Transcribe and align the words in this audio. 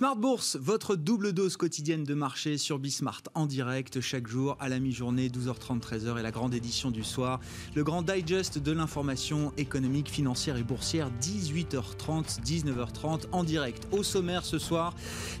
Smart 0.00 0.16
Bourse, 0.16 0.56
votre 0.58 0.96
double 0.96 1.34
dose 1.34 1.58
quotidienne 1.58 2.04
de 2.04 2.14
marché 2.14 2.56
sur 2.56 2.78
Bismart 2.78 3.20
en 3.34 3.44
direct 3.44 4.00
chaque 4.00 4.26
jour 4.26 4.56
à 4.58 4.70
la 4.70 4.80
mi-journée 4.80 5.28
12h30 5.28 5.78
13h 5.78 6.18
et 6.18 6.22
la 6.22 6.30
grande 6.30 6.54
édition 6.54 6.90
du 6.90 7.04
soir, 7.04 7.38
le 7.74 7.84
grand 7.84 8.00
digest 8.00 8.56
de 8.56 8.72
l'information 8.72 9.52
économique, 9.58 10.08
financière 10.08 10.56
et 10.56 10.62
boursière 10.62 11.10
18h30 11.20 12.40
19h30 12.42 13.24
en 13.32 13.44
direct. 13.44 13.88
Au 13.92 14.02
sommaire 14.02 14.46
ce 14.46 14.58
soir, 14.58 14.94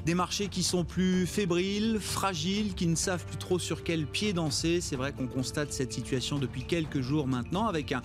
des 0.04 0.12
marchés 0.12 0.48
qui 0.48 0.62
sont 0.62 0.84
plus 0.84 1.26
fébriles, 1.26 1.98
fragiles, 1.98 2.74
qui 2.74 2.86
ne 2.86 2.96
savent 2.96 3.24
plus 3.24 3.38
trop 3.38 3.58
sur 3.58 3.82
quel 3.82 4.06
pied 4.06 4.34
danser. 4.34 4.82
C'est 4.82 4.96
vrai 4.96 5.14
qu'on 5.14 5.26
constate 5.26 5.72
cette 5.72 5.94
situation 5.94 6.38
depuis 6.38 6.64
quelques 6.64 7.00
jours 7.00 7.26
maintenant 7.26 7.66
avec 7.66 7.92
un, 7.92 8.02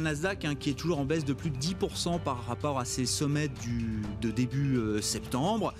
Nasdaq 0.00 0.46
hein, 0.46 0.54
qui 0.54 0.70
est 0.70 0.78
toujours 0.78 1.00
en 1.00 1.04
baisse 1.04 1.26
de 1.26 1.34
plus 1.34 1.50
de 1.50 1.58
10% 1.58 2.18
par 2.22 2.46
rapport 2.46 2.78
à 2.78 2.86
ses 2.86 3.04
sommets 3.04 3.48
du, 3.48 4.00
de 4.22 4.30
début 4.30 4.78
euh, 4.78 5.02
septembre. 5.02 5.74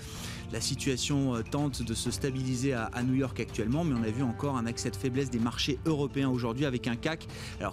La 0.51 0.61
situation 0.61 1.35
euh, 1.35 1.43
tente 1.43 1.83
de 1.83 1.93
se 1.93 2.11
stabiliser 2.11 2.73
à, 2.73 2.89
New 3.03 3.13
York 3.13 3.39
actuellement, 3.39 3.83
mais 3.83 3.95
on 3.99 4.03
a 4.03 4.11
vu 4.11 4.23
encore 4.23 4.57
un 4.57 4.65
accès 4.65 4.89
de 4.89 4.95
faiblesse 4.95 5.29
des 5.29 5.39
marchés 5.39 5.79
européens 5.85 6.29
aujourd'hui 6.29 6.65
avec 6.65 6.87
un 6.87 6.95
CAC 6.95 7.27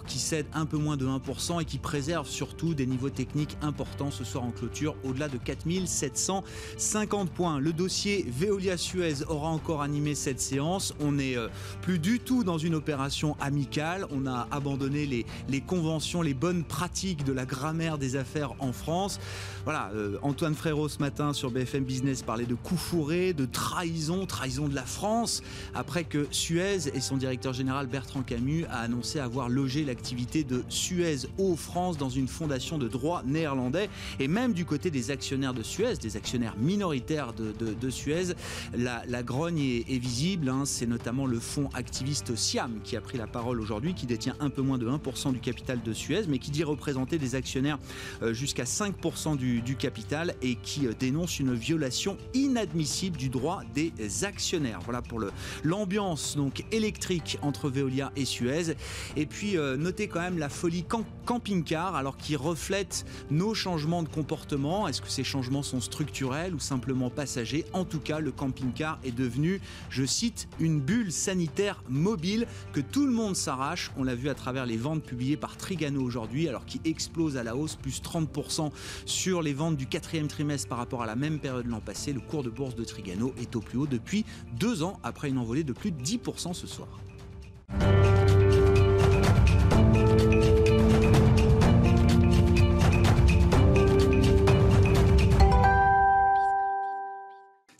qui 0.05 0.19
cède 0.19 0.45
un 0.53 0.65
peu 0.65 0.77
moins 0.77 0.97
de 0.97 1.05
1% 1.05 1.61
et 1.61 1.65
qui 1.65 1.77
préserve 1.77 2.27
surtout 2.27 2.73
des 2.73 2.85
niveaux 2.85 3.09
techniques 3.09 3.57
importants 3.61 4.11
ce 4.11 4.23
soir 4.23 4.43
en 4.43 4.51
clôture 4.51 4.95
au-delà 5.03 5.27
de 5.27 5.37
4750 5.37 7.31
points. 7.31 7.59
Le 7.59 7.73
dossier 7.73 8.25
Veolia 8.29 8.77
Suez 8.77 9.23
aura 9.27 9.49
encore 9.49 9.81
animé 9.81 10.15
cette 10.15 10.39
séance. 10.39 10.93
On 10.99 11.13
n'est 11.13 11.35
euh, 11.35 11.49
plus 11.81 11.99
du 11.99 12.19
tout 12.19 12.43
dans 12.43 12.57
une 12.57 12.75
opération 12.75 13.35
amicale. 13.39 14.05
On 14.11 14.27
a 14.27 14.47
abandonné 14.51 15.25
les 15.49 15.61
conventions, 15.61 16.21
les 16.21 16.33
bonnes 16.33 16.63
pratiques 16.63 17.23
de 17.23 17.33
la 17.33 17.45
grammaire 17.45 17.97
des 17.97 18.15
affaires 18.15 18.53
en 18.59 18.71
France. 18.71 19.19
Voilà, 19.67 19.91
euh, 19.95 20.17
Antoine 20.21 20.55
Frérot 20.55 20.87
ce 20.87 20.99
matin 20.99 21.33
sur 21.33 21.51
BFM 21.51 21.83
Business 21.83 22.23
parlait 22.23 22.45
de 22.45 22.55
coup 22.55 22.77
fourré, 22.77 23.33
de 23.33 23.43
trahison, 23.43 24.25
trahison 24.25 24.69
de 24.69 24.73
la 24.73 24.85
France, 24.85 25.43
après 25.75 26.05
que 26.05 26.25
Suez 26.31 26.87
et 26.93 27.01
son 27.01 27.17
directeur 27.17 27.51
général 27.51 27.87
Bertrand 27.87 28.21
Camus 28.21 28.63
a 28.69 28.79
annoncé 28.79 29.19
avoir 29.19 29.49
logé 29.49 29.83
l'activité 29.83 30.45
de 30.45 30.63
Suez 30.69 31.27
Eau 31.37 31.57
France 31.57 31.97
dans 31.97 32.07
une 32.07 32.29
fondation 32.29 32.77
de 32.77 32.87
droit 32.87 33.23
néerlandais. 33.25 33.89
Et 34.21 34.29
même 34.29 34.53
du 34.53 34.63
côté 34.63 34.89
des 34.89 35.11
actionnaires 35.11 35.53
de 35.53 35.63
Suez, 35.63 35.95
des 35.95 36.15
actionnaires 36.15 36.55
minoritaires 36.57 37.33
de, 37.33 37.89
Suez, 37.89 38.35
la, 38.73 39.23
grogne 39.23 39.59
est, 39.59 39.99
visible. 39.99 40.47
Hein. 40.47 40.63
C'est 40.63 40.87
notamment 40.87 41.25
le 41.25 41.41
fonds 41.41 41.69
activiste 41.73 42.37
Siam 42.37 42.79
qui 42.85 42.95
a 42.95 43.01
pris 43.01 43.17
la 43.17 43.27
parole 43.27 43.59
aujourd'hui, 43.59 43.93
qui 43.93 44.05
détient 44.05 44.37
un 44.39 44.49
peu 44.49 44.61
moins 44.61 44.77
de 44.77 44.87
1% 44.87 45.33
du 45.33 45.39
capital 45.39 45.81
de 45.83 45.91
Suez, 45.91 46.21
mais 46.29 46.39
qui 46.39 46.51
dit 46.51 46.63
représenter 46.63 47.17
des 47.17 47.35
actionnaires 47.35 47.79
euh, 48.21 48.31
jusqu'à 48.31 48.63
5% 48.63 49.35
du, 49.35 49.56
du, 49.61 49.75
capital 49.75 50.35
et 50.41 50.55
qui 50.55 50.87
euh, 50.87 50.93
dénonce 50.97 51.39
une 51.39 51.53
violation 51.53 52.17
inadmissible 52.33 53.17
du 53.17 53.29
droit 53.29 53.61
des 53.75 53.91
actionnaires. 54.23 54.79
Voilà 54.83 55.01
pour 55.01 55.21
l'ambiance 55.63 56.37
électrique 56.71 57.37
entre 57.41 57.69
Veolia 57.69 58.11
et 58.15 58.25
Suez. 58.25 58.75
Et 59.15 59.25
puis 59.25 59.57
euh, 59.57 59.77
notez 59.77 60.07
quand 60.07 60.21
même 60.21 60.37
la 60.37 60.49
folie 60.49 60.85
camping-car, 61.25 61.95
alors 61.95 62.17
qui 62.17 62.35
reflète 62.35 63.05
nos 63.29 63.53
changements 63.53 64.03
de 64.03 64.09
comportement. 64.09 64.87
Est-ce 64.87 65.01
que 65.01 65.09
ces 65.09 65.23
changements 65.23 65.63
sont 65.63 65.81
structurels 65.81 66.55
ou 66.55 66.59
simplement 66.59 67.09
passagers? 67.09 67.65
En 67.73 67.85
tout 67.85 67.99
cas, 67.99 68.19
le 68.19 68.31
camping-car 68.31 68.99
est 69.03 69.11
devenu, 69.11 69.61
je 69.89 70.05
cite, 70.05 70.47
une 70.59 70.79
bulle 70.79 71.11
sanitaire 71.11 71.83
mobile 71.89 72.47
que 72.73 72.81
tout 72.81 73.05
le 73.05 73.11
monde 73.11 73.35
s'arrache. 73.35 73.91
On 73.97 74.03
l'a 74.03 74.15
vu 74.15 74.29
à 74.29 74.35
travers 74.35 74.65
les 74.65 74.77
ventes 74.77 75.03
publiées 75.03 75.37
par 75.37 75.57
Trigano 75.57 76.01
aujourd'hui, 76.01 76.47
alors 76.47 76.65
qui 76.65 76.81
explose 76.85 77.37
à 77.37 77.43
la 77.43 77.55
hausse, 77.55 77.75
plus 77.75 78.01
30% 78.01 78.71
sur 79.05 79.41
les 79.41 79.46
ventes 79.53 79.77
du 79.77 79.87
quatrième 79.87 80.27
trimestre 80.27 80.67
par 80.67 80.77
rapport 80.77 81.03
à 81.03 81.05
la 81.05 81.15
même 81.15 81.39
période 81.39 81.67
l'an 81.67 81.81
passé. 81.81 82.13
Le 82.13 82.19
cours 82.19 82.43
de 82.43 82.49
bourse 82.49 82.75
de 82.75 82.83
Trigano 82.83 83.33
est 83.39 83.55
au 83.55 83.61
plus 83.61 83.77
haut 83.77 83.87
depuis 83.87 84.25
deux 84.53 84.83
ans 84.83 84.99
après 85.03 85.29
une 85.29 85.37
envolée 85.37 85.63
de 85.63 85.73
plus 85.73 85.91
de 85.91 86.01
10% 86.03 86.53
ce 86.53 86.67
soir. 86.67 86.87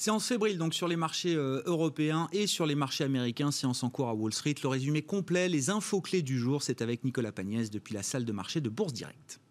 Séance 0.08 0.28
fébrile 0.28 0.58
donc 0.58 0.74
sur 0.74 0.88
les 0.88 0.96
marchés 0.96 1.36
euh, 1.36 1.62
européens 1.66 2.30
et 2.32 2.48
sur 2.48 2.66
les 2.66 2.76
marchés 2.76 3.04
américains. 3.04 3.52
Séance 3.52 3.84
en 3.84 3.90
cours 3.90 4.08
à 4.08 4.14
Wall 4.14 4.32
Street. 4.32 4.56
Le 4.64 4.70
résumé 4.70 5.02
complet, 5.02 5.50
les 5.50 5.70
infos 5.70 6.00
clés 6.00 6.22
du 6.22 6.40
jour, 6.40 6.64
c'est 6.64 6.82
avec 6.82 7.04
Nicolas 7.04 7.34
Pagnès 7.34 7.70
depuis 7.70 7.94
la 7.94 8.04
salle 8.04 8.24
de 8.24 8.32
marché 8.32 8.62
de 8.62 8.70
Bourse 8.70 8.94
Directe. 8.94 9.42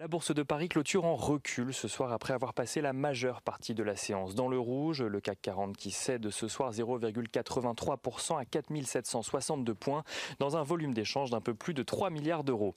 La 0.00 0.08
bourse 0.08 0.34
de 0.34 0.42
Paris 0.42 0.70
clôture 0.70 1.04
en 1.04 1.14
recul 1.14 1.74
ce 1.74 1.86
soir 1.86 2.10
après 2.10 2.32
avoir 2.32 2.54
passé 2.54 2.80
la 2.80 2.94
majeure 2.94 3.42
partie 3.42 3.74
de 3.74 3.82
la 3.82 3.96
séance 3.96 4.34
dans 4.34 4.48
le 4.48 4.58
rouge. 4.58 5.02
Le 5.02 5.20
CAC 5.20 5.42
40 5.42 5.76
qui 5.76 5.90
cède 5.90 6.30
ce 6.30 6.48
soir 6.48 6.72
0,83% 6.72 8.40
à 8.40 8.46
4762 8.46 9.74
points 9.74 10.02
dans 10.38 10.56
un 10.56 10.62
volume 10.62 10.94
d'échange 10.94 11.28
d'un 11.28 11.42
peu 11.42 11.52
plus 11.52 11.74
de 11.74 11.82
3 11.82 12.08
milliards 12.08 12.44
d'euros. 12.44 12.74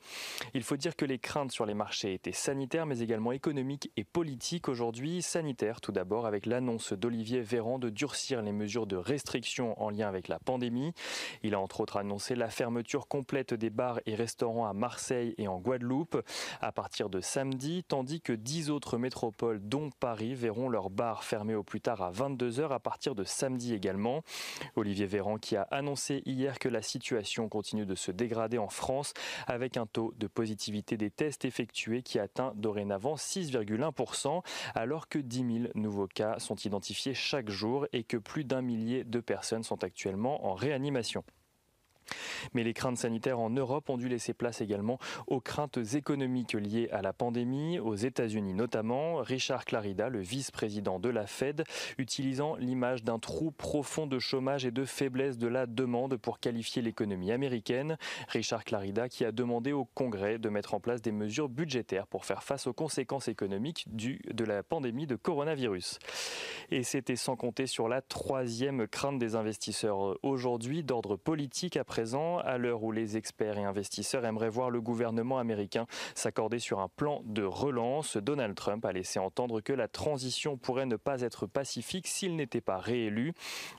Il 0.54 0.64
faut 0.64 0.76
dire 0.76 0.98
que 0.98 1.06
les 1.06 1.18
craintes 1.18 1.54
sur 1.54 1.66
les 1.66 1.74
marchés 1.74 2.14
étaient 2.14 2.34
sanitaires 2.34 2.86
mais 2.86 3.00
également 3.00 3.32
économiques 3.32 3.90
et 3.96 4.04
politiques 4.04 4.68
aujourd'hui. 4.68 5.22
Sanitaires 5.22 5.80
tout 5.80 5.94
d'abord 5.94 6.26
avec 6.26 6.46
l'annonce 6.46 6.92
d'Olivier 6.92 7.40
Véran 7.40 7.80
de 7.80 7.90
durcir 7.90 8.42
les 8.42 8.52
mesures 8.52 8.86
de 8.86 8.98
restriction 8.98 9.82
en 9.82 9.92
lien 9.92 10.10
avec 10.10 10.28
la 10.28 10.40
pandémie. 10.40 10.92
Il 11.42 11.54
a 11.54 11.62
entre 11.62 11.80
autres 11.80 11.96
annoncé 11.96 12.36
la 12.36 12.50
fermeture 12.50 13.08
complète 13.08 13.54
des 13.54 13.70
bars 13.70 14.02
et 14.06 14.16
restaurants 14.16 14.68
à 14.68 14.74
Marseille 14.74 15.36
et 15.38 15.48
en 15.48 15.62
Guadeloupe 15.62 16.22
à 16.60 16.74
partir 16.74 17.10
samedi, 17.22 17.84
tandis 17.84 18.22
que 18.22 18.34
10 18.34 18.70
autres 18.70 18.98
métropoles, 18.98 19.60
dont 19.62 19.90
Paris, 20.00 20.36
verront 20.36 20.70
leurs 20.70 20.90
bars 20.90 21.24
fermés 21.24 21.56
au 21.56 21.64
plus 21.64 21.82
tard 21.82 22.02
à 22.02 22.12
22h 22.12 22.70
à 22.70 22.80
partir 22.80 23.16
de 23.16 23.24
samedi 23.24 23.74
également. 23.74 24.24
Olivier 24.76 25.06
Véran 25.06 25.38
qui 25.38 25.56
a 25.56 25.64
annoncé 25.72 26.22
hier 26.26 26.60
que 26.60 26.70
la 26.70 26.82
situation 26.82 27.50
continue 27.50 27.86
de 27.86 27.96
se 27.96 28.12
dégrader 28.12 28.58
en 28.58 28.70
France 28.70 29.14
avec 29.48 29.78
un 29.78 29.86
taux 29.86 30.14
de 30.18 30.28
positivité 30.28 30.98
des 30.98 31.10
tests 31.10 31.46
effectués 31.46 32.02
qui 32.02 32.20
atteint 32.20 32.54
dorénavant 32.56 33.16
6,1% 33.16 34.42
alors 34.76 35.08
que 35.08 35.20
10 35.20 35.38
000 35.38 35.72
nouveaux 35.76 36.08
cas 36.08 36.40
sont 36.40 36.56
identifiés 36.56 37.14
chaque 37.14 37.50
jour 37.50 37.88
et 37.94 38.04
que 38.04 38.18
plus 38.18 38.44
d'un 38.44 38.62
millier 38.62 39.04
de 39.04 39.20
personnes 39.20 39.64
sont 39.64 39.84
actuellement 39.84 40.46
en 40.46 40.54
réanimation. 40.54 41.24
Mais 42.54 42.64
les 42.64 42.74
craintes 42.74 42.98
sanitaires 42.98 43.40
en 43.40 43.50
Europe 43.50 43.90
ont 43.90 43.98
dû 43.98 44.08
laisser 44.08 44.34
place 44.34 44.62
également 44.62 45.00
aux 45.28 45.40
craintes 45.40 45.80
économiques 45.94 46.54
liées 46.54 46.90
à 46.92 47.02
la 47.02 47.14
pandémie, 47.14 47.80
aux 47.80 47.96
États-Unis 47.96 48.54
notamment. 48.54 49.18
Richard 49.18 49.66
Clarida, 49.66 50.10
le 50.10 50.20
vice-président 50.20 51.00
de 51.00 51.10
la 51.10 51.28
Fed, 51.28 51.64
utilisant 51.98 52.56
l'image 52.56 53.04
d'un 53.04 53.20
trou 53.20 53.52
profond 53.52 54.08
de 54.08 54.20
chômage 54.20 54.66
et 54.66 54.72
de 54.72 54.86
faiblesse 54.86 55.38
de 55.38 55.48
la 55.48 55.66
demande 55.66 56.18
pour 56.18 56.40
qualifier 56.40 56.82
l'économie 56.82 57.32
américaine. 57.32 57.98
Richard 58.28 58.64
Clarida 58.64 59.10
qui 59.10 59.26
a 59.26 59.32
demandé 59.32 59.72
au 59.72 59.86
Congrès 59.86 60.40
de 60.40 60.50
mettre 60.50 60.74
en 60.74 60.80
place 60.80 61.02
des 61.02 61.12
mesures 61.12 61.50
budgétaires 61.50 62.08
pour 62.08 62.26
faire 62.26 62.44
face 62.44 62.68
aux 62.68 62.74
conséquences 62.74 63.28
économiques 63.28 63.86
de 63.88 64.44
la 64.46 64.64
pandémie 64.64 65.08
de 65.08 65.16
coronavirus. 65.16 66.00
Et 66.72 66.84
c'était 66.84 67.16
sans 67.16 67.36
compter 67.36 67.68
sur 67.68 67.88
la 67.88 68.02
troisième 68.02 68.88
crainte 68.88 69.20
des 69.20 69.36
investisseurs 69.36 70.18
aujourd'hui 70.24 70.84
d'ordre 70.84 71.16
politique 71.16 71.78
après 71.78 71.93
à 72.44 72.58
l'heure 72.58 72.84
où 72.84 72.92
les 72.92 73.18
experts 73.18 73.58
et 73.60 73.64
investisseurs 73.64 74.26
aimeraient 74.26 74.50
voir 74.50 74.72
le 74.72 74.82
gouvernement 74.82 75.38
américain 75.38 75.86
s'accorder 76.16 76.58
sur 76.58 76.80
un 76.80 76.88
plan 76.88 77.22
de 77.26 77.44
relance. 77.44 78.18
Donald 78.18 78.56
Trump 78.56 78.84
a 78.86 78.92
laissé 78.92 79.20
entendre 79.20 79.62
que 79.62 79.74
la 79.74 79.88
transition 79.88 80.58
pourrait 80.58 80.88
ne 80.88 80.96
pas 80.96 81.22
être 81.22 81.46
pacifique 81.46 82.08
s'il 82.08 82.36
n'était 82.36 82.62
pas 82.62 82.78
réélu. 82.78 83.34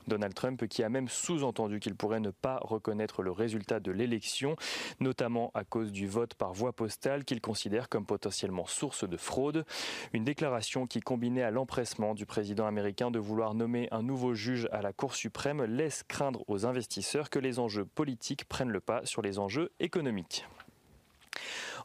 Donald 0.07 0.33
Trump 0.33 0.65
qui 0.67 0.81
a 0.81 0.87
même 0.87 1.09
sous-entendu 1.09 1.81
qu'il 1.81 1.95
pourrait 1.95 2.21
ne 2.21 2.31
pas 2.31 2.59
reconnaître 2.61 3.21
le 3.21 3.31
résultat 3.31 3.81
de 3.81 3.91
l'élection, 3.91 4.55
notamment 5.01 5.51
à 5.53 5.65
cause 5.65 5.91
du 5.91 6.07
vote 6.07 6.35
par 6.35 6.53
voie 6.53 6.71
postale 6.71 7.25
qu'il 7.25 7.41
considère 7.41 7.89
comme 7.89 8.05
potentiellement 8.05 8.65
source 8.65 9.07
de 9.07 9.17
fraude. 9.17 9.65
Une 10.13 10.23
déclaration 10.23 10.87
qui, 10.87 11.01
combinée 11.01 11.43
à 11.43 11.51
l'empressement 11.51 12.15
du 12.15 12.25
président 12.25 12.65
américain 12.65 13.11
de 13.11 13.19
vouloir 13.19 13.55
nommer 13.55 13.89
un 13.91 14.03
nouveau 14.03 14.33
juge 14.33 14.69
à 14.71 14.81
la 14.81 14.93
Cour 14.93 15.15
suprême, 15.15 15.65
laisse 15.65 16.03
craindre 16.07 16.45
aux 16.47 16.65
investisseurs 16.65 17.29
que 17.29 17.39
les 17.39 17.59
enjeux 17.59 17.83
politiques 17.83 18.04
prennent 18.47 18.69
le 18.69 18.79
pas 18.79 19.05
sur 19.05 19.21
les 19.21 19.39
enjeux 19.39 19.71
économiques. 19.79 20.45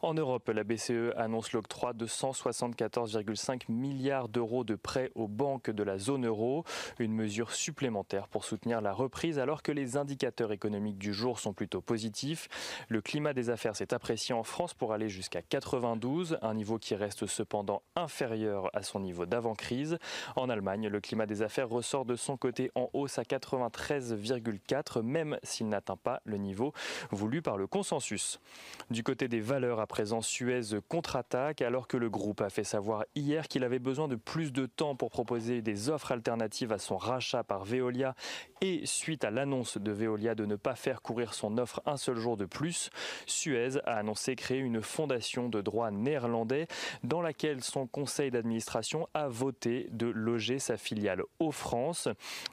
En 0.02 0.14
Europe, 0.14 0.49
la 0.49 0.64
BCE 0.64 1.12
annonce 1.19 1.52
l'octroi 1.52 1.93
de 1.93 2.06
174,5 2.06 3.70
milliards 3.70 4.31
d'euros 4.31 4.64
de 4.64 4.75
prêts 4.75 5.11
aux 5.14 5.29
banques 5.29 5.69
de 5.69 5.82
la 5.82 5.99
zone 5.99 6.26
euro, 6.26 6.64
une 6.99 7.12
mesure 7.12 7.52
supplémentaire 7.52 8.26
pour 8.26 8.44
soutenir 8.44 8.81
la 8.81 8.94
reprise 8.94 9.38
alors 9.38 9.62
que 9.62 9.73
les 9.73 9.99
indicateurs 9.99 10.52
économiques 10.52 10.97
du 10.97 11.12
jour 11.12 11.38
sont 11.38 11.52
plutôt 11.52 11.82
positifs. 11.82 12.49
Le 12.88 13.02
climat 13.02 13.35
des 13.35 13.50
affaires 13.50 13.76
s'est 13.76 13.93
apprécié 13.93 14.35
en 14.35 14.43
France 14.43 14.73
pour 14.73 14.94
aller 14.94 15.11
jusqu'à 15.11 15.43
92, 15.43 16.38
un 16.41 16.55
niveau 16.55 16.79
qui 16.79 16.94
reste 16.94 17.26
cependant 17.26 17.82
inférieur 17.94 18.70
à 18.73 18.82
son 18.82 19.00
niveau 19.00 19.26
d'avant-crise. 19.26 19.99
En 20.35 20.49
Allemagne, 20.49 20.88
le 20.88 21.00
climat 21.03 21.26
des 21.26 21.43
affaires 21.43 21.69
ressort 21.69 22.06
de 22.06 22.17
son 22.17 22.38
côté 22.38 22.70
en 22.75 22.88
hausse 22.94 23.19
à 23.19 23.23
93,4, 23.25 25.03
même 25.03 25.38
s'il 25.43 25.69
n'atteint 25.69 25.99
pas 25.99 26.23
le 26.25 26.38
niveau 26.38 26.73
voulu 27.11 27.43
par 27.43 27.58
le 27.58 27.67
consensus. 27.67 28.41
Du 28.88 29.03
côté 29.03 29.29
des 29.29 29.41
valeurs, 29.41 29.81
présent, 29.91 30.23
Suez 30.23 30.81
contre-attaque 30.89 31.63
alors 31.63 31.89
que 31.89 31.97
le 31.97 32.09
groupe 32.09 32.41
a 32.41 32.49
fait 32.49 32.65
savoir 32.65 33.05
hier 33.17 33.49
qu'il 33.49 33.65
avait 33.65 33.81
besoin 33.81 34.07
de 34.07 34.15
plus 34.15 34.53
de 34.53 34.65
temps 34.65 34.95
pour 34.95 35.11
proposer 35.11 35.63
des 35.63 35.91
offres 35.91 36.13
alternatives 36.13 36.71
à 36.71 36.79
son 36.79 36.97
rachat 36.97 37.43
par 37.43 37.65
Veolia 37.65 38.15
et 38.61 38.87
suite 38.87 39.25
à 39.25 39.31
l'annonce 39.31 39.79
de 39.79 39.91
Veolia 39.91 40.37
de 40.37 40.47
ne 40.47 40.55
pas 40.55 40.77
faire 40.77 41.03
courir 41.03 41.35
son 41.35 41.59
offre 41.59 41.83
un 41.87 41.97
seul 41.97 42.17
jour 42.17 42.37
de 42.37 42.45
plus, 42.45 42.91
Suez 43.27 43.79
a 43.85 43.97
annoncé 43.97 44.37
créer 44.37 44.61
une 44.61 44.81
fondation 44.81 45.49
de 45.49 45.61
droit 45.61 45.91
néerlandais 45.91 46.69
dans 47.03 47.21
laquelle 47.21 47.63
son 47.65 47.89
conseil 47.89 48.31
d'administration 48.31 49.09
a 49.13 49.27
voté 49.27 49.89
de 49.91 50.07
loger 50.07 50.61
sa 50.61 50.77
filiale 50.77 51.25
au 51.41 51.51
France. 51.51 52.09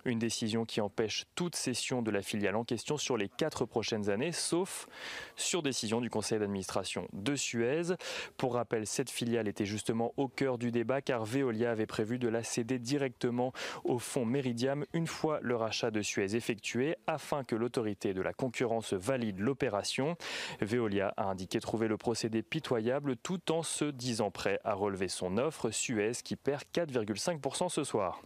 Une 0.06 0.18
décision 0.18 0.66
qui 0.66 0.82
empêche 0.82 1.26
toute 1.36 1.56
cession 1.56 2.02
de 2.02 2.10
la 2.10 2.24
filiale 2.24 2.56
en 2.56 2.64
question 2.64 2.98
sur 2.98 3.16
les 3.16 3.30
quatre 3.30 3.66
prochaines 3.66 4.10
années, 4.10 4.32
sauf 4.32 4.88
sur 5.36 5.62
décision 5.62 6.02
du 6.02 6.10
conseil 6.10 6.40
d'administration 6.40 7.08
de 7.28 7.36
Suez. 7.36 7.96
Pour 8.38 8.54
rappel, 8.54 8.88
cette 8.88 9.10
filiale 9.10 9.48
était 9.48 9.66
justement 9.66 10.14
au 10.18 10.28
cœur 10.28 10.58
du 10.58 10.72
débat 10.72 11.02
car 11.02 11.26
Veolia 11.26 11.72
avait 11.72 11.86
prévu 11.86 12.20
de 12.20 12.30
la 12.30 12.42
céder 12.42 12.80
directement 12.80 13.52
au 13.84 14.00
fonds 14.00 14.26
Meridiam 14.26 14.86
une 14.94 15.08
fois 15.08 15.40
le 15.42 15.56
rachat 15.56 15.92
de 15.92 16.02
Suez 16.02 16.36
effectué 16.36 16.96
afin 17.06 17.44
que 17.44 17.56
l'autorité 17.56 18.14
de 18.14 18.22
la 18.22 18.34
concurrence 18.34 18.94
valide 18.94 19.40
l'opération. 19.40 20.16
Veolia 20.62 21.14
a 21.18 21.26
indiqué 21.26 21.60
trouver 21.60 21.88
le 21.88 21.98
procédé 21.98 22.42
pitoyable 22.44 23.18
tout 23.18 23.52
en 23.52 23.62
se 23.62 23.86
disant 23.86 24.32
prêt 24.32 24.60
à 24.64 24.74
relever 24.74 25.10
son 25.10 25.38
offre. 25.38 25.70
Suez 25.72 26.14
qui 26.24 26.36
perd 26.36 26.64
4,5% 26.74 27.70
ce 27.70 27.84
soir. 27.84 28.22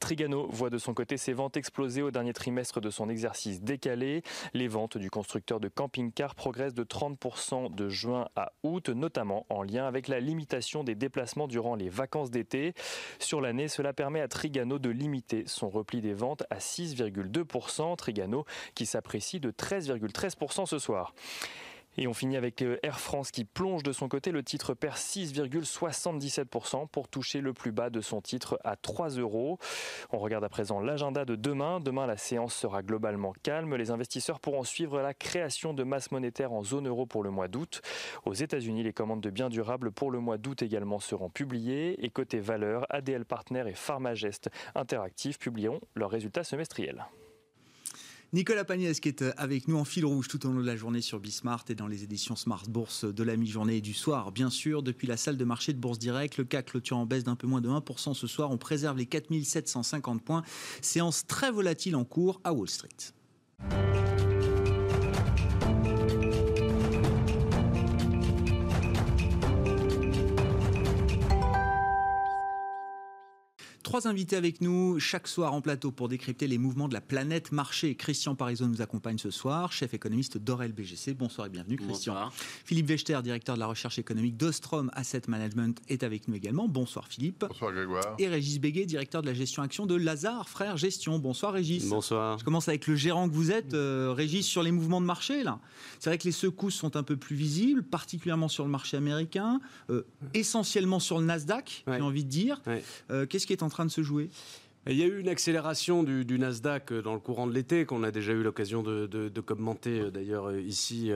Trigano 0.00 0.46
voit 0.50 0.70
de 0.70 0.78
son 0.78 0.94
côté 0.94 1.16
ses 1.16 1.32
ventes 1.32 1.56
exploser 1.56 2.02
au 2.02 2.10
dernier 2.10 2.32
trimestre 2.32 2.80
de 2.80 2.90
son 2.90 3.08
exercice 3.08 3.62
décalé. 3.62 4.22
Les 4.54 4.68
ventes 4.68 4.98
du 4.98 5.10
constructeur 5.10 5.60
de 5.60 5.68
camping-car 5.68 6.34
progressent 6.34 6.74
de 6.74 6.84
30% 6.84 7.74
de 7.74 7.88
juin 7.88 8.28
à 8.36 8.52
août, 8.62 8.88
notamment 8.88 9.46
en 9.48 9.62
lien 9.62 9.86
avec 9.86 10.08
la 10.08 10.20
limitation 10.20 10.84
des 10.84 10.94
déplacements 10.94 11.48
durant 11.48 11.74
les 11.74 11.88
vacances 11.88 12.30
d'été. 12.30 12.74
Sur 13.18 13.40
l'année, 13.40 13.68
cela 13.68 13.92
permet 13.92 14.20
à 14.20 14.28
Trigano 14.28 14.78
de 14.78 14.90
limiter 14.90 15.44
son 15.46 15.68
repli 15.68 16.00
des 16.00 16.14
ventes 16.14 16.44
à 16.50 16.58
6,2%. 16.58 17.96
Trigano 17.96 18.44
qui 18.74 18.86
s'apprécie 18.86 19.40
de 19.40 19.50
13,13% 19.50 20.66
ce 20.66 20.78
soir. 20.78 21.14
Et 21.98 22.06
on 22.06 22.14
finit 22.14 22.36
avec 22.36 22.62
euh, 22.62 22.78
Air 22.82 23.00
France 23.00 23.30
qui 23.30 23.44
plonge 23.44 23.82
de 23.82 23.92
son 23.92 24.08
côté. 24.08 24.30
Le 24.30 24.42
titre 24.42 24.74
perd 24.74 24.96
6,77% 24.96 26.88
pour 26.88 27.08
toucher 27.08 27.40
le 27.40 27.52
plus 27.52 27.72
bas 27.72 27.90
de 27.90 28.00
son 28.00 28.20
titre 28.20 28.58
à 28.64 28.76
3 28.76 29.10
euros. 29.10 29.58
On 30.12 30.18
regarde 30.18 30.44
à 30.44 30.48
présent 30.48 30.80
l'agenda 30.80 31.24
de 31.24 31.36
demain. 31.36 31.80
Demain, 31.80 32.06
la 32.06 32.16
séance 32.16 32.54
sera 32.54 32.82
globalement 32.82 33.32
calme. 33.42 33.74
Les 33.76 33.90
investisseurs 33.90 34.40
pourront 34.40 34.64
suivre 34.64 35.00
la 35.00 35.14
création 35.14 35.74
de 35.74 35.84
masse 35.84 36.10
monétaire 36.10 36.52
en 36.52 36.62
zone 36.62 36.88
euro 36.88 37.06
pour 37.06 37.22
le 37.22 37.30
mois 37.30 37.48
d'août. 37.48 37.80
Aux 38.24 38.34
États-Unis, 38.34 38.82
les 38.82 38.92
commandes 38.92 39.20
de 39.22 39.30
biens 39.30 39.48
durables 39.48 39.92
pour 39.92 40.10
le 40.10 40.20
mois 40.20 40.38
d'août 40.38 40.62
également 40.62 41.00
seront 41.00 41.30
publiées. 41.30 42.04
Et 42.04 42.10
côté 42.10 42.40
valeur, 42.40 42.86
ADL 42.90 43.24
Partner 43.24 43.64
et 43.68 43.74
Pharmagest 43.74 44.50
Interactive 44.74 45.38
publieront 45.38 45.80
leurs 45.94 46.10
résultats 46.10 46.44
semestriels. 46.44 47.06
Nicolas 48.32 48.64
Pagnès 48.64 48.98
qui 49.00 49.08
est 49.08 49.22
euh, 49.22 49.32
avec 49.36 49.68
nous 49.68 49.76
en 49.76 49.84
fil 49.84 50.04
rouge 50.04 50.28
tout 50.28 50.44
au 50.46 50.50
long 50.50 50.60
de 50.60 50.66
la 50.66 50.76
journée 50.76 51.00
sur 51.00 51.20
Bismart 51.20 51.64
et 51.68 51.74
dans 51.74 51.86
les 51.86 52.02
éditions 52.02 52.36
Smart 52.36 52.64
Bourse 52.68 53.04
de 53.04 53.22
la 53.22 53.36
mi-journée 53.36 53.76
et 53.76 53.80
du 53.80 53.94
soir. 53.94 54.32
Bien 54.32 54.50
sûr, 54.50 54.82
depuis 54.82 55.06
la 55.06 55.16
salle 55.16 55.36
de 55.36 55.44
marché 55.44 55.72
de 55.72 55.78
Bourse 55.78 55.98
Direct, 55.98 56.36
le 56.36 56.44
CAC 56.44 56.66
clôture 56.66 56.96
en 56.96 57.06
baisse 57.06 57.24
d'un 57.24 57.36
peu 57.36 57.46
moins 57.46 57.60
de 57.60 57.68
1% 57.68 58.14
ce 58.14 58.26
soir. 58.26 58.50
On 58.50 58.58
préserve 58.58 58.96
les 58.98 59.06
4750 59.06 60.22
points. 60.22 60.42
Séance 60.82 61.26
très 61.26 61.50
volatile 61.50 61.94
en 61.96 62.04
cours 62.04 62.40
à 62.44 62.52
Wall 62.52 62.68
Street. 62.68 62.88
Trois 73.86 74.08
invités 74.08 74.34
avec 74.34 74.60
nous 74.62 74.98
chaque 74.98 75.28
soir 75.28 75.54
en 75.54 75.60
plateau 75.60 75.92
pour 75.92 76.08
décrypter 76.08 76.48
les 76.48 76.58
mouvements 76.58 76.88
de 76.88 76.92
la 76.92 77.00
planète 77.00 77.52
marché. 77.52 77.94
Christian 77.94 78.34
Parizeau 78.34 78.66
nous 78.66 78.82
accompagne 78.82 79.16
ce 79.16 79.30
soir, 79.30 79.70
chef 79.70 79.94
économiste 79.94 80.38
d'Orel 80.38 80.72
BGC. 80.72 81.14
Bonsoir 81.14 81.46
et 81.46 81.50
bienvenue 81.50 81.76
Christian. 81.76 82.14
Bonsoir. 82.14 82.32
Philippe 82.64 82.88
Wechter, 82.88 83.20
directeur 83.22 83.54
de 83.54 83.60
la 83.60 83.68
recherche 83.68 84.00
économique 84.00 84.36
d'Ostrom 84.36 84.90
Asset 84.92 85.22
Management 85.28 85.80
est 85.88 86.02
avec 86.02 86.26
nous 86.26 86.34
également. 86.34 86.66
Bonsoir 86.66 87.06
Philippe. 87.06 87.44
Bonsoir 87.48 87.70
Grégoire. 87.70 88.16
Et 88.18 88.26
Régis 88.26 88.58
Béguet, 88.58 88.86
directeur 88.86 89.22
de 89.22 89.28
la 89.28 89.34
gestion 89.34 89.62
action 89.62 89.86
de 89.86 89.94
Lazare 89.94 90.48
Frères 90.48 90.76
Gestion. 90.76 91.20
Bonsoir 91.20 91.52
Régis. 91.52 91.88
Bonsoir. 91.88 92.40
Je 92.40 92.44
commence 92.44 92.66
avec 92.66 92.88
le 92.88 92.96
gérant 92.96 93.28
que 93.28 93.34
vous 93.34 93.52
êtes, 93.52 93.72
euh, 93.74 94.12
Régis, 94.12 94.46
sur 94.46 94.64
les 94.64 94.72
mouvements 94.72 95.00
de 95.00 95.06
marché. 95.06 95.44
là. 95.44 95.60
C'est 96.00 96.10
vrai 96.10 96.18
que 96.18 96.24
les 96.24 96.32
secousses 96.32 96.74
sont 96.74 96.96
un 96.96 97.04
peu 97.04 97.16
plus 97.16 97.36
visibles, 97.36 97.84
particulièrement 97.84 98.48
sur 98.48 98.64
le 98.64 98.70
marché 98.70 98.96
américain, 98.96 99.60
euh, 99.90 100.04
essentiellement 100.34 100.98
sur 100.98 101.20
le 101.20 101.24
Nasdaq, 101.24 101.84
j'ai 101.86 102.00
envie 102.00 102.24
de 102.24 102.30
dire. 102.30 102.60
Euh, 103.12 103.26
qu'est-ce 103.26 103.46
qui 103.46 103.52
est 103.52 103.62
en 103.62 103.68
train 103.68 103.75
de 103.84 103.90
se 103.90 104.02
jouer 104.02 104.30
il 104.88 104.96
y 104.96 105.02
a 105.02 105.06
eu 105.06 105.18
une 105.18 105.28
accélération 105.28 106.04
du, 106.04 106.38
Nasdaq 106.38 106.92
dans 106.92 107.14
le 107.14 107.18
courant 107.18 107.46
de 107.46 107.52
l'été, 107.52 107.86
qu'on 107.86 108.04
a 108.04 108.12
déjà 108.12 108.32
eu 108.32 108.42
l'occasion 108.42 108.82
de, 108.82 109.40
commenter 109.40 110.00
euh, 110.00 110.10
d'ailleurs 110.10 110.48
euh, 110.48 110.60
ici 110.60 111.10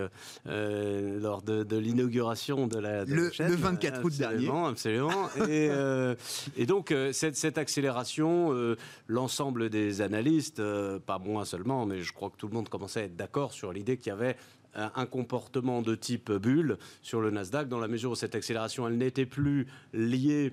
lors 0.44 1.42
de, 1.42 1.76
l'inauguration 1.76 2.66
de 2.66 2.78
la, 2.78 3.04
le, 3.04 3.30
chaîne. 3.30 3.48
Le 3.48 3.56
24 3.56 4.04
août 4.04 4.12
dernier. 4.18 4.50
Absolument. 4.50 5.28
et, 5.48 5.70
et, 6.56 6.66
donc, 6.66 6.94
cette, 7.12 7.36
cette 7.36 7.58
accélération, 7.58 8.76
l'ensemble 9.06 9.70
des 9.70 10.00
analystes, 10.00 10.62
pas 11.06 11.18
moi 11.18 11.44
seulement, 11.44 11.86
mais 11.86 12.02
je 12.02 12.12
crois 12.12 12.30
que 12.30 12.36
tout 12.36 12.48
le 12.48 12.54
monde 12.54 12.68
commençait 12.68 13.00
à 13.00 13.04
être 13.04 13.16
d'accord 13.16 13.52
sur 13.52 13.72
l'idée 13.72 13.96
qu'il 13.96 14.08
y 14.08 14.12
avait 14.12 14.36
un 14.74 15.06
comportement 15.06 15.82
de 15.82 15.94
type 15.94 16.30
bulle 16.32 16.78
sur 17.02 17.20
le 17.20 17.30
Nasdaq, 17.30 17.68
dans 17.68 17.80
la 17.80 17.88
mesure 17.88 18.12
où 18.12 18.16
cette 18.16 18.34
accélération, 18.34 18.86
elle 18.86 18.98
n'était 18.98 19.26
plus 19.26 19.66
liée 19.92 20.52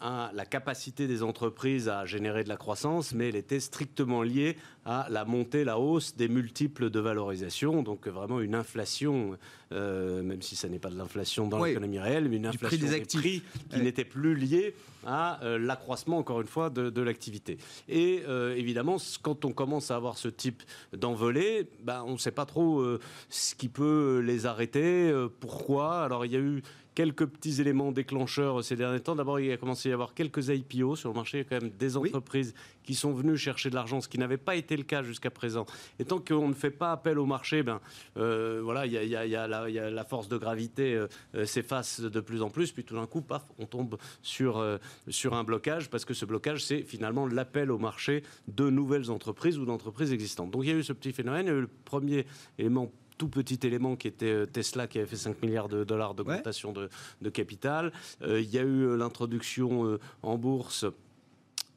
à 0.00 0.30
la 0.34 0.44
capacité 0.44 1.06
des 1.06 1.22
entreprises 1.22 1.88
à 1.88 2.04
générer 2.04 2.44
de 2.44 2.48
la 2.48 2.56
croissance, 2.56 3.14
mais 3.14 3.28
elle 3.28 3.36
était 3.36 3.60
strictement 3.60 4.22
liée 4.22 4.56
à 4.84 5.06
la 5.10 5.24
montée, 5.24 5.64
la 5.64 5.78
hausse 5.78 6.16
des 6.16 6.28
multiples 6.28 6.90
de 6.90 7.00
valorisation. 7.00 7.82
Donc 7.82 8.06
vraiment 8.06 8.40
une 8.40 8.54
inflation, 8.54 9.38
euh, 9.72 10.22
même 10.22 10.42
si 10.42 10.54
ça 10.54 10.68
n'est 10.68 10.78
pas 10.78 10.90
de 10.90 10.96
l'inflation 10.96 11.48
dans 11.48 11.64
l'économie 11.64 11.98
réelle, 11.98 12.28
mais 12.28 12.36
une 12.36 12.46
inflation 12.46 12.88
des, 12.88 13.00
prix 13.00 13.42
qui 13.70 13.80
n'était 13.80 14.04
plus 14.04 14.36
liée 14.36 14.74
à 15.04 15.42
euh, 15.42 15.58
l'accroissement, 15.58 16.18
encore 16.18 16.40
une 16.40 16.46
fois, 16.46 16.70
de, 16.70 17.02
l'activité. 17.02 17.58
Et 17.88 18.22
euh, 18.28 18.54
évidemment, 18.56 18.96
quand 19.22 19.44
on 19.44 19.52
commence 19.52 19.90
à 19.90 19.96
avoir 19.96 20.18
ce 20.18 20.28
type 20.28 20.62
d'envolée, 20.92 21.68
ben, 21.82 22.04
on 22.06 22.12
ne 22.12 22.18
sait 22.18 22.30
pas 22.30 22.46
trop 22.46 22.84
ce 23.28 23.54
qui 23.54 23.68
peut 23.68 24.22
les 24.24 24.46
arrêter, 24.46 25.12
pourquoi. 25.40 26.04
Alors 26.04 26.24
il 26.24 26.32
y 26.32 26.36
a 26.36 26.40
eu 26.40 26.62
quelques 26.96 27.26
petits 27.26 27.60
éléments 27.60 27.92
déclencheurs 27.92 28.64
ces 28.64 28.74
derniers 28.74 29.00
temps. 29.00 29.14
D'abord, 29.14 29.38
il 29.38 29.52
a 29.52 29.56
commencé 29.56 29.88
à 29.88 29.90
y 29.90 29.92
avoir 29.92 30.14
quelques 30.14 30.48
IPO 30.48 30.96
sur 30.96 31.10
le 31.10 31.14
marché. 31.14 31.38
Il 31.38 31.40
y 31.42 31.46
a 31.46 31.48
quand 31.48 31.62
même 31.62 31.72
des 31.78 31.96
entreprises 31.96 32.54
qui 32.86 32.94
sont 32.94 33.12
venues 33.12 33.36
chercher 33.36 33.68
de 33.68 33.74
l'argent, 33.74 34.00
ce 34.00 34.08
qui 34.08 34.18
n'avait 34.18 34.38
pas 34.38 34.56
été 34.56 34.76
le 34.76 34.84
cas 34.84 35.02
jusqu'à 35.02 35.30
présent. 35.30 35.66
Et 35.98 36.04
tant 36.04 36.18
qu'on 36.18 36.48
ne 36.48 36.54
fait 36.54 36.70
pas 36.70 36.92
appel 36.92 37.18
au 37.18 37.26
marché, 37.26 37.62
ben, 37.62 37.80
euh, 38.16 38.60
voilà, 38.62 38.86
il 38.86 38.92
y, 38.92 39.16
a, 39.16 39.46
la 39.46 40.04
force 40.04 40.28
de 40.28 40.38
gravité 40.38 40.94
euh, 40.94 41.44
s'efface 41.44 42.00
de 42.00 42.20
plus 42.20 42.42
en 42.42 42.48
plus. 42.48 42.72
Puis 42.72 42.84
tout 42.84 42.94
d'un 42.94 43.06
coup, 43.06 43.20
paf, 43.20 43.42
on 43.58 43.66
tombe 43.66 43.98
sur, 44.22 44.58
euh, 44.58 44.78
sur 45.08 45.34
un 45.34 45.44
blocage 45.44 45.90
parce 45.90 46.04
que 46.04 46.14
ce 46.14 46.24
blocage, 46.24 46.64
c'est 46.64 46.82
finalement 46.82 47.26
l'appel 47.26 47.70
au 47.70 47.78
marché 47.78 48.22
de 48.48 48.70
nouvelles 48.70 49.10
entreprises 49.10 49.58
ou 49.58 49.66
d'entreprises 49.66 50.12
existantes. 50.12 50.50
Donc 50.50 50.62
il 50.64 50.70
y 50.70 50.72
a 50.72 50.76
eu 50.76 50.84
ce 50.84 50.92
petit 50.92 51.12
phénomène. 51.12 51.48
Eu 51.48 51.60
le 51.62 51.70
premier 51.84 52.26
élément 52.58 52.90
tout 53.18 53.28
petit 53.28 53.58
élément 53.66 53.96
qui 53.96 54.08
était 54.08 54.26
euh, 54.26 54.46
Tesla 54.46 54.86
qui 54.86 54.98
avait 54.98 55.06
fait 55.06 55.16
5 55.16 55.42
milliards 55.42 55.68
de 55.68 55.84
dollars 55.84 56.14
d'augmentation 56.14 56.72
de, 56.72 56.88
de, 57.22 57.30
capital. 57.30 57.92
Euh, 58.22 58.40
il 58.40 58.50
y 58.50 58.58
a 58.58 58.62
eu 58.62 58.82
euh, 58.82 58.96
l'introduction 58.96 59.98
en 60.22 60.38
bourse 60.38 60.84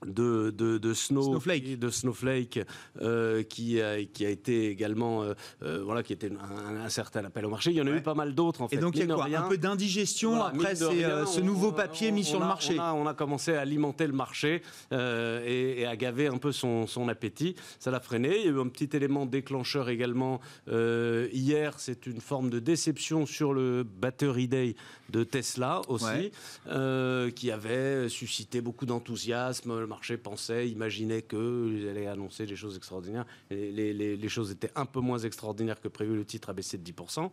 de, 0.05 0.49
de, 0.51 0.77
de 0.77 0.93
Snow, 0.93 1.23
Snowflake, 1.23 1.77
de 1.79 1.89
Snowflake 1.89 2.59
euh, 3.01 3.43
qui, 3.43 3.81
a, 3.81 4.03
qui 4.05 4.25
a 4.25 4.29
été 4.29 4.69
également 4.69 5.23
euh, 5.23 5.33
euh, 5.63 5.83
voilà 5.83 6.03
qui 6.03 6.13
était 6.13 6.31
un, 6.31 6.85
un, 6.85 6.89
certain 6.89 7.23
appel 7.25 7.45
au 7.45 7.49
marché. 7.49 7.71
Il 7.71 7.77
y 7.77 7.81
en 7.81 7.87
a 7.87 7.91
Ouais. 7.91 7.97
eu 7.97 8.01
pas 8.01 8.13
mal 8.13 8.33
d'autres 8.33 8.61
en 8.61 8.67
fait. 8.69 8.75
Et 8.77 8.79
donc 8.79 8.95
il 8.95 8.99
y 9.07 9.11
a 9.11 9.13
quoi? 9.15 9.23
Rien, 9.25 9.43
Un 9.43 9.49
peu 9.49 9.57
d'indigestion 9.57 10.31
voilà, 10.35 10.45
après 10.47 10.75
ce 10.75 11.39
on- 11.39 11.43
nouveau 11.43 11.69
on- 11.69 11.73
papier 11.73 12.11
mis 12.11 12.21
on 12.21 12.23
sur 12.23 12.39
le 12.39 12.45
marché. 12.45 12.75
On 12.79 12.81
a, 12.81 12.93
on 12.93 13.07
a 13.07 13.13
commencé 13.13 13.53
à 13.53 13.61
alimenter 13.61 14.07
le 14.07 14.13
marché 14.13 14.61
euh, 14.93 15.43
et, 15.45 15.81
et 15.81 15.85
à 15.85 15.95
gaver 15.97 16.27
un 16.27 16.37
peu 16.37 16.51
son, 16.51 16.87
son 16.87 17.09
appétit. 17.09 17.55
Ça 17.79 17.91
l'a 17.91 17.99
freiné. 17.99 18.37
Il 18.39 18.45
y 18.45 18.47
a 18.47 18.51
eu 18.51 18.59
un 18.59 18.67
petit 18.69 18.89
élément 18.95 19.25
déclencheur 19.25 19.89
également 19.89 20.39
hier. 20.69 21.73
C'est 21.77 22.05
une 22.07 22.21
forme 22.21 22.49
de 22.49 22.59
déception 22.59 23.25
sur 23.25 23.53
le 23.53 23.83
Battery 23.83 24.47
Day 24.47 24.75
de 25.09 25.23
Tesla 25.23 25.81
aussi, 25.87 26.05
Ouais. 26.05 27.31
qui 27.33 27.51
avait 27.51 28.07
suscité 28.09 28.61
beaucoup 28.61 28.85
d'enthousiasme. 28.85 29.87
Marché 29.89 30.17
pensait, 30.17 30.69
imaginait 30.69 31.23
qu'ils 31.23 31.87
allaient 31.89 32.07
annoncer 32.07 32.45
des 32.45 32.55
choses 32.55 32.77
extraordinaires. 32.77 33.25
Les, 33.49 33.71
les- 33.93 34.15
les 34.15 34.29
choses 34.29 34.51
étaient 34.51 34.71
un 34.75 34.85
peu 34.85 34.99
moins 35.01 35.17
extraordinaires 35.19 35.81
que 35.81 35.87
prévu. 35.89 36.15
Le 36.15 36.23
titre 36.23 36.49
a 36.49 36.53
baissé 36.53 36.77
de 36.77 36.89
10%. 36.89 37.29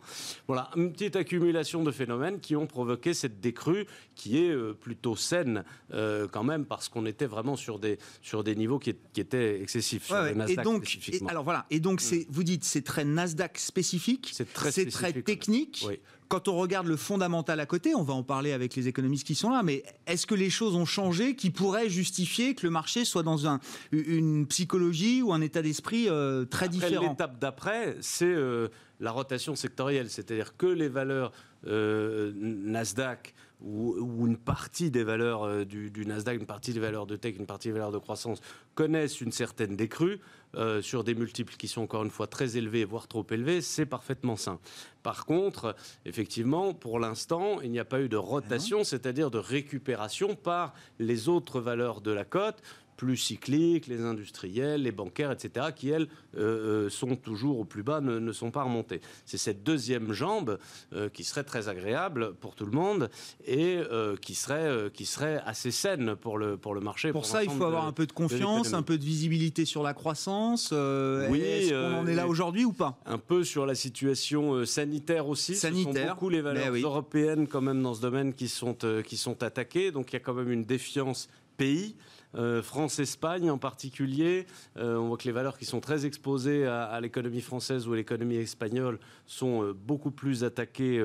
Voilà, 0.47 0.69
une 0.75 0.91
petite 0.91 1.15
accumulation 1.15 1.83
de 1.83 1.91
phénomènes 1.91 2.39
qui 2.39 2.55
ont 2.55 2.67
provoqué 2.67 3.13
cette 3.13 3.39
décrue 3.39 3.85
qui 4.15 4.39
est 4.43 4.49
euh, 4.49 4.73
plutôt 4.73 5.15
saine 5.15 5.63
euh, 5.93 6.27
quand 6.27 6.43
même 6.43 6.65
parce 6.65 6.89
qu'on 6.89 7.05
était 7.05 7.27
vraiment 7.27 7.55
sur 7.55 7.79
des, 7.79 7.99
sur 8.21 8.43
des 8.43 8.55
niveaux 8.55 8.79
qui, 8.79 8.95
qui 9.13 9.21
étaient 9.21 9.61
excessifs. 9.61 10.09
Ouais, 10.09 10.33
ouais. 10.33 10.51
Et 10.51 10.55
donc, 10.57 10.97
et, 11.07 11.21
alors 11.27 11.43
voilà. 11.43 11.65
Et 11.69 11.79
donc, 11.79 12.01
c'est, 12.01 12.25
vous 12.29 12.43
dites, 12.43 12.63
c'est 12.63 12.81
très 12.81 13.05
Nasdaq 13.05 13.57
spécifique. 13.59 14.31
C'est 14.33 14.51
très 14.51 14.71
très 14.85 15.13
technique. 15.13 15.85
Oui. 15.87 15.99
Quand 16.29 16.47
on 16.47 16.57
regarde 16.57 16.87
le 16.87 16.97
fondamental 16.97 17.59
à 17.59 17.65
côté, 17.65 17.95
on 17.95 18.03
va 18.03 18.13
en 18.13 18.23
parler 18.23 18.51
avec 18.51 18.75
les 18.75 18.87
économistes 18.87 19.25
qui 19.25 19.35
sont 19.35 19.49
là, 19.49 19.63
mais 19.63 19.83
est-ce 20.07 20.27
que 20.27 20.35
les 20.35 20.49
choses 20.49 20.75
ont 20.75 20.85
changé 20.85 21.35
qui 21.35 21.49
pourraient 21.49 21.89
justifier 21.89 22.53
que 22.53 22.65
le 22.65 22.69
marché 22.69 23.05
soit 23.05 23.23
dans 23.23 23.47
un, 23.47 23.59
une 23.91 24.45
psychologie 24.47 25.21
ou 25.21 25.31
un 25.31 25.41
état 25.41 25.61
d'esprit 25.61 26.07
euh, 26.09 26.45
très 26.45 26.65
Après, 26.65 26.77
différent? 26.77 27.09
L'étape 27.09 27.39
d'après, 27.39 27.95
c'est 28.01 28.25
euh, 28.25 28.67
la 28.99 29.11
rotation 29.11 29.55
sectorielle, 29.55 30.09
c'est-à-dire 30.09 30.57
que 30.57 30.67
les 30.67 30.89
valeurs 30.89 31.31
euh, 31.65 32.31
Nasdaq 32.35 33.33
ou, 33.61 33.95
ou 33.99 34.27
une 34.27 34.37
partie 34.37 34.91
des 34.91 35.03
valeurs 35.03 35.43
euh, 35.43 35.65
du, 35.65 35.89
du 35.89 36.05
Nasdaq, 36.05 36.39
une 36.39 36.45
partie 36.45 36.73
des 36.73 36.79
valeurs 36.79 37.07
de 37.07 37.15
tech, 37.15 37.35
une 37.37 37.45
partie 37.45 37.69
des 37.69 37.73
valeurs 37.73 37.91
de 37.91 37.97
croissance 37.97 38.39
connaissent 38.75 39.21
une 39.21 39.31
certaine 39.31 39.75
décrue 39.75 40.19
euh, 40.55 40.81
sur 40.81 41.03
des 41.03 41.15
multiples 41.15 41.55
qui 41.55 41.67
sont 41.67 41.81
encore 41.81 42.03
une 42.03 42.11
fois 42.11 42.27
très 42.27 42.57
élevés, 42.57 42.85
voire 42.85 43.07
trop 43.07 43.25
élevés, 43.29 43.61
c'est 43.61 43.85
parfaitement 43.85 44.35
sain. 44.35 44.59
Par 45.03 45.25
contre, 45.25 45.75
effectivement, 46.05 46.73
pour 46.73 46.99
l'instant, 46.99 47.61
il 47.61 47.71
n'y 47.71 47.79
a 47.79 47.85
pas 47.85 48.01
eu 48.01 48.09
de 48.09 48.17
rotation, 48.17 48.83
c'est-à-dire 48.83 49.31
de 49.31 49.39
récupération 49.39 50.35
par 50.35 50.73
les 50.99 51.27
autres 51.27 51.59
valeurs 51.59 52.01
de 52.01 52.11
la 52.11 52.25
cote 52.25 52.61
plus 52.97 53.15
cycliques, 53.15 53.87
les 53.87 54.01
industriels, 54.01 54.81
les 54.81 54.91
bancaires, 54.91 55.31
etc., 55.31 55.67
qui, 55.73 55.89
elles, 55.89 56.07
euh, 56.35 56.85
euh, 56.87 56.89
sont 56.89 57.15
toujours 57.15 57.59
au 57.59 57.65
plus 57.65 57.83
bas, 57.83 58.01
ne, 58.01 58.19
ne 58.19 58.31
sont 58.31 58.51
pas 58.51 58.63
remontées. 58.63 59.01
C'est 59.25 59.37
cette 59.37 59.63
deuxième 59.63 60.11
jambe 60.11 60.57
euh, 60.93 61.07
qui 61.07 61.23
serait 61.23 61.43
très 61.43 61.69
agréable 61.69 62.33
pour 62.41 62.55
tout 62.55 62.65
le 62.65 62.71
monde 62.71 63.09
et 63.45 63.77
euh, 63.77 64.15
qui, 64.17 64.33
serait, 64.33 64.89
qui 64.91 65.05
serait 65.05 65.41
assez 65.45 65.71
saine 65.71 66.15
pour 66.15 66.37
le, 66.37 66.57
pour 66.57 66.73
le 66.73 66.81
marché. 66.81 67.11
Pour 67.11 67.25
ça, 67.25 67.43
il 67.43 67.49
faut 67.49 67.63
avoir 67.63 67.85
un 67.85 67.91
peu 67.91 68.07
de 68.07 68.11
confiance, 68.11 68.73
un 68.73 68.81
peu 68.81 68.97
de 68.97 69.03
visibilité 69.03 69.65
sur 69.65 69.83
la 69.83 69.93
croissance. 69.93 70.71
Oui, 70.71 71.41
Est-ce 71.41 71.69
qu'on 71.69 71.99
en 71.99 72.07
est 72.07 72.15
là 72.15 72.27
aujourd'hui 72.27 72.65
ou 72.65 72.73
pas? 72.73 72.97
Un 73.05 73.19
peu 73.19 73.43
sur 73.43 73.65
la 73.65 73.75
situation 73.75 74.65
sanitaire 74.65 75.27
aussi. 75.27 75.55
Ce 75.55 75.61
Sanitaire, 75.61 76.07
sont 76.07 76.13
beaucoup 76.13 76.29
les 76.29 76.41
valeurs 76.41 76.73
oui. 76.73 76.81
européennes 76.81 77.47
quand 77.47 77.61
même 77.61 77.83
dans 77.83 77.93
ce 77.93 78.01
domaine 78.01 78.33
qui 78.33 78.47
sont, 78.47 78.75
qui 79.05 79.17
sont 79.17 79.43
attaquées. 79.43 79.91
Donc 79.91 80.11
il 80.11 80.13
y 80.13 80.17
a 80.17 80.19
quand 80.19 80.33
même 80.33 80.51
une 80.51 80.63
défiance 80.65 81.29
pays. 81.57 81.95
Euh, 82.35 82.61
France-Espagne 82.61 83.49
en 83.49 83.57
particulier, 83.57 84.45
Euh, 84.77 84.97
on 84.97 85.07
voit 85.07 85.17
que 85.17 85.23
les 85.23 85.31
valeurs 85.31 85.57
qui 85.57 85.65
sont 85.65 85.79
très 85.79 86.05
exposées 86.05 86.65
à, 86.65 86.83
à 86.83 86.99
l'économie 87.01 87.41
française 87.41 87.87
ou 87.87 87.93
à 87.93 87.95
l'économie 87.95 88.35
espagnole 88.35 88.99
sont 89.25 89.63
euh, 89.63 89.73
beaucoup 89.73 90.11
plus 90.11 90.43
attaquées 90.43 91.03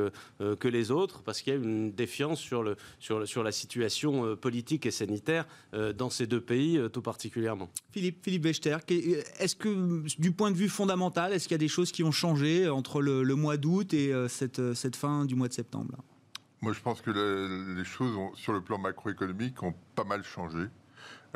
que 0.61 0.69
les 0.69 0.91
autres 0.91 1.23
parce 1.23 1.41
qu'il 1.41 1.53
y 1.53 1.57
a 1.57 1.59
une 1.59 1.93
défiance 1.93 2.41
sur, 2.41 2.63
le, 2.63 2.77
sur, 2.99 3.19
le- 3.21 3.27
sur 3.27 3.43
la 3.43 3.53
situation 3.53 4.27
euh, 4.27 4.37
politique 4.37 4.85
et 4.87 4.91
sanitaire 4.91 5.47
euh, 5.75 5.93
dans 5.93 6.11
ces 6.11 6.27
deux 6.27 6.41
pays 6.41 6.77
euh, 6.77 6.89
tout 6.89 7.03
particulièrement. 7.03 7.71
Philippe, 7.93 8.23
Philippe 8.25 8.45
Wechter, 8.45 8.79
qu'est- 8.87 9.25
est-ce 9.39 9.57
que 9.57 10.03
du 10.21 10.33
point 10.33 10.51
de 10.51 10.57
vue 10.57 10.69
fondamental, 10.69 11.33
est-ce 11.33 11.45
qu'il 11.49 11.55
y 11.55 11.61
a 11.63 11.67
des 11.67 11.69
choses 11.69 11.93
qui 11.93 12.03
ont 12.05 12.13
changé 12.13 12.69
entre 12.69 13.01
le, 13.01 13.23
le 13.23 13.35
mois 13.37 13.57
d'août 13.57 13.95
et 13.95 14.13
euh, 14.13 14.29
cette, 14.29 14.75
cette 14.75 14.97
fin 14.97 15.25
du 15.25 15.35
mois 15.37 15.49
de 15.49 15.55
septembre 15.55 15.97
Moi, 16.61 16.73
je 16.73 16.81
pense 16.81 17.01
que 17.01 17.11
le- 17.11 17.75
les 17.77 17.85
choses, 17.85 18.17
ont- 18.17 18.35
sur 18.35 18.53
le 18.53 18.61
plan 18.61 18.79
macroéconomique, 18.79 19.63
ont 19.63 19.75
pas 19.95 20.05
mal 20.05 20.23
changé. 20.25 20.59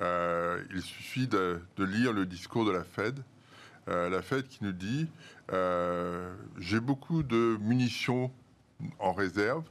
Euh, 0.00 0.62
il 0.74 0.82
suffit 0.82 1.26
de, 1.26 1.60
lire 1.78 2.12
le 2.12 2.26
discours 2.26 2.64
de 2.64 2.70
la 2.70 2.84
Fed. 2.84 3.22
Euh, 3.88 4.08
la 4.10 4.20
Fed 4.20 4.46
qui 4.48 4.58
nous 4.62 4.72
dit 4.72 5.06
euh, 5.52 6.34
J'ai 6.58 6.80
beaucoup 6.80 7.22
de 7.22 7.56
munitions 7.60 8.30
en 8.98 9.12
réserve, 9.12 9.64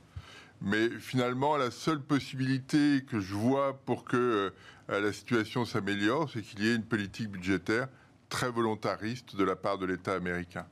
mais 0.61 0.89
finalement, 0.89 1.57
la 1.57 1.69
seule 1.69 2.01
possibilité 2.01 3.03
que 3.09 3.19
je 3.19 3.35
vois 3.35 3.77
pour 3.85 4.03
que 4.03 4.51
la 4.87 5.13
situation 5.13 5.65
s'améliore, 5.65 6.29
c'est 6.31 6.41
qu'il 6.41 6.63
y 6.63 6.69
ait 6.69 6.75
une 6.75 6.83
politique 6.85 7.29
budgétaire 7.29 7.87
très 8.29 8.49
volontariste 8.49 9.35
de 9.35 9.43
la 9.43 9.55
part 9.55 9.77
de 9.77 9.85
l'État 9.85 10.13
américain. 10.13 10.65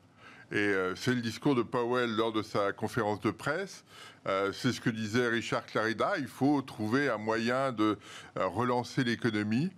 Et 0.53 0.57
euh, 0.57 0.93
c'est 0.95 1.15
le 1.15 1.21
discours 1.21 1.55
de 1.55 1.63
Powell 1.63 2.15
lors 2.15 2.31
de 2.31 2.43
sa 2.43 2.73
conférence 2.73 3.19
de 3.21 3.31
presse. 3.31 3.83
Euh, 4.27 4.51
c'est 4.53 4.71
ce 4.71 4.79
que 4.79 4.91
disait 4.91 5.27
Richard 5.27 5.65
Clarida. 5.65 6.13
Il 6.19 6.27
faut 6.27 6.61
trouver 6.61 7.09
un 7.09 7.17
moyen 7.17 7.71
de 7.71 7.97
euh, 8.37 8.47
relancer 8.47 9.03
l'économie. 9.03 9.71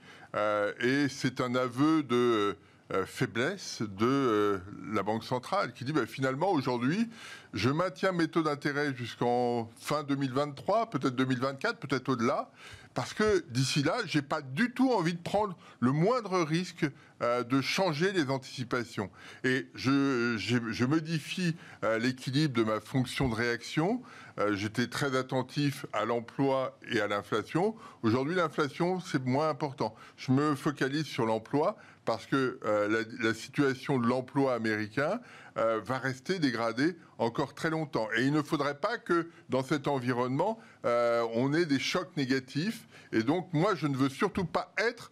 Et 0.82 1.08
c'est 1.08 1.40
un 1.40 1.56
aveu 1.56 2.04
de 2.04 2.58
faiblesse 3.06 3.82
de 3.82 4.60
la 4.92 5.02
Banque 5.02 5.24
centrale 5.24 5.72
qui 5.72 5.86
dit 5.86 5.94
bah, 5.94 6.06
finalement 6.06 6.52
aujourd'hui, 6.52 7.08
je 7.54 7.70
maintiens 7.70 8.12
mes 8.12 8.28
taux 8.28 8.44
d'intérêt 8.44 8.94
jusqu'en 8.94 9.72
fin 9.80 10.04
2023, 10.04 10.90
peut-être 10.90 11.16
2024, 11.16 11.78
peut-être 11.78 12.10
au-delà. 12.10 12.52
Parce 12.96 13.14
que 13.14 13.44
d'ici 13.50 13.84
là, 13.84 13.98
j'ai 14.06 14.22
pas 14.22 14.42
du 14.42 14.72
tout 14.72 14.92
envie 14.94 15.14
de 15.14 15.22
prendre 15.22 15.56
le 15.82 15.92
moindre 15.92 16.40
risque 16.42 16.86
euh, 17.22 17.44
de 17.44 17.60
changer 17.60 18.14
les 18.14 18.30
anticipations. 18.30 19.12
Et 19.44 19.68
je, 19.76 20.86
modifie 20.86 21.58
euh, 21.84 22.00
l'équilibre 22.00 22.54
de 22.54 22.64
ma 22.64 22.80
fonction 22.80 23.28
de 23.28 23.36
réaction. 23.36 24.02
Euh, 24.40 24.56
J'étais 24.56 24.88
très 24.88 25.18
attentif 25.18 25.86
à 25.92 26.06
l'emploi 26.06 26.80
et 26.90 27.02
à 27.02 27.08
l'inflation. 27.08 27.76
Aujourd'hui, 28.02 28.34
l'inflation, 28.34 29.02
c'est 29.02 29.26
moins 29.26 29.50
important. 29.50 29.94
Je 30.16 30.32
me 30.32 30.56
focalise 30.56 31.06
sur 31.06 31.26
l'emploi 31.26 31.76
parce 32.06 32.26
que 32.28 32.60
euh, 32.64 33.04
la, 33.20 33.34
situation 33.34 34.00
de 34.00 34.08
l'emploi 34.08 34.54
américain 34.54 35.20
euh, 35.58 35.82
va 35.84 35.98
rester 35.98 36.40
dégradée 36.40 36.96
encore 37.18 37.54
très 37.54 37.70
longtemps. 37.70 38.08
Et 38.16 38.24
il 38.24 38.32
ne 38.32 38.42
faudrait 38.42 38.78
pas 38.80 38.98
que 38.98 39.28
dans 39.50 39.64
cet 39.64 39.88
environnement, 39.88 40.60
euh, 40.86 41.26
on 41.34 41.54
ait 41.54 41.66
des 41.66 41.80
chocs 41.80 42.16
négatifs. 42.16 42.88
Et 43.12 43.24
donc, 43.24 43.50
moi, 43.54 43.76
je 43.76 43.88
ne 43.88 43.96
veux 43.96 44.10
surtout 44.10 44.46
pas 44.46 44.74
être, 44.78 45.12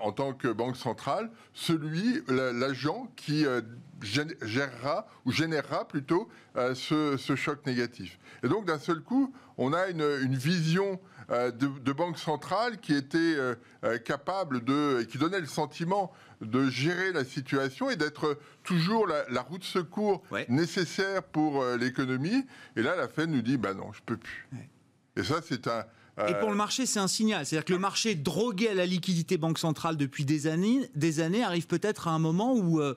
en 0.00 0.12
tant 0.12 0.32
que 0.32 0.48
banque 0.48 0.78
centrale, 0.78 1.30
celui, 1.52 2.22
la- 2.28 2.54
l'agent 2.54 3.12
qui 3.16 3.44
gérera 4.00 5.06
ou 5.26 5.30
générera 5.30 5.86
plutôt 5.86 6.26
ce, 6.56 7.18
ce 7.18 7.36
choc 7.36 7.66
négatif. 7.66 8.18
Et 8.42 8.48
donc, 8.48 8.64
d'un 8.64 8.78
seul 8.78 9.02
coup, 9.02 9.34
on 9.58 9.74
a 9.74 9.88
une, 9.88 10.00
une 10.22 10.36
vision 10.36 10.98
de, 11.30 11.66
de 11.78 11.92
banque 11.92 12.18
centrale 12.18 12.78
qui 12.80 12.94
était 12.94 13.18
euh, 13.18 13.54
euh, 13.84 13.98
capable 13.98 14.62
de, 14.64 15.02
qui 15.10 15.18
donnait 15.18 15.40
le 15.40 15.46
sentiment 15.46 16.12
de 16.40 16.68
gérer 16.68 17.12
la 17.12 17.24
situation 17.24 17.88
et 17.90 17.96
d'être 17.96 18.38
toujours 18.62 19.06
la, 19.06 19.24
la 19.30 19.40
roue 19.42 19.58
de 19.58 19.64
secours 19.64 20.22
Ouais. 20.30 20.46
nécessaire 20.48 21.22
pour 21.22 21.62
euh, 21.62 21.76
l'économie. 21.76 22.44
Et 22.76 22.82
là, 22.82 22.96
la 22.96 23.08
Fed 23.08 23.30
nous 23.30 23.42
dit, 23.42 23.56
bah 23.56 23.72
non, 23.74 23.92
je 23.92 24.00
peux 24.04 24.16
plus. 24.16 24.46
Ouais. 24.52 24.68
Et 25.16 25.22
ça, 25.22 25.40
c'est 25.46 25.66
un. 25.68 25.84
Et 26.16 26.32
euh, 26.32 26.38
pour 26.38 26.50
le 26.50 26.54
marché, 26.54 26.86
c'est 26.86 27.00
un 27.00 27.08
signal. 27.08 27.44
C'est-à-dire 27.44 27.64
que 27.64 27.72
le 27.72 27.78
marché 27.80 28.14
drogué 28.14 28.68
à 28.68 28.74
la 28.74 28.86
liquidité 28.86 29.36
banque 29.36 29.58
centrale 29.58 29.96
depuis 29.96 30.24
des 30.24 30.46
années, 30.46 30.88
des 30.94 31.18
années 31.18 31.42
arrive 31.42 31.66
peut-être 31.66 32.06
à 32.06 32.12
un 32.12 32.20
moment 32.20 32.54
où, 32.54 32.80
euh, 32.80 32.94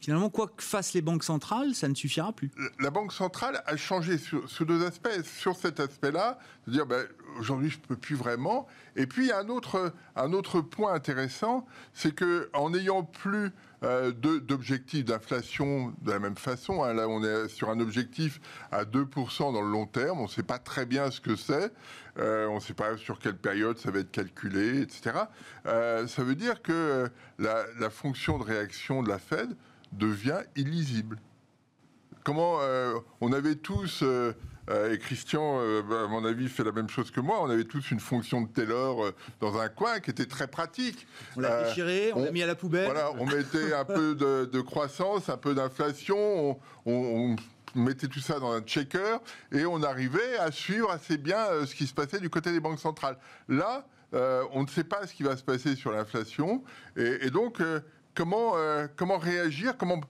finalement, 0.00 0.30
quoi 0.30 0.46
que 0.46 0.62
fassent 0.62 0.92
les 0.94 1.02
banques 1.02 1.24
centrales, 1.24 1.74
ça 1.74 1.88
ne 1.88 1.96
suffira 1.96 2.32
plus. 2.32 2.52
la 2.78 2.90
Banque 2.90 3.12
centrale 3.12 3.60
a 3.66 3.76
changé 3.76 4.18
sur, 4.18 4.48
sur 4.48 4.66
deux 4.66 4.84
aspects. 4.86 5.08
Sur 5.24 5.56
cet 5.56 5.80
aspect-là, 5.80 6.38
de 6.68 6.72
dire 6.72 6.86
ben, 6.86 7.04
aujourd'hui 7.38 7.70
je 7.70 7.78
ne 7.78 7.82
peux 7.82 7.96
plus 7.96 8.16
vraiment. 8.16 8.66
Et 8.96 9.06
puis 9.06 9.32
un 9.32 9.48
autre, 9.48 9.92
un 10.16 10.32
autre 10.32 10.60
point 10.60 10.92
intéressant, 10.92 11.66
c'est 11.92 12.14
que 12.14 12.50
en 12.52 12.70
n'ayant 12.70 13.02
plus 13.02 13.50
euh, 13.82 14.12
d'objectifs 14.12 15.04
d'inflation 15.04 15.94
de 16.02 16.10
la 16.10 16.18
même 16.18 16.36
façon, 16.36 16.82
hein, 16.82 16.92
là 16.94 17.08
on 17.08 17.22
est 17.22 17.48
sur 17.48 17.70
un 17.70 17.80
objectif 17.80 18.40
à 18.70 18.84
2% 18.84 19.52
dans 19.52 19.62
le 19.62 19.70
long 19.70 19.86
terme, 19.86 20.20
on 20.20 20.24
ne 20.24 20.28
sait 20.28 20.42
pas 20.42 20.58
très 20.58 20.86
bien 20.86 21.10
ce 21.10 21.20
que 21.20 21.36
c'est, 21.36 21.72
euh, 22.18 22.46
on 22.48 22.56
ne 22.56 22.60
sait 22.60 22.74
pas 22.74 22.96
sur 22.96 23.18
quelle 23.18 23.36
période 23.36 23.78
ça 23.78 23.90
va 23.90 24.00
être 24.00 24.10
calculé, 24.10 24.82
etc. 24.82 25.12
Euh, 25.66 26.06
ça 26.06 26.22
veut 26.22 26.34
dire 26.34 26.62
que 26.62 27.08
la, 27.38 27.64
la 27.78 27.90
fonction 27.90 28.38
de 28.38 28.44
réaction 28.44 29.02
de 29.02 29.08
la 29.08 29.18
Fed 29.18 29.56
devient 29.92 30.40
illisible 30.56 31.18
comment 32.24 32.58
euh, 32.60 32.94
on 33.20 33.32
avait 33.32 33.56
tous 33.56 34.02
euh, 34.02 34.32
et 34.70 34.98
Christian, 34.98 35.58
bah, 35.88 36.04
à 36.04 36.06
mon 36.06 36.24
avis, 36.24 36.48
fait 36.48 36.64
la 36.64 36.72
même 36.72 36.88
chose 36.88 37.10
que 37.10 37.20
moi. 37.20 37.42
On 37.42 37.50
avait 37.50 37.64
tous 37.64 37.90
une 37.90 38.00
fonction 38.00 38.42
de 38.42 38.48
Taylor 38.48 39.12
dans 39.40 39.58
un 39.58 39.68
coin 39.68 40.00
qui 40.00 40.10
était 40.10 40.26
très 40.26 40.46
pratique. 40.46 41.06
On 41.36 41.40
l'a 41.40 41.64
déchiré, 41.64 42.12
on 42.14 42.24
l'a 42.24 42.30
mis 42.30 42.42
à 42.42 42.46
la 42.46 42.54
poubelle. 42.54 42.84
Voilà, 42.84 43.10
on 43.18 43.26
mettait 43.26 43.72
un 43.72 43.84
peu 43.84 44.14
de, 44.14 44.60
croissance, 44.60 45.28
un 45.28 45.36
peu 45.36 45.54
d'inflation, 45.54 46.58
on, 46.86 47.36
mettait 47.76 48.08
tout 48.08 48.20
ça 48.20 48.40
dans 48.40 48.50
un 48.50 48.62
checker 48.62 49.18
et 49.52 49.64
on 49.64 49.82
arrivait 49.84 50.36
à 50.38 50.50
suivre 50.50 50.90
assez 50.90 51.18
bien 51.18 51.46
ce 51.64 51.74
qui 51.74 51.86
se 51.86 51.94
passait 51.94 52.18
du 52.18 52.28
côté 52.28 52.50
des 52.50 52.60
banques 52.60 52.80
centrales. 52.80 53.16
Là, 53.48 53.86
on 54.12 54.62
ne 54.62 54.68
sait 54.68 54.84
pas 54.84 55.06
ce 55.06 55.14
qui 55.14 55.22
va 55.22 55.36
se 55.36 55.44
passer 55.44 55.76
sur 55.76 55.92
l'inflation 55.92 56.62
et, 56.96 57.30
donc 57.30 57.62
comment, 58.14 58.54
comment 58.96 59.18
réagir, 59.18 59.76
comment 59.78 60.00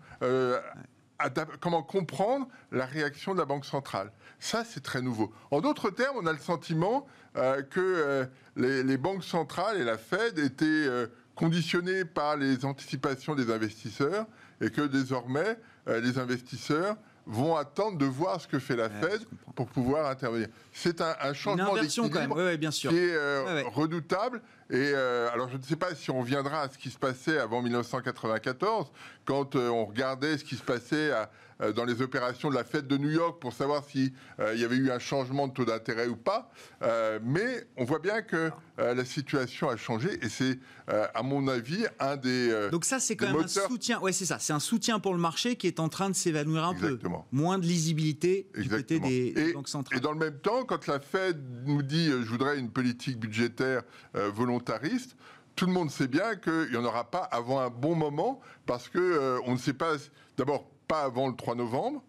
comment 1.60 1.82
comprendre 1.82 2.48
la 2.72 2.86
réaction 2.86 3.34
de 3.34 3.38
la 3.38 3.44
Banque 3.44 3.64
centrale. 3.64 4.10
Ça, 4.38 4.64
c'est 4.64 4.82
très 4.82 5.02
nouveau. 5.02 5.32
En 5.50 5.60
d'autres 5.60 5.90
termes, 5.90 6.16
on 6.20 6.26
a 6.26 6.32
le 6.32 6.38
sentiment 6.38 7.06
euh, 7.36 7.62
que 7.62 7.80
euh, 7.80 8.24
les, 8.56 8.96
banques 8.96 9.24
centrales 9.24 9.78
et 9.78 9.84
la 9.84 9.98
Fed 9.98 10.38
étaient 10.38 10.64
euh, 10.64 11.06
conditionnées 11.34 12.04
par 12.04 12.36
les 12.36 12.64
anticipations 12.64 13.34
des 13.34 13.52
investisseurs 13.52 14.26
et 14.60 14.70
que 14.70 14.82
désormais, 14.82 15.58
les 15.86 16.18
investisseurs 16.18 16.96
vont 17.26 17.56
attendre 17.56 17.98
de 17.98 18.06
voir 18.06 18.40
ce 18.40 18.48
que 18.48 18.58
fait 18.58 18.76
la 18.76 18.88
Fed 18.88 19.20
pour 19.54 19.66
pouvoir 19.66 20.08
intervenir. 20.08 20.48
C'est 20.72 21.00
un, 21.00 21.34
changement 21.34 21.74
d'équilibre 21.74 22.56
bien 22.56 22.70
qui 22.70 22.86
est 22.86 23.62
redoutable. 23.62 24.42
Et 24.70 24.94
alors, 24.94 25.48
je 25.48 25.56
ne 25.56 25.62
sais 25.62 25.76
pas 25.76 25.94
si 25.94 26.10
on 26.10 26.20
reviendra 26.20 26.62
à 26.62 26.68
ce 26.68 26.78
qui 26.78 26.90
se 26.90 26.98
passait 26.98 27.38
avant 27.38 27.62
1994, 27.62 28.90
quand 29.24 29.56
on 29.56 29.84
regardait 29.84 30.38
ce 30.38 30.44
qui 30.44 30.56
se 30.56 30.62
passait 30.62 31.12
à, 31.12 31.22
euh, 31.22 31.26
dans 31.74 31.84
les 31.84 32.02
opérations 32.02 32.50
de 32.50 32.54
la 32.54 32.64
fête 32.64 32.86
de 32.86 32.96
New 32.96 33.10
York 33.10 33.40
pour 33.40 33.52
savoir 33.52 33.84
s'il 33.84 34.12
euh, 34.38 34.54
y 34.54 34.64
avait 34.64 34.76
eu 34.76 34.90
un 34.90 34.98
changement 34.98 35.48
de 35.48 35.52
taux 35.52 35.64
d'intérêt 35.64 36.08
ou 36.08 36.16
pas. 36.16 36.50
Euh, 36.82 37.18
mais 37.22 37.66
on 37.76 37.84
voit 37.84 37.98
bien 37.98 38.22
que 38.22 38.50
la 38.78 39.04
situation 39.04 39.68
a 39.68 39.76
changé 39.76 40.08
et 40.22 40.30
c'est, 40.30 40.58
à 40.88 41.22
mon 41.22 41.48
avis, 41.48 41.84
un 41.98 42.16
des. 42.16 42.70
Donc 42.70 42.86
ça, 42.86 42.98
c'est 42.98 43.14
quand 43.14 43.26
même 43.26 43.44
un 43.44 43.46
soutien. 43.46 44.00
Ouais, 44.00 44.12
c'est 44.12 44.24
ça. 44.24 44.38
C'est 44.38 44.54
un 44.54 44.60
soutien 44.60 45.00
pour 45.00 45.12
le 45.12 45.20
marché 45.20 45.56
qui 45.56 45.66
est 45.66 45.80
en 45.80 45.90
train 45.90 46.08
de 46.08 46.14
s'évanouir 46.14 46.64
un 46.64 46.72
Exactement. 46.72 47.26
peu. 47.30 47.36
Moins 47.36 47.58
de 47.58 47.66
lisibilité 47.66 48.48
du 48.56 48.70
côté 48.70 48.98
des, 48.98 49.52
banques 49.52 49.68
centrales. 49.68 49.98
Et 49.98 50.00
dans 50.00 50.12
le 50.12 50.18
même 50.18 50.38
temps, 50.38 50.64
quand 50.64 50.86
la 50.86 50.98
Fed 50.98 51.42
nous 51.66 51.82
dit 51.82 52.06
je 52.06 52.28
voudrais 52.28 52.58
une 52.58 52.70
politique 52.70 53.18
budgétaire 53.18 53.82
volontariste, 54.14 55.14
tout 55.56 55.66
le 55.66 55.72
monde 55.72 55.90
sait 55.90 56.08
bien 56.08 56.36
qu'il 56.36 56.70
n'y 56.70 56.76
en 56.76 56.84
aura 56.84 57.10
pas 57.10 57.22
avant 57.24 57.60
un 57.60 57.68
bon 57.68 57.94
moment 57.94 58.40
parce 58.64 58.88
que 58.88 59.40
on 59.44 59.52
ne 59.52 59.58
sait 59.58 59.74
pas. 59.74 59.96
D'abord, 60.38 60.70
pas 60.90 61.02
avant 61.02 61.28
le 61.28 61.36
3 61.36 61.54
novembre. 61.54 62.02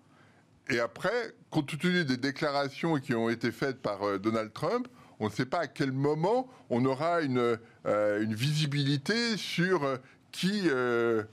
Et 0.68 0.80
après, 0.80 1.36
compte 1.52 1.78
tenu 1.78 2.04
des 2.04 2.18
déclarations 2.18 2.96
qui 2.96 3.14
ont 3.14 3.30
été 3.30 3.52
faites 3.52 3.80
par 3.80 4.02
euh, 4.02 4.18
Donald 4.18 4.52
Trump, 4.54 4.88
on 5.22 5.26
ne 5.26 5.32
sait 5.32 5.46
pas 5.46 5.60
à 5.60 5.68
quel 5.68 5.92
moment 5.92 6.50
on 6.72 6.84
aura 6.84 7.22
une, 7.22 7.60
euh, 7.86 8.24
une 8.24 8.34
visibilité 8.34 9.38
sur 9.38 9.84
euh, 9.84 9.98
qui 10.32 10.64
euh, 10.66 11.24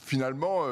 finalement 0.00 0.62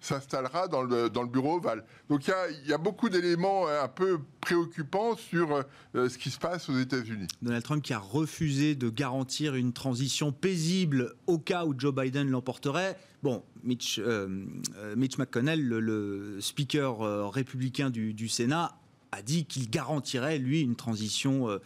s'installera 0.00 0.68
dans 0.68 0.82
le, 0.82 1.10
dans 1.10 1.22
le 1.22 1.28
bureau 1.28 1.56
ovale. 1.56 1.84
Donc 2.08 2.28
il 2.28 2.68
y 2.68 2.72
a, 2.72 2.78
beaucoup 2.78 3.08
d'éléments 3.08 3.66
un 3.66 3.88
peu 3.88 4.20
préoccupants 4.40 5.16
sur 5.16 5.64
ce 5.94 6.16
qui 6.16 6.30
se 6.30 6.38
passe 6.38 6.68
aux 6.68 6.78
États-Unis. 6.78 7.26
Donald 7.42 7.64
Trump 7.64 7.82
qui 7.82 7.92
a 7.92 7.98
refusé 7.98 8.76
de 8.76 8.88
garantir 8.88 9.56
une 9.56 9.72
transition 9.72 10.30
paisible 10.30 11.14
au 11.26 11.40
cas 11.40 11.64
où 11.64 11.74
Joe 11.76 11.92
Biden 11.92 12.30
l'emporterait. 12.30 12.96
Bon, 13.24 13.42
Mitch, 13.62 13.98
Mitch 14.96 15.16
McConnell, 15.16 15.66
le, 15.66 16.36
speaker 16.42 17.32
républicain 17.32 17.88
du, 17.88 18.12
du 18.12 18.28
Sénat, 18.28 18.76
a 19.14 19.22
dit 19.22 19.44
qu'il 19.46 19.70
garantirait, 19.70 20.38
lui, 20.38 20.60
une 20.60 20.76
transition 20.76 21.48
euh, 21.48 21.58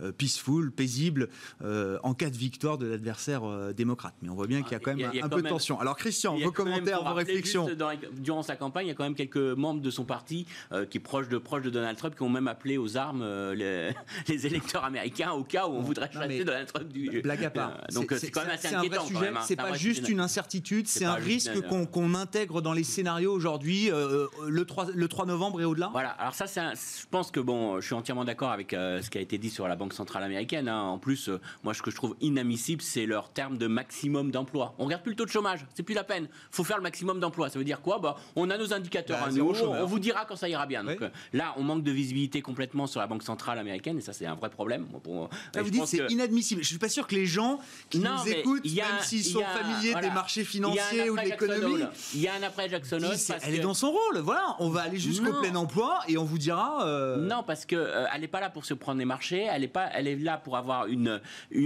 euh, 0.00 0.12
peaceful, 0.12 0.70
paisible, 0.70 1.28
euh, 1.62 1.98
en 2.02 2.14
cas 2.14 2.30
de 2.30 2.36
victoire 2.36 2.78
de 2.78 2.86
l'adversaire 2.86 3.42
démocrate. 3.74 4.14
Mais 4.22 4.28
on 4.28 4.34
voit 4.34 4.46
bien 4.46 4.62
qu'il 4.62 4.72
y 4.72 4.74
a 4.76 4.78
quand 4.78 4.94
même 4.94 5.10
un, 5.22 5.28
peu 5.28 5.42
de 5.42 5.48
tension. 5.48 5.80
Alors 5.80 5.96
Christian, 5.96 6.36
vos 6.38 6.52
commentaires, 6.52 7.02
vos 7.02 7.14
réflexions 7.14 7.68
Durant 8.12 8.42
sa 8.42 8.56
campagne, 8.56 8.86
il 8.86 8.88
y 8.88 8.92
a 8.92 8.94
quand 8.94 9.04
même 9.04 9.14
quelques 9.14 9.36
membres 9.36 9.80
de 9.80 9.90
son 9.90 10.04
parti 10.04 10.46
qui 10.90 10.98
proches 11.00 11.28
de, 11.28 11.38
proches 11.38 11.62
de 11.62 11.70
Donald 11.70 11.96
Trump 11.96 12.14
qui 12.14 12.22
ont 12.22 12.28
même 12.28 12.48
appelé 12.48 12.76
aux 12.78 12.96
armes 12.96 13.22
les, 13.52 14.46
électeurs 14.46 14.84
américains 14.84 15.32
au 15.32 15.44
cas 15.44 15.66
où 15.66 15.72
on 15.72 15.82
voudrait 15.82 16.10
chasser 16.12 16.44
Donald 16.44 16.66
Trump 16.72 16.88
du... 16.88 17.20
Blague 17.22 17.44
à 17.44 17.50
part. 17.50 17.80
donc 17.94 18.12
c'est 18.16 18.30
quand 18.30 18.42
même 18.42 18.50
assez 18.50 18.74
inquiétant. 18.74 19.02
Un 19.02 19.06
sujet, 19.06 19.32
c'est 19.42 19.56
pas 19.56 19.74
juste 19.74 20.08
une 20.08 20.20
incertitude, 20.20 20.88
c'est 20.88 21.04
un 21.04 21.14
risque 21.14 21.60
qu'on 21.68 22.14
intègre 22.14 22.62
dans 22.62 22.72
les 22.72 22.84
scénarios 22.84 23.32
aujourd'hui, 23.32 23.90
le, 23.90 24.64
3, 24.64 24.88
le 24.94 25.08
3 25.08 25.26
novembre 25.26 25.60
et 25.60 25.64
au-delà 25.64 25.90
Voilà, 25.92 26.10
alors 26.10 26.34
ça 26.34 26.46
c'est 26.46 26.60
je 27.00 27.06
pense 27.10 27.30
que 27.30 27.40
bon, 27.40 27.80
je 27.80 27.86
suis 27.86 27.94
entièrement 27.94 28.24
d'accord 28.24 28.50
avec 28.50 28.74
euh, 28.74 29.00
ce 29.02 29.10
qui 29.10 29.18
a 29.18 29.20
été 29.20 29.38
dit 29.38 29.50
sur 29.50 29.68
la 29.68 29.76
Banque 29.76 29.92
centrale 29.92 30.22
américaine. 30.22 30.68
Hein. 30.68 30.82
En 30.82 30.98
plus, 30.98 31.28
euh, 31.28 31.40
moi, 31.62 31.74
ce 31.74 31.82
que 31.82 31.90
je 31.90 31.96
trouve 31.96 32.16
inadmissible, 32.20 32.82
c'est 32.82 33.06
leur 33.06 33.30
terme 33.30 33.58
de 33.58 33.66
maximum 33.66 34.30
d'emploi. 34.30 34.74
On 34.78 34.84
regarde 34.84 35.02
plus 35.02 35.10
le 35.10 35.16
taux 35.16 35.24
de 35.24 35.30
chômage, 35.30 35.64
c'est 35.74 35.82
plus 35.82 35.94
la 35.94 36.04
peine. 36.04 36.28
Faut 36.50 36.64
faire 36.64 36.76
le 36.76 36.82
maximum 36.82 37.20
d'emploi. 37.20 37.48
Ça 37.48 37.58
veut 37.58 37.64
dire 37.64 37.80
quoi? 37.80 37.98
Bah, 37.98 38.16
on 38.36 38.50
a 38.50 38.58
nos 38.58 38.72
indicateurs 38.72 39.18
bah, 39.20 39.26
à 39.28 39.30
nous. 39.30 39.54
On 39.62 39.86
vous 39.86 39.98
dira 39.98 40.24
quand 40.24 40.36
ça 40.36 40.48
ira 40.48 40.66
bien. 40.66 40.84
Donc 40.84 41.02
euh, 41.02 41.10
là, 41.32 41.54
on 41.56 41.62
manque 41.62 41.82
de 41.82 41.92
visibilité 41.92 42.42
complètement 42.42 42.86
sur 42.86 43.00
la 43.00 43.06
Banque 43.06 43.22
centrale 43.22 43.58
américaine, 43.58 43.98
et 43.98 44.02
ça, 44.02 44.12
c'est 44.12 44.26
un 44.26 44.34
vrai 44.34 44.50
problème. 44.50 44.86
Pour, 45.02 45.30
vous 45.54 45.70
dites 45.70 45.86
c'est 45.86 46.10
inadmissible. 46.10 46.62
Je 46.62 46.68
suis 46.68 46.78
pas 46.78 46.88
sûr 46.88 47.06
que 47.06 47.14
les 47.14 47.26
gens 47.26 47.58
qui 47.90 47.98
nous 47.98 48.28
écoutent, 48.28 48.64
même 48.64 48.84
s'ils 49.02 49.24
sont 49.24 49.42
familiers 49.42 49.94
des 50.00 50.10
marchés 50.10 50.44
financiers 50.44 51.10
ou 51.10 51.16
de 51.16 51.22
l'économie, 51.22 51.84
il 52.14 52.20
y 52.20 52.28
a 52.28 52.34
un 52.34 52.42
après 52.42 52.68
Jackson 52.68 53.02
Hole. 53.02 53.16
Elle 53.42 53.54
est 53.54 53.60
dans 53.60 53.74
son 53.74 53.90
rôle. 53.90 54.18
Voilà, 54.18 54.56
on 54.58 54.68
va 54.68 54.82
aller 54.82 54.98
jusqu'au 54.98 55.32
plein 55.40 55.54
emploi 55.54 56.00
et 56.08 56.18
on 56.18 56.24
vous 56.24 56.38
dira. 56.38 56.81
Non, 56.84 57.42
parce 57.42 57.66
que 57.66 57.76
euh, 57.76 58.06
elle 58.14 58.20
n'est 58.20 58.28
pas 58.28 58.40
là 58.40 58.50
pour 58.50 58.64
se 58.64 58.74
prendre 58.74 58.98
les 58.98 59.04
marchés. 59.04 59.48
Elle 59.50 59.64
est 59.64 59.68
pas, 59.68 59.88
elle 59.94 60.06
est 60.06 60.16
là 60.16 60.38
pour 60.38 60.56
avoir 60.56 60.86
une, 60.86 61.20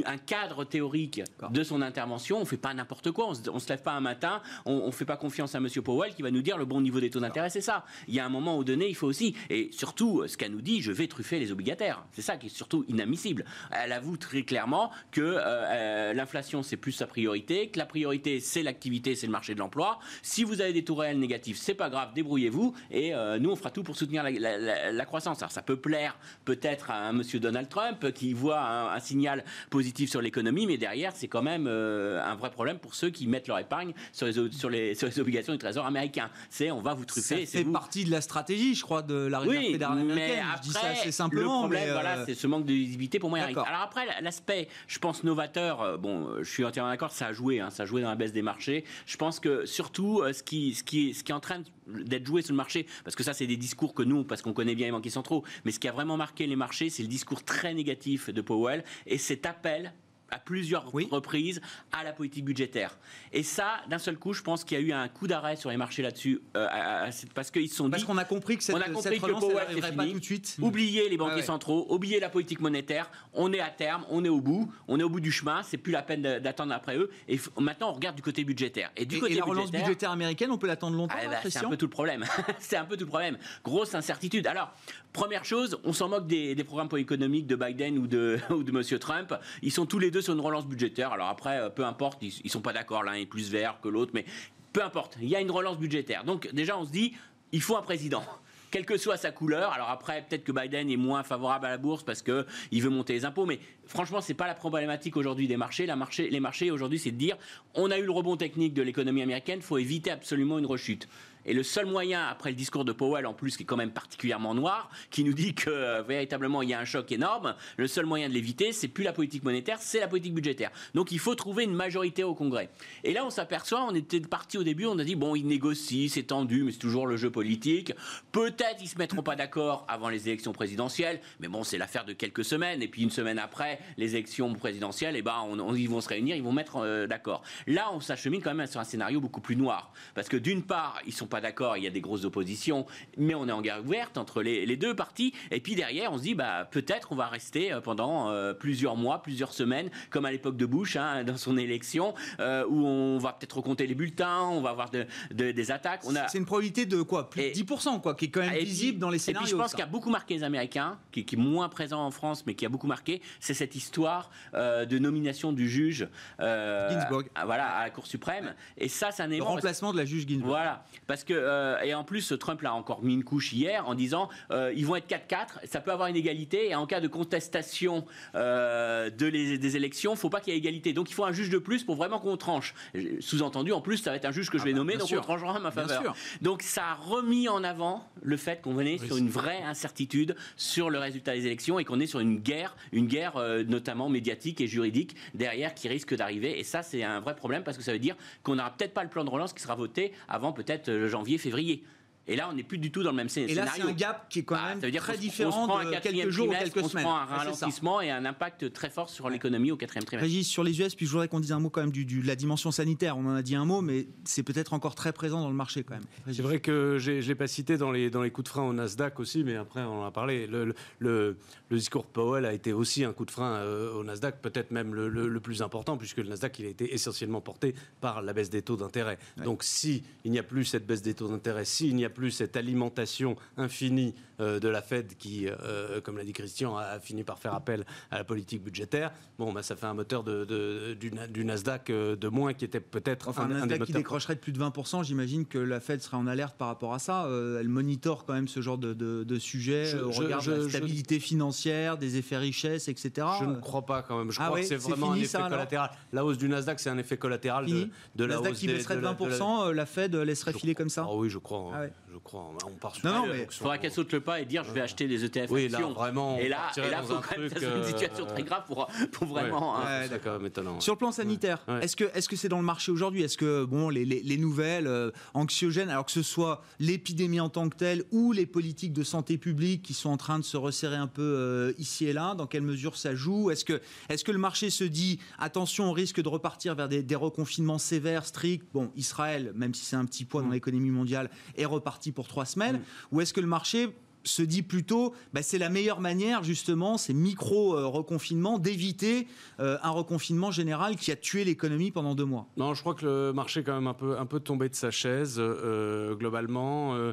un 0.04 0.18
cadre 0.18 0.64
théorique 0.64 1.22
de 1.50 1.62
son 1.62 1.82
intervention. 1.82 2.38
On 2.38 2.44
fait 2.44 2.56
pas 2.56 2.74
n'importe 2.74 3.10
quoi. 3.10 3.28
On 3.28 3.34
se, 3.34 3.42
se 3.42 3.68
lève 3.68 3.82
pas 3.82 3.92
un 3.92 4.00
matin. 4.00 4.40
On, 4.64 4.86
ne 4.86 4.90
fait 4.90 5.04
pas 5.04 5.16
confiance 5.16 5.54
à 5.54 5.60
Monsieur 5.60 5.82
Powell 5.82 6.14
qui 6.14 6.22
va 6.22 6.30
nous 6.30 6.42
dire 6.42 6.58
le 6.58 6.64
bon 6.64 6.80
niveau 6.80 7.00
des 7.00 7.10
taux 7.10 7.20
d'intérêt. 7.20 7.50
C'est 7.50 7.60
ça. 7.60 7.84
Il 8.08 8.14
y 8.14 8.20
a 8.20 8.26
un 8.26 8.28
moment 8.28 8.56
où 8.56 8.64
donné, 8.64 8.88
il 8.88 8.94
faut 8.94 9.06
aussi 9.06 9.34
et 9.50 9.70
surtout 9.72 10.26
ce 10.26 10.36
qu'elle 10.36 10.52
nous 10.52 10.62
dit, 10.62 10.80
je 10.80 10.92
vais 10.92 11.06
truffer 11.06 11.38
les 11.38 11.52
obligataires. 11.52 12.04
C'est 12.12 12.22
ça 12.22 12.36
qui 12.36 12.46
est 12.46 12.56
surtout 12.56 12.84
inadmissible. 12.88 13.44
Elle 13.70 13.92
avoue 13.92 14.16
très 14.16 14.42
clairement 14.42 14.90
que 15.10 15.20
euh, 15.20 15.40
euh, 15.44 16.12
l'inflation 16.12 16.62
c'est 16.62 16.76
plus 16.76 16.92
sa 16.92 17.06
priorité, 17.06 17.68
que 17.68 17.78
la 17.78 17.86
priorité 17.86 18.40
c'est 18.40 18.62
l'activité, 18.62 19.14
c'est 19.14 19.26
le 19.26 19.32
marché 19.32 19.54
de 19.54 19.60
l'emploi. 19.60 19.98
Si 20.22 20.44
vous 20.44 20.60
avez 20.60 20.72
des 20.72 20.84
taux 20.84 20.94
réels 20.94 21.18
négatifs, 21.18 21.58
c'est 21.58 21.74
pas 21.74 21.90
grave, 21.90 22.12
débrouillez-vous 22.14 22.74
et 22.90 23.12
nous 23.40 23.50
on 23.50 23.56
fera 23.56 23.70
tout 23.70 23.82
pour 23.82 23.96
soutenir 23.96 24.22
la, 24.22 24.92
la 24.92 25.05
croissance. 25.06 25.42
Alors 25.42 25.52
ça 25.52 25.62
peut 25.62 25.76
plaire 25.76 26.18
peut-être 26.44 26.90
à 26.90 26.96
un 26.96 27.12
monsieur 27.12 27.40
Donald 27.40 27.68
Trump 27.68 28.12
qui 28.12 28.32
voit 28.32 28.60
un, 28.60 29.00
signal 29.00 29.44
positif 29.70 30.10
sur 30.10 30.20
l'économie, 30.20 30.66
mais 30.66 30.78
derrière, 30.78 31.12
c'est 31.14 31.28
quand 31.28 31.42
même 31.42 31.66
euh, 31.68 32.22
un 32.24 32.34
vrai 32.34 32.50
problème 32.50 32.78
pour 32.78 32.94
ceux 32.94 33.10
qui 33.10 33.26
mettent 33.26 33.46
leur 33.48 33.58
épargne 33.58 33.92
sur 34.12 34.26
les, 34.26 34.52
sur 34.52 34.70
les, 34.70 34.94
sur 34.94 35.06
les 35.06 35.20
obligations 35.20 35.52
du 35.52 35.58
Trésor 35.58 35.86
américain. 35.86 36.30
C'est 36.50 36.70
on 36.70 36.80
va 36.80 36.94
vous 36.94 37.04
truffer. 37.04 37.46
Fait 37.46 37.64
partie 37.64 38.04
de 38.04 38.10
la 38.10 38.20
stratégie, 38.20 38.74
je 38.74 38.82
crois, 38.82 39.02
de 39.02 39.14
la 39.14 39.38
Réserve 39.38 39.64
fédérale 39.64 39.98
américaine. 39.98 40.44
Mais 40.46 40.56
je 40.56 40.62
dis 40.62 40.70
ça 40.70 40.88
assez 40.88 41.12
simplement. 41.12 41.62
Le 41.62 41.68
problème, 41.68 41.92
voilà, 41.92 42.18
euh, 42.18 42.24
c'est 42.26 42.34
ce 42.34 42.46
manque 42.46 42.66
de 42.66 42.72
visibilité 42.72 43.18
pour 43.18 43.30
moi. 43.30 43.38
Alors 43.40 43.66
après, 43.82 44.06
l'aspect, 44.20 44.68
je 44.88 44.98
pense, 44.98 45.24
novateur, 45.24 45.80
euh, 45.82 45.96
bon, 45.96 46.28
je 46.38 46.50
suis 46.50 46.64
entièrement 46.64 46.90
d'accord, 46.90 47.12
ça 47.12 47.28
a 47.28 47.32
joué, 47.32 47.60
hein, 47.60 47.70
ça 47.70 47.84
a 47.84 47.86
joué 47.86 48.02
dans 48.02 48.10
la 48.10 48.16
baisse 48.16 48.32
des 48.32 48.42
marchés. 48.42 48.84
Je 49.06 49.16
pense 49.16 49.40
que 49.40 49.66
surtout, 49.66 50.22
ce 50.32 50.42
qui, 50.42 50.74
ce 50.74 50.82
qui, 50.82 51.14
ce 51.14 51.22
qui 51.22 51.32
est 51.32 51.34
en 51.34 51.40
train 51.40 51.62
d'être 51.86 52.26
joué 52.26 52.42
sur 52.42 52.52
le 52.52 52.56
marché, 52.56 52.86
parce 53.04 53.16
que 53.16 53.22
ça, 53.22 53.34
c'est 53.34 53.46
des 53.46 53.56
discours 53.56 53.94
que 53.94 54.02
nous, 54.02 54.24
parce 54.24 54.42
qu'on 54.42 54.52
connaît 54.52 54.74
bien 54.74 54.86
les 54.86 54.92
banquiers 54.92 55.10
centraux, 55.10 55.44
mais 55.64 55.72
ce 55.72 55.78
qui 55.78 55.88
a 55.88 55.92
vraiment 55.92 56.16
marqué 56.16 56.46
les 56.46 56.56
marchés, 56.56 56.90
c'est 56.90 57.02
le 57.02 57.08
discours 57.08 57.44
très 57.44 57.74
négatif 57.74 58.30
de 58.30 58.40
Powell 58.40 58.84
et 59.06 59.18
cet 59.18 59.46
appel 59.46 59.92
à 60.30 60.38
plusieurs 60.38 60.90
reprises 60.90 61.60
à 61.92 62.04
la 62.04 62.12
politique 62.12 62.44
budgétaire. 62.44 62.96
Et 63.32 63.42
ça, 63.42 63.80
d'un 63.88 63.98
seul 63.98 64.16
coup, 64.16 64.32
je 64.32 64.42
pense 64.42 64.64
qu'il 64.64 64.78
y 64.78 64.80
a 64.80 64.84
eu 64.84 64.92
un 64.92 65.08
coup 65.08 65.26
d'arrêt 65.26 65.56
sur 65.56 65.70
les 65.70 65.76
marchés 65.76 66.02
là-dessus, 66.02 66.40
euh, 66.56 67.10
parce 67.34 67.50
qu'ils 67.50 67.70
sont 67.70 67.90
Parce 67.90 68.04
qu'on 68.04 68.18
a 68.18 68.24
compris 68.24 68.56
que 68.56 68.64
cette, 68.64 68.76
on 68.76 68.80
a 68.80 68.88
compris 68.88 69.20
que 69.20 69.26
Powell 69.26 69.94
pas 69.96 70.06
tout 70.06 70.18
de 70.18 70.24
suite. 70.24 70.56
Oubliez 70.60 71.08
les 71.08 71.16
banquiers 71.16 71.42
centraux, 71.42 71.86
oubliez 71.90 72.20
la 72.20 72.28
politique 72.28 72.60
monétaire. 72.60 73.10
On 73.34 73.52
est 73.52 73.60
à 73.60 73.70
terme, 73.70 74.04
on 74.10 74.24
est 74.24 74.28
au 74.28 74.40
bout, 74.40 74.72
on 74.88 74.98
est 74.98 75.02
au 75.02 75.08
bout 75.08 75.20
du 75.20 75.32
chemin. 75.32 75.62
C'est 75.62 75.78
plus 75.78 75.92
la 75.92 76.02
peine 76.02 76.22
d'attendre 76.22 76.72
après 76.72 76.96
eux. 76.96 77.10
Et 77.28 77.38
maintenant, 77.58 77.90
on 77.90 77.94
regarde 77.94 78.16
du 78.16 78.22
côté 78.22 78.44
budgétaire. 78.44 78.90
Et 78.96 79.06
du 79.06 79.18
côté 79.18 79.34
la 79.34 79.44
relance 79.44 79.70
budgétaire, 79.70 80.10
américaine, 80.10 80.50
on 80.50 80.58
peut 80.58 80.66
l'attendre 80.66 80.96
longtemps. 80.96 81.14
Ah, 81.18 81.28
bah, 81.28 81.36
c'est 81.48 81.58
un 81.58 81.68
peu 81.68 81.76
tout 81.76 81.86
le 81.86 81.90
problème. 81.90 82.24
c'est 82.58 82.76
un 82.76 82.84
peu 82.84 82.96
tout 82.96 83.04
le 83.04 83.10
problème. 83.10 83.38
Grosse 83.64 83.94
incertitude. 83.94 84.46
Alors, 84.46 84.72
première 85.16 85.46
chose, 85.46 85.78
on 85.82 85.94
s'en 85.94 86.10
moque 86.10 86.26
des, 86.26 86.54
programmes 86.62 86.90
économiques 86.98 87.46
de 87.46 87.56
Biden 87.56 87.96
ou 87.98 88.06
de 88.06 88.38
ou 88.50 88.62
de 88.62 88.70
Monsieur 88.70 88.98
Trump. 88.98 89.34
Ils 89.62 89.72
sont 89.72 89.86
tous 89.86 89.98
les 89.98 90.10
deux 90.10 90.20
sur 90.20 90.34
une 90.34 90.40
relance 90.40 90.66
budgétaire 90.66 91.10
alors 91.12 91.28
après, 91.28 91.58
euh, 91.58 91.70
peu 91.70 91.86
importe, 91.86 92.22
ils, 92.22 92.34
ne 92.44 92.50
sont 92.50 92.60
pas 92.60 92.74
d'accord, 92.74 93.02
l'un 93.02 93.14
est 93.14 93.24
plus 93.24 93.50
vert 93.50 93.78
que 93.82 93.88
l'autre, 93.88 94.12
mais 94.14 94.26
peu 94.74 94.84
importe, 94.84 95.16
il 95.22 95.28
y 95.28 95.34
a 95.34 95.40
une 95.40 95.50
relance 95.50 95.78
budgétaire. 95.78 96.24
Donc 96.24 96.52
déjà, 96.52 96.76
on 96.76 96.84
se 96.84 96.90
dit, 96.90 97.14
il 97.52 97.62
faut 97.62 97.76
un 97.76 97.82
président 97.82 98.22
quelle 98.70 98.84
que 98.84 98.98
soit 98.98 99.16
sa 99.16 99.30
couleur. 99.30 99.72
Alors 99.72 99.88
après, 99.88 100.22
peut-être 100.28 100.44
que 100.44 100.52
Biden 100.52 100.90
est 100.90 100.98
moins 100.98 101.22
favorable 101.22 101.64
à 101.64 101.70
la 101.70 101.78
bourse 101.78 102.02
parce 102.02 102.20
qu'il 102.20 102.82
veut 102.82 102.90
monter 102.90 103.14
les 103.14 103.24
impôts, 103.24 103.46
mais 103.46 103.58
franchement, 103.86 104.20
ce 104.20 104.28
n'est 104.28 104.36
pas 104.36 104.46
la 104.46 104.54
problématique 104.54 105.16
aujourd'hui 105.16 105.48
des 105.48 105.56
marchés. 105.56 105.86
La 105.86 105.96
les 106.18 106.40
marchés 106.40 106.70
aujourd'hui, 106.70 106.98
c'est 106.98 107.12
de 107.12 107.16
dire, 107.16 107.38
on 107.74 107.90
a 107.90 107.98
eu 107.98 108.04
le 108.04 108.10
rebond 108.10 108.36
technique 108.36 108.74
de 108.74 108.82
l'économie 108.82 109.22
américaine, 109.22 109.60
il 109.60 109.64
faut 109.64 109.78
éviter 109.78 110.10
absolument 110.10 110.58
une 110.58 110.66
rechute. 110.66 111.08
Et 111.46 111.54
le 111.54 111.62
seul 111.62 111.86
moyen, 111.86 112.26
après 112.26 112.50
le 112.50 112.56
discours 112.56 112.84
de 112.84 112.92
Powell 112.92 113.24
en 113.26 113.32
plus, 113.32 113.56
qui 113.56 113.62
est 113.62 113.66
quand 113.66 113.76
même 113.76 113.92
particulièrement 113.92 114.54
noir, 114.54 114.90
qui 115.10 115.24
nous 115.24 115.32
dit 115.32 115.54
que 115.54 115.70
euh, 115.70 116.02
véritablement 116.02 116.62
il 116.62 116.70
y 116.70 116.74
a 116.74 116.80
un 116.80 116.84
choc 116.84 117.10
énorme, 117.12 117.54
le 117.76 117.86
seul 117.86 118.04
moyen 118.04 118.28
de 118.28 118.34
l'éviter, 118.34 118.72
c'est 118.72 118.88
plus 118.88 119.04
la 119.04 119.12
politique 119.12 119.44
monétaire, 119.44 119.78
c'est 119.80 120.00
la 120.00 120.08
politique 120.08 120.34
budgétaire. 120.34 120.70
Donc 120.94 121.12
il 121.12 121.18
faut 121.18 121.34
trouver 121.34 121.64
une 121.64 121.74
majorité 121.74 122.24
au 122.24 122.34
Congrès. 122.34 122.68
Et 123.04 123.12
là, 123.12 123.24
on 123.24 123.30
s'aperçoit, 123.30 123.84
on 123.84 123.94
était 123.94 124.20
parti 124.20 124.58
au 124.58 124.64
début, 124.64 124.86
on 124.86 124.98
a 124.98 125.04
dit 125.04 125.14
bon, 125.14 125.34
ils 125.36 125.46
négocient, 125.46 126.08
c'est 126.10 126.24
tendu, 126.24 126.64
mais 126.64 126.72
c'est 126.72 126.78
toujours 126.78 127.06
le 127.06 127.16
jeu 127.16 127.30
politique. 127.30 127.92
Peut-être 128.32 128.78
ils 128.80 128.88
se 128.88 128.98
mettront 128.98 129.22
pas 129.22 129.36
d'accord 129.36 129.84
avant 129.88 130.08
les 130.08 130.28
élections 130.28 130.52
présidentielles, 130.52 131.20
mais 131.40 131.48
bon, 131.48 131.62
c'est 131.62 131.78
l'affaire 131.78 132.04
de 132.04 132.12
quelques 132.12 132.44
semaines. 132.44 132.82
Et 132.82 132.88
puis 132.88 133.02
une 133.02 133.10
semaine 133.10 133.38
après 133.38 133.78
les 133.96 134.14
élections 134.14 134.52
présidentielles, 134.54 135.14
et 135.14 135.20
eh 135.20 135.22
ben, 135.22 135.36
on, 135.48 135.74
ils 135.74 135.88
vont 135.88 136.00
se 136.00 136.08
réunir, 136.08 136.34
ils 136.34 136.42
vont 136.42 136.52
mettre 136.52 136.76
euh, 136.76 137.06
d'accord. 137.06 137.42
Là, 137.66 137.90
on 137.92 138.00
s'achemine 138.00 138.42
quand 138.42 138.54
même 138.54 138.66
sur 138.66 138.80
un 138.80 138.84
scénario 138.84 139.20
beaucoup 139.20 139.40
plus 139.40 139.56
noir, 139.56 139.92
parce 140.14 140.28
que 140.28 140.36
d'une 140.36 140.62
part, 140.62 141.00
ils 141.06 141.12
sont 141.12 141.26
pas 141.26 141.35
d'accord, 141.40 141.76
il 141.76 141.84
y 141.84 141.86
a 141.86 141.90
des 141.90 142.00
grosses 142.00 142.24
oppositions, 142.24 142.86
mais 143.16 143.34
on 143.34 143.48
est 143.48 143.52
en 143.52 143.62
guerre 143.62 143.84
ouverte 143.84 144.18
entre 144.18 144.42
les, 144.42 144.76
deux 144.76 144.94
parties. 144.94 145.32
Et 145.50 145.60
puis 145.60 145.74
derrière, 145.74 146.12
on 146.12 146.18
se 146.18 146.22
dit 146.22 146.34
bah 146.34 146.68
peut-être 146.70 147.12
on 147.12 147.16
va 147.16 147.26
rester 147.26 147.72
euh, 147.72 147.80
pendant 147.80 148.30
euh, 148.30 148.52
plusieurs 148.52 148.96
mois, 148.96 149.22
plusieurs 149.22 149.52
semaines, 149.52 149.90
comme 150.10 150.24
à 150.24 150.30
l'époque 150.30 150.56
de 150.56 150.66
Bush 150.66 150.96
hein, 150.96 151.24
dans 151.26 151.36
son 151.36 151.56
élection, 151.56 152.14
où 152.38 152.86
on 152.86 153.18
va 153.18 153.32
peut-être 153.32 153.56
recompter 153.56 153.86
les 153.86 153.94
bulletins, 153.94 154.42
on 154.42 154.60
va 154.60 154.70
avoir 154.70 154.90
des 154.90 155.70
attaques. 155.70 156.02
On 156.04 156.14
a... 156.16 156.28
C'est 156.28 156.38
une 156.38 156.46
probabilité 156.46 156.86
de 156.86 157.02
quoi? 157.02 157.30
Plus 157.30 157.42
de 157.42 157.48
10%, 157.48 158.00
quoi, 158.00 158.14
qui 158.14 158.26
est 158.26 158.30
quand 158.30 158.40
même 158.40 158.54
visible 158.54 158.98
dans 158.98 159.10
les 159.10 159.18
scénarios. 159.18 159.46
Et 159.46 159.50
puis 159.50 159.56
je 159.56 159.62
pense 159.62 159.70
qu'il 159.70 159.80
y 159.80 159.82
a 159.82 159.86
beaucoup 159.86 160.10
marqué 160.10 160.34
les 160.34 160.42
Américains, 160.42 160.98
qui, 161.12 161.24
qui, 161.24 161.36
est 161.36 161.38
moins 161.38 161.68
présent 161.68 162.04
en 162.04 162.10
France, 162.10 162.44
mais 162.46 162.54
qui 162.54 162.66
a 162.66 162.68
beaucoup 162.68 162.86
marqué, 162.86 163.22
c'est 163.40 163.54
cette 163.54 163.74
histoire 163.74 164.30
de 164.52 164.98
nomination 164.98 165.52
du 165.52 165.68
juge 165.68 166.08
Ginsburg. 166.38 167.24
À, 167.34 167.46
voilà, 167.46 167.68
à 167.68 167.84
la 167.84 167.90
Cour 167.90 168.06
suprême. 168.06 168.54
Et 168.76 168.88
ça, 168.88 169.10
c'est 169.10 169.22
un 169.22 169.30
élément. 169.30 169.46
Le 169.46 169.54
remplacement 169.54 169.92
de 169.92 169.98
la 169.98 170.04
juge 170.04 170.26
Ginsburg. 170.26 170.48
Voilà. 170.48 170.84
Parce 171.06 171.24
que, 171.26 171.34
euh, 171.34 171.78
et 171.82 171.94
en 171.94 172.04
plus, 172.04 172.32
Trump 172.38 172.62
l'a 172.62 172.72
encore 172.72 173.02
mis 173.02 173.14
une 173.14 173.24
couche 173.24 173.52
hier 173.52 173.86
en 173.88 173.94
disant 173.94 174.28
euh, 174.50 174.72
ils 174.74 174.86
vont 174.86 174.96
être 174.96 175.08
4-4, 175.08 175.66
ça 175.66 175.80
peut 175.80 175.90
avoir 175.90 176.08
une 176.08 176.16
égalité, 176.16 176.70
et 176.70 176.74
en 176.74 176.86
cas 176.86 177.00
de 177.00 177.08
contestation 177.08 178.06
euh, 178.34 179.10
de 179.10 179.26
les, 179.26 179.58
des 179.58 179.76
élections, 179.76 180.12
il 180.12 180.14
ne 180.14 180.20
faut 180.20 180.30
pas 180.30 180.40
qu'il 180.40 180.52
y 180.52 180.56
ait 180.56 180.58
égalité. 180.58 180.92
Donc 180.92 181.10
il 181.10 181.14
faut 181.14 181.24
un 181.24 181.32
juge 181.32 181.50
de 181.50 181.58
plus 181.58 181.84
pour 181.84 181.96
vraiment 181.96 182.18
qu'on 182.18 182.36
tranche. 182.36 182.74
Sous-entendu, 183.20 183.72
en 183.72 183.80
plus, 183.80 183.98
ça 183.98 184.10
va 184.10 184.16
être 184.16 184.24
un 184.24 184.32
juge 184.32 184.50
que 184.50 184.58
je 184.58 184.64
vais 184.64 184.70
ah 184.70 184.74
bah, 184.74 184.78
nommer, 184.78 184.96
donc 184.96 185.08
on 185.12 185.20
tranchera 185.20 185.56
à 185.56 185.60
ma 185.60 185.70
faveur. 185.70 186.14
Donc 186.40 186.62
ça 186.62 186.84
a 186.86 186.94
remis 186.94 187.48
en 187.48 187.64
avant 187.64 188.08
le 188.22 188.36
fait 188.36 188.62
qu'on 188.62 188.74
venait 188.74 188.98
sur 188.98 189.16
une 189.16 189.28
vraie 189.28 189.62
incertitude 189.62 190.36
sur 190.56 190.90
le 190.90 190.98
résultat 190.98 191.34
des 191.34 191.46
élections 191.46 191.78
et 191.78 191.84
qu'on 191.84 192.00
est 192.00 192.06
sur 192.06 192.20
une 192.20 192.38
guerre, 192.38 192.76
une 192.92 193.06
guerre 193.06 193.34
notamment 193.66 194.08
médiatique 194.08 194.60
et 194.60 194.66
juridique 194.66 195.16
derrière 195.34 195.74
qui 195.74 195.88
risque 195.88 196.14
d'arriver. 196.14 196.58
Et 196.58 196.64
ça, 196.64 196.82
c'est 196.82 197.02
un 197.02 197.20
vrai 197.20 197.34
problème 197.34 197.62
parce 197.62 197.76
que 197.76 197.82
ça 197.82 197.92
veut 197.92 197.98
dire 197.98 198.16
qu'on 198.42 198.56
n'aura 198.56 198.70
peut-être 198.70 198.94
pas 198.94 199.02
le 199.02 199.10
plan 199.10 199.24
de 199.24 199.30
relance 199.30 199.52
qui 199.52 199.62
sera 199.62 199.74
voté 199.74 200.12
avant 200.28 200.52
peut-être 200.52 201.05
euh, 201.06 201.08
janvier, 201.08 201.38
février. 201.38 201.82
Et 202.28 202.36
là, 202.36 202.48
on 202.50 202.54
n'est 202.54 202.62
plus 202.62 202.78
du 202.78 202.90
tout 202.90 203.02
dans 203.02 203.10
le 203.10 203.16
même 203.16 203.28
scénario. 203.28 203.54
Et 203.54 203.56
là, 203.56 203.66
c'est 203.74 203.82
un 203.82 203.92
gap 203.92 204.28
qui 204.28 204.40
est 204.40 204.42
quand 204.42 204.56
bah, 204.56 204.74
même 204.74 204.92
très 204.92 205.16
différent 205.16 205.66
de 205.66 206.00
quelques 206.00 206.30
jours 206.30 206.48
ou 206.48 206.52
quelques 206.52 206.76
on 206.78 206.88
semaines. 206.88 207.06
On 207.06 207.08
prend 207.08 207.18
un 207.18 207.24
ralentissement 207.24 208.00
et 208.00 208.10
un 208.10 208.24
impact 208.24 208.72
très 208.72 208.90
fort 208.90 209.08
sur 209.08 209.30
l'économie 209.30 209.70
au 209.70 209.76
quatrième 209.76 210.04
trimestre. 210.04 210.24
Régis, 210.24 210.48
sur 210.48 210.64
les 210.64 210.80
US, 210.80 210.94
puis 210.94 211.06
je 211.06 211.12
voudrais 211.12 211.28
qu'on 211.28 211.40
dise 211.40 211.52
un 211.52 211.60
mot 211.60 211.70
quand 211.70 211.80
même 211.82 211.92
du, 211.92 212.04
de 212.04 212.26
la 212.26 212.36
dimension 212.36 212.70
sanitaire. 212.70 213.16
On 213.16 213.26
en 213.26 213.34
a 213.34 213.42
dit 213.42 213.54
un 213.54 213.64
mot, 213.64 213.80
mais 213.80 214.08
c'est 214.24 214.42
peut-être 214.42 214.72
encore 214.72 214.94
très 214.94 215.12
présent 215.12 215.40
dans 215.40 215.48
le 215.48 215.54
marché 215.54 215.84
quand 215.84 215.94
même. 215.94 216.04
C'est 216.32 216.42
vrai 216.42 216.60
que 216.60 216.98
je 216.98 217.12
ne 217.12 217.20
l'ai 217.20 217.34
pas 217.34 217.46
cité 217.46 217.76
dans 217.76 217.92
les, 217.92 218.10
dans 218.10 218.22
les 218.22 218.30
coups 218.30 218.44
de 218.44 218.48
frein 218.48 218.62
au 218.62 218.72
Nasdaq 218.72 219.20
aussi, 219.20 219.44
mais 219.44 219.56
après, 219.56 219.82
on 219.82 220.02
en 220.02 220.04
a 220.04 220.10
parlé. 220.10 220.46
Le, 220.46 220.74
le, 220.98 221.36
le 221.68 221.76
discours 221.76 222.06
Powell 222.06 222.44
a 222.44 222.52
été 222.52 222.72
aussi 222.72 223.04
un 223.04 223.12
coup 223.12 223.24
de 223.24 223.30
frein 223.30 223.54
euh, 223.56 223.92
au 223.94 224.04
Nasdaq, 224.04 224.40
peut-être 224.40 224.70
même 224.70 224.94
le, 224.94 225.08
le, 225.08 225.40
plus 225.40 225.62
important, 225.62 225.96
puisque 225.96 226.18
le 226.18 226.28
Nasdaq, 226.28 226.58
il 226.58 226.66
a 226.66 226.68
été 226.68 226.92
essentiellement 226.92 227.40
porté 227.40 227.74
par 228.00 228.22
la 228.22 228.32
baisse 228.32 228.50
des 228.50 228.62
taux 228.62 228.76
d'intérêt. 228.76 229.18
Donc, 229.44 229.62
si 229.62 230.02
il 230.24 230.30
n'y 230.30 230.38
a 230.38 230.42
plus 230.42 230.64
cette 230.64 230.86
baisse 230.86 231.02
des 231.02 231.14
taux 231.14 231.28
d'intérêt, 231.28 231.64
s'il 231.64 231.94
n'y 231.94 232.04
a 232.04 232.10
plus 232.16 232.30
cette 232.30 232.56
alimentation 232.56 233.36
infinie 233.58 234.14
de 234.38 234.68
la 234.68 234.82
Fed 234.82 235.16
qui, 235.16 235.48
euh, 235.48 236.00
comme 236.00 236.16
l'a 236.18 236.24
dit 236.24 236.32
Christian, 236.32 236.76
a, 236.76 236.98
fini 237.00 237.24
par 237.24 237.38
faire 237.38 237.54
appel 237.54 237.84
à 238.10 238.18
la 238.18 238.24
politique 238.24 238.62
budgétaire. 238.62 239.12
Bon, 239.38 239.52
bah, 239.52 239.62
ça 239.62 239.76
fait 239.76 239.86
un 239.86 239.94
moteur 239.94 240.24
de, 240.24 240.94
du, 240.94 241.44
Nasdaq 241.44 241.90
euh, 241.90 242.16
de 242.16 242.28
moins 242.28 242.54
qui 242.54 242.64
était 242.64 242.80
peut-être 242.80 243.28
enfin, 243.28 243.44
un, 243.44 243.66
Nasdaq 243.66 243.84
qui 243.84 243.92
décrocherait 243.92 244.34
de 244.34 244.40
plus 244.40 244.52
de 244.52 244.58
20%. 244.58 245.04
J'imagine 245.04 245.46
que 245.46 245.58
la 245.58 245.80
Fed 245.80 246.00
serait 246.02 246.16
en 246.16 246.26
alerte 246.26 246.56
par 246.56 246.68
rapport 246.68 246.94
à 246.94 246.98
ça. 246.98 247.28
elle 247.58 247.68
monitore 247.68 248.24
quand 248.24 248.34
même 248.34 248.48
ce 248.48 248.60
genre 248.60 248.78
de, 248.78 248.92
de, 248.94 249.38
sujet. 249.38 249.86
Je, 249.86 249.98
regarde 249.98 250.46
la 250.46 250.68
stabilité 250.68 251.20
financière, 251.20 251.98
des 251.98 252.16
effets 252.16 252.38
richesses, 252.38 252.88
etc. 252.88 253.26
Je 253.40 253.44
ne 253.44 253.56
crois 253.56 253.86
pas 253.86 254.02
quand 254.02 254.18
même. 254.18 254.30
Je 254.30 254.40
ah 254.40 254.46
crois 254.46 254.60
que 254.60 254.66
c'est 254.66 254.76
vraiment 254.76 255.12
un 255.12 255.16
effet 255.16 255.38
collatéral. 255.38 255.90
La 256.12 256.24
hausse 256.24 256.38
du 256.38 256.48
Nasdaq, 256.48 256.80
c'est 256.80 256.90
un 256.90 256.98
effet 256.98 257.16
collatéral 257.16 257.66
de, 257.66 257.88
de, 258.14 258.24
la 258.24 258.36
Nasdaq 258.36 258.54
qui 258.54 258.66
baisserait 258.66 258.96
de 258.96 259.06
20%, 259.06 259.70
la, 259.70 259.86
Fed 259.86 260.14
laisserait 260.14 260.52
filer 260.52 260.74
comme 260.74 260.88
ça. 260.88 261.06
Ah 261.08 261.14
oui, 261.14 261.30
je 261.30 261.38
crois. 261.38 261.72
Hein. 261.72 261.88
Ah 261.88 261.94
je 262.12 262.18
crois. 262.18 262.50
On 262.66 262.70
part 262.70 262.94
sur 262.94 263.06
non, 263.06 263.26
mais 263.26 263.46
il 263.48 263.54
faudra 263.54 263.78
qu'elle 263.78 263.92
saute 263.92 264.12
le 264.12 264.20
pas 264.26 264.40
et 264.40 264.44
dire 264.44 264.64
je 264.64 264.72
vais 264.72 264.80
acheter 264.80 265.06
des 265.08 265.24
ETF 265.24 265.50
oui, 265.50 265.68
là, 265.68 265.80
vraiment. 265.80 266.38
Et 266.38 266.48
là, 266.48 266.70
il 266.76 266.82
faut 267.06 267.14
quand 267.14 267.38
même 267.38 267.48
une 267.76 267.84
situation 267.84 268.26
euh, 268.26 268.34
très 268.34 268.42
grave 268.42 268.64
pour, 268.66 268.88
pour 269.12 269.26
vraiment. 269.26 269.78
Hein. 269.78 270.02
étonnant. 270.44 270.80
Sur 270.80 270.94
le 270.94 270.98
plan 270.98 271.12
sanitaire, 271.12 271.64
est-ce 271.80 271.96
que 271.96 272.04
est-ce 272.14 272.28
que 272.28 272.36
c'est 272.36 272.48
dans 272.48 272.58
le 272.58 272.64
marché 272.64 272.92
aujourd'hui? 272.92 273.22
Est-ce 273.22 273.38
que 273.38 273.64
bon 273.64 273.88
les, 273.88 274.04
les, 274.04 274.36
nouvelles 274.36 274.86
euh, 274.86 275.10
anxiogènes, 275.34 275.88
alors 275.88 276.04
que 276.04 276.12
ce 276.12 276.22
soit 276.22 276.62
l'épidémie 276.78 277.40
en 277.40 277.48
tant 277.48 277.68
que 277.68 277.76
telle 277.76 278.04
ou 278.10 278.32
les 278.32 278.46
politiques 278.46 278.92
de 278.92 279.02
santé 279.02 279.38
publique 279.38 279.82
qui 279.82 279.94
sont 279.94 280.10
en 280.10 280.16
train 280.16 280.38
de 280.38 280.44
se 280.44 280.56
resserrer 280.56 280.96
un 280.96 281.06
peu 281.06 281.22
euh, 281.22 281.72
ici 281.78 282.06
et 282.06 282.12
là, 282.12 282.34
dans 282.34 282.46
quelle 282.46 282.62
mesure 282.62 282.96
ça 282.96 283.14
joue? 283.14 283.50
Est-ce 283.50 283.64
que 283.64 283.80
est-ce 284.08 284.24
que 284.24 284.32
le 284.32 284.38
marché 284.38 284.70
se 284.70 284.84
dit 284.84 285.20
attention, 285.38 285.90
on 285.90 285.92
risque 285.92 286.20
de 286.20 286.28
repartir 286.28 286.74
vers 286.74 286.88
des, 286.88 287.02
des 287.02 287.14
reconfinements 287.14 287.78
sévères, 287.78 288.26
stricts? 288.26 288.64
Bon, 288.74 288.90
Israël, 288.96 289.52
même 289.54 289.74
si 289.74 289.84
c'est 289.84 289.96
un 289.96 290.04
petit 290.04 290.24
poids 290.24 290.42
dans 290.42 290.48
mm. 290.48 290.52
l'économie 290.54 290.90
mondiale, 290.90 291.30
est 291.56 291.64
reparti 291.64 292.12
pour 292.12 292.28
trois 292.28 292.44
semaines. 292.44 292.76
Mm. 292.76 292.82
Ou 293.12 293.20
est-ce 293.20 293.32
que 293.32 293.40
le 293.40 293.46
marché 293.46 293.88
se 294.26 294.42
dit 294.42 294.62
plutôt, 294.62 295.14
bah, 295.32 295.42
c'est 295.42 295.58
la 295.58 295.70
meilleure 295.70 296.00
manière 296.00 296.44
justement, 296.44 296.98
ces 296.98 297.14
micro-reconfinements, 297.14 298.58
d'éviter 298.58 299.26
euh, 299.60 299.78
un 299.82 299.90
reconfinement 299.90 300.50
général 300.50 300.96
qui 300.96 301.12
a 301.12 301.16
tué 301.16 301.44
l'économie 301.44 301.90
pendant 301.90 302.14
deux 302.14 302.24
mois. 302.24 302.48
Non, 302.56 302.74
je 302.74 302.80
crois 302.80 302.94
que 302.94 303.06
le 303.06 303.32
marché 303.32 303.60
est 303.60 303.62
quand 303.62 303.74
même 303.74 303.86
un 303.86 303.94
peu, 303.94 304.18
un 304.18 304.26
peu 304.26 304.40
tombé 304.40 304.68
de 304.68 304.74
sa 304.74 304.90
chaise 304.90 305.36
euh, 305.38 306.14
globalement. 306.14 306.94
Euh, 306.94 307.12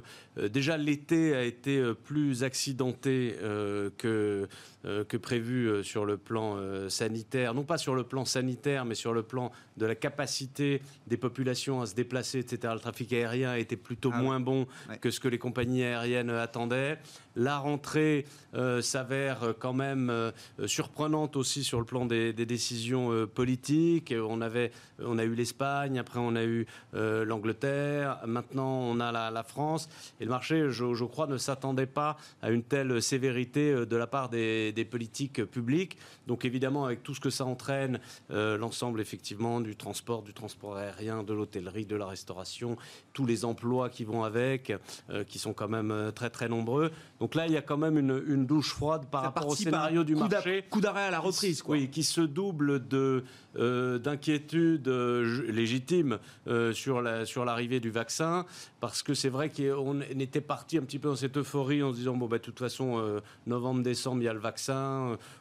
déjà, 0.49 0.77
l'été 0.77 1.35
a 1.35 1.43
été 1.43 1.81
plus 2.03 2.43
accidenté 2.43 3.35
que, 3.97 4.47
que 4.83 5.17
prévu 5.17 5.83
sur 5.83 6.05
le 6.05 6.17
plan 6.17 6.57
sanitaire. 6.89 7.53
Non 7.53 7.63
pas 7.63 7.77
sur 7.77 7.95
le 7.95 8.03
plan 8.03 8.25
sanitaire, 8.25 8.85
mais 8.85 8.95
sur 8.95 9.13
le 9.13 9.23
plan 9.23 9.51
de 9.77 9.85
la 9.85 9.95
capacité 9.95 10.81
des 11.07 11.17
populations 11.17 11.81
à 11.81 11.85
se 11.85 11.95
déplacer, 11.95 12.39
etc. 12.39 12.73
Le 12.73 12.79
trafic 12.79 13.13
aérien 13.13 13.55
été 13.55 13.75
plutôt 13.75 14.11
ah 14.13 14.21
moins 14.21 14.39
bon 14.39 14.67
que 15.01 15.11
ce 15.11 15.19
que 15.19 15.27
les 15.27 15.37
compagnies 15.37 15.83
aériennes 15.83 16.29
attendaient. 16.29 16.99
La 17.35 17.57
rentrée 17.57 18.25
euh, 18.53 18.81
s'avère 18.81 19.55
quand 19.57 19.73
même 19.73 20.11
euh, 20.11 20.31
surprenante 20.67 21.35
aussi 21.35 21.63
sur 21.63 21.79
le 21.79 21.85
plan 21.85 22.05
des, 22.05 22.33
décisions 22.33 23.11
euh, 23.11 23.25
politiques. 23.25 24.13
On, 24.15 24.41
avait, 24.41 24.71
on 24.99 25.17
a 25.17 25.23
eu 25.23 25.33
l'Espagne, 25.33 25.97
après 25.97 26.19
on 26.19 26.35
a 26.35 26.43
eu 26.43 26.67
l'Angleterre, 26.93 28.19
maintenant 28.27 28.81
on 28.81 28.99
a 28.99 29.11
la, 29.11 29.43
France. 29.43 29.89
Et 30.19 30.25
le 30.25 30.29
marché, 30.29 30.69
je, 30.69 31.03
crois, 31.05 31.27
ne 31.27 31.37
s'attendait 31.37 31.85
pas 31.87 32.17
à 32.41 32.51
une 32.51 32.63
telle 32.63 33.01
sévérité 33.01 33.85
de 33.85 33.95
la 33.95 34.07
part 34.07 34.29
des, 34.29 34.72
des, 34.73 34.85
politiques 34.85 35.45
publiques. 35.45 35.97
Donc 36.27 36.45
évidemment, 36.45 36.85
avec 36.85 37.03
tout 37.03 37.15
ce 37.15 37.19
que 37.19 37.29
ça 37.29 37.45
entraîne, 37.45 37.99
l'ensemble 38.29 39.01
effectivement 39.01 39.61
du 39.61 39.75
transport, 39.75 40.21
du 40.21 40.33
transport 40.33 40.75
aérien, 40.75 41.23
de 41.23 41.33
l'hôtellerie, 41.33 41.85
de 41.85 41.95
la 41.95 42.05
restauration, 42.05 42.77
tous 43.13 43.25
les 43.25 43.45
emplois 43.45 43.89
qui 43.89 44.03
vont 44.03 44.23
avec, 44.23 44.73
qui 45.27 45.39
sont 45.39 45.53
quand 45.53 45.69
même 45.69 46.11
très 46.13 46.29
très 46.29 46.49
nombreux. 46.49 46.91
Donc 47.19 47.35
là, 47.35 47.47
il 47.47 47.53
y 47.53 47.57
a 47.57 47.61
quand 47.61 47.77
même 47.77 47.97
une, 47.97 48.45
douche 48.45 48.73
froide 48.73 49.05
par 49.09 49.23
rapport 49.23 49.47
au 49.47 49.55
scénario 49.55 50.03
du 50.03 50.15
marché. 50.15 50.65
Coup 50.69 50.81
d'arrêt 50.81 51.03
à 51.03 51.11
la 51.11 51.19
reprise, 51.19 51.61
quoi. 51.61 51.75
Oui, 51.75 51.89
qui 51.89 52.03
se 52.03 52.21
double 52.21 52.87
de 52.87 53.23
euh, 53.55 53.99
d'inquiétude 53.99 54.87
euh, 54.87 55.45
légitime 55.51 56.17
euh, 56.47 56.73
sur 56.73 57.03
la 57.03 57.23
sur 57.25 57.45
l'arrivée 57.45 57.79
du 57.79 57.91
vaccin, 57.91 58.45
parce 58.79 59.03
que 59.03 59.13
c'est 59.13 59.29
vrai 59.29 59.51
qu'on 59.51 60.01
était 60.01 60.41
parti 60.41 60.79
un 60.79 60.81
petit 60.81 60.97
peu 60.97 61.09
dans 61.09 61.15
cette 61.15 61.37
euphorie 61.37 61.83
en 61.83 61.91
se 61.91 61.97
disant 61.97 62.15
bon 62.15 62.27
bah 62.27 62.39
de 62.39 62.43
toute 62.43 62.57
façon 62.57 63.21
novembre-décembre 63.45 64.21
il 64.21 64.25
y 64.25 64.27
a 64.27 64.33
le 64.33 64.39
vaccin, 64.39 64.62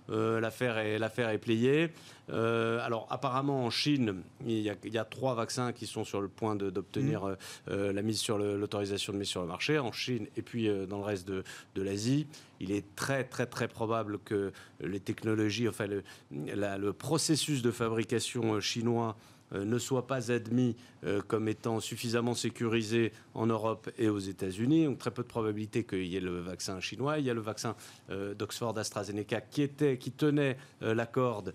l'affaire 0.09 0.79
est 0.79 0.99
l'affaire 0.99 1.29
est 1.31 1.39
pliée. 1.39 1.91
alors 2.29 3.07
apparemment 3.11 3.65
en 3.65 3.71
Chine 3.71 4.23
il 4.47 4.61
y, 4.61 4.71
a, 4.71 4.75
il 4.85 4.93
y, 4.93 4.99
a, 4.99 5.05
trois 5.05 5.35
vaccins 5.35 5.73
qui 5.73 5.87
sont 5.87 6.05
sur 6.05 6.21
le 6.21 6.29
point 6.29 6.57
d'obtenir 6.57 7.25
mmh. 7.69 7.73
la 7.73 8.03
mise 8.03 8.19
sur 8.19 8.39
l'autorisation 8.39 9.13
de 9.13 9.19
mise 9.19 9.29
sur 9.29 9.43
le 9.43 9.49
marché 9.49 9.79
en 9.79 9.93
Chine 9.93 10.27
et 10.37 10.43
puis 10.43 10.69
dans 10.89 10.99
le 10.99 11.05
reste 11.05 11.29
de, 11.29 11.45
de 11.75 11.83
l'Asie 11.83 12.27
il 12.63 12.71
est 12.71 12.95
très 12.97 13.25
très 13.25 13.47
très 13.47 13.69
probable 13.69 14.19
que 14.25 14.53
les 14.81 15.01
technologies, 15.01 15.69
enfin 15.69 15.87
le, 15.87 16.03
le 16.31 16.93
processus 16.93 17.63
de 17.63 17.71
fabrication 17.71 18.55
euh, 18.55 18.61
chinois 18.61 19.09
euh, 19.11 19.32
ne 19.53 19.79
soit 19.79 20.07
pas 20.07 20.31
admis 20.31 20.77
euh, 21.05 21.21
comme 21.27 21.49
étant 21.49 21.81
suffisamment 21.81 22.35
sécurisé 22.35 23.13
en 23.35 23.47
Europe 23.47 23.91
et 23.99 24.09
aux 24.09 24.19
États-Unis. 24.19 24.85
Donc 24.85 24.99
très 24.99 25.11
peu 25.11 25.23
de 25.23 25.29
probabilité 25.29 25.85
qu'il 25.85 26.07
y 26.07 26.17
ait 26.17 26.21
le 26.21 26.41
vaccin 26.41 26.81
chinois. 26.81 27.19
Il 27.19 27.25
y 27.25 27.31
a 27.31 27.35
le 27.35 27.41
vaccin 27.41 27.75
d'Oxford 28.09 28.77
AstraZeneca 28.79 29.41
qui, 29.41 29.63
était, 29.63 29.99
qui 29.99 30.11
tenait 30.11 30.57
la 30.81 31.07
corde 31.07 31.53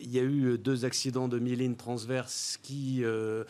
il 0.00 0.12
y 0.12 0.20
a 0.20 0.22
eu 0.22 0.56
deux 0.58 0.84
accidents 0.84 1.26
de 1.26 1.40
myéline 1.40 1.74
transverse 1.74 2.56
qui 2.62 3.02
le, 3.02 3.46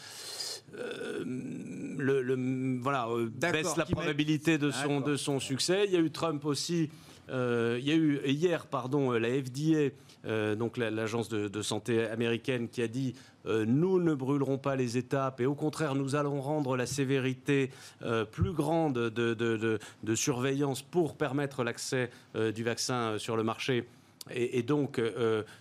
voilà, 2.81 3.07
baissent 3.53 3.77
la 3.77 3.85
probabilité 3.85 4.57
de 4.57 4.71
son, 4.71 5.01
de 5.03 5.17
son 5.17 5.41
succès. 5.41 5.85
Il 5.87 5.93
y 5.93 5.97
a 5.97 6.01
eu 6.01 6.11
Trump 6.11 6.47
aussi. 6.47 6.89
Il 7.31 7.85
y 7.85 7.93
a 7.93 7.95
eu 7.95 8.21
hier, 8.27 8.67
pardon, 8.67 9.13
la 9.13 9.29
FDA 9.29 9.91
euh, 10.27 10.57
donc 10.57 10.77
l'agence 10.77 11.29
de, 11.29 11.63
santé 11.63 12.07
américaine 12.07 12.69
qui 12.69 12.83
a 12.83 12.89
dit 12.89 13.15
euh, 13.47 13.65
nous 13.67 14.01
ne 14.01 14.15
brûlerons 14.15 14.59
pas 14.59 14.75
les 14.75 14.97
étapes 14.97 15.41
et 15.41 15.47
au 15.47 15.55
contraire 15.55 15.95
nous 15.95 16.17
allons 16.17 16.41
rendre 16.41 16.77
la 16.77 16.87
sévérité 16.87 17.71
euh, 18.03 18.25
plus 18.25 18.53
grande 18.53 18.95
de, 18.95 19.79
surveillance 20.15 20.83
pour 20.83 21.17
permettre 21.17 21.63
l'accès 21.63 22.11
du 22.55 22.65
vaccin 22.65 23.19
sur 23.19 23.37
le 23.37 23.43
marché. 23.43 23.87
Et, 24.35 24.63
donc, 24.63 25.01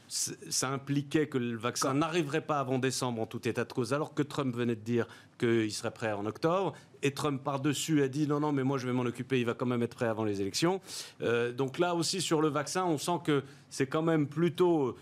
ça 0.08 0.69
impliquait 0.69 1.27
que 1.27 1.38
le 1.38 1.58
vaccin 1.58 1.93
n'arriverait 1.93 2.41
pas 2.41 2.60
avant 2.60 2.80
décembre 2.80 3.21
en 3.21 3.25
tout 3.25 3.47
état 3.47 3.65
de 3.65 3.73
cause, 3.73 3.93
alors 3.93 4.13
que 4.13 4.23
Trump 4.23 4.56
venait 4.56 4.75
de 4.75 4.82
dire 4.82 5.08
qu'il 5.38 5.71
serait 5.71 5.91
prêt 5.91 6.12
en 6.12 6.25
octobre. 6.25 6.73
Et 7.03 7.12
Trump, 7.12 7.43
par-dessus, 7.43 8.01
a 8.01 8.08
dit 8.08 8.27
non, 8.27 8.39
non, 8.39 8.51
mais 8.51 8.63
moi, 8.63 8.77
je 8.77 8.88
vais 8.88 8.93
m'en 8.93 9.03
occuper, 9.03 9.39
il 9.39 9.45
va 9.45 9.53
quand 9.53 9.65
même 9.65 9.84
être 9.84 9.95
prêt 9.95 10.08
avant 10.08 10.23
les 10.23 10.41
élections. 10.41 10.82
Euh, 11.21 11.51
donc 11.51 11.80
là 11.80 11.95
aussi, 11.95 12.21
sur 12.21 12.41
le 12.41 12.49
vaccin, 12.49 12.86
on 12.86 12.97
sent 12.97 13.19
que 13.23 13.43
c'est 13.69 13.88
quand 13.88 14.01
même 14.01 14.27
plutôt. 14.27 14.95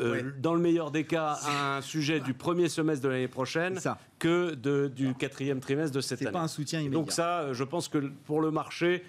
Euh, 0.00 0.32
dans 0.40 0.54
le 0.54 0.60
meilleur 0.60 0.90
des 0.90 1.04
cas, 1.04 1.38
un 1.46 1.80
sujet 1.82 2.18
du 2.18 2.34
premier 2.34 2.68
semestre 2.68 3.04
de 3.04 3.08
l'année 3.08 3.28
prochaine 3.28 3.78
que 4.18 4.54
de, 4.54 4.88
du 4.88 5.14
quatrième 5.14 5.60
trimestre 5.60 5.94
de 5.94 6.00
cette 6.00 6.20
année. 6.20 6.30
C'est 6.30 6.32
pas 6.32 6.42
un 6.42 6.48
soutien 6.48 6.80
immédiat. 6.80 6.98
Donc 6.98 7.12
ça, 7.12 7.52
je 7.52 7.62
pense 7.62 7.86
que 7.86 7.98
pour 8.24 8.40
le 8.40 8.50
marché... 8.50 9.04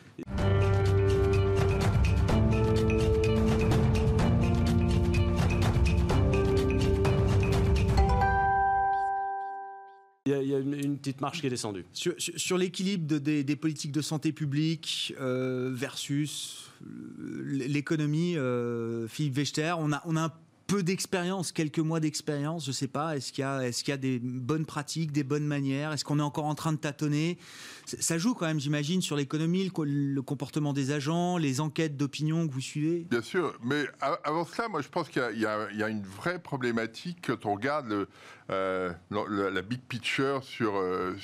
une, 10.62 10.98
petite 10.98 11.22
marche 11.22 11.42
qui 11.42 11.48
est 11.48 11.50
descendue. 11.50 11.86
Sur, 11.94 12.58
l'équilibre 12.58 13.18
des, 13.18 13.56
politiques 13.56 13.92
de 13.92 14.02
santé 14.02 14.32
publique 14.32 15.14
euh, 15.20 15.72
versus 15.74 16.70
euh, 16.84 17.44
l'économie, 17.68 18.38
euh, 18.38 19.08
Philippe 19.08 19.38
Wechter, 19.38 19.76
on 19.78 19.92
a, 19.92 20.02
on 20.06 20.16
a 20.16 20.22
un 20.22 20.32
peu 20.70 20.84
d'expérience, 20.84 21.52
quelques 21.52 21.80
mois 21.80 22.00
d'expérience, 22.00 22.64
je 22.64 22.72
sais 22.72 22.88
pas. 22.88 23.18
Est-ce 23.18 23.34
qu'il 23.34 23.42
y, 23.42 23.92
a, 23.92 23.98
des 23.98 24.20
bonnes 24.20 24.68
pratiques, 24.68 25.12
des 25.12 25.24
bonnes 25.24 25.48
manières 25.48 25.92
Est-ce 25.92 26.06
qu'on 26.06 26.20
est 26.20 26.24
encore 26.24 26.46
en 26.46 26.54
train 26.54 26.72
de 26.72 26.78
tâtonner? 26.78 27.40
Ça 27.86 28.20
joue 28.20 28.36
quand 28.36 28.46
même, 28.46 28.60
j'imagine, 28.60 29.02
sur 29.02 29.16
l'économie, 29.16 29.72
le, 29.76 30.22
comportement 30.22 30.72
des 30.72 30.92
agents, 30.92 31.38
les 31.38 31.60
enquêtes 31.60 31.98
d'opinion 31.98 32.48
que 32.48 32.54
vous 32.54 32.62
suivez 32.62 33.08
Bien 33.10 33.24
sûr, 33.24 33.58
mais 33.64 33.86
avant 34.00 34.46
cela, 34.46 34.68
moi 34.68 34.82
je 34.82 34.90
pense 34.90 35.10
qu'il 35.10 35.40
y, 35.40 35.46
a 35.48 35.90
une 35.90 36.04
vraie 36.04 36.38
problématique 36.38 37.18
quand 37.26 37.48
on 37.48 37.56
regarde 37.56 38.08
euh, 38.52 38.94
la 39.10 39.62
big 39.64 39.82
picture 39.82 40.44
sur, 40.44 40.76
euh, 40.78 41.16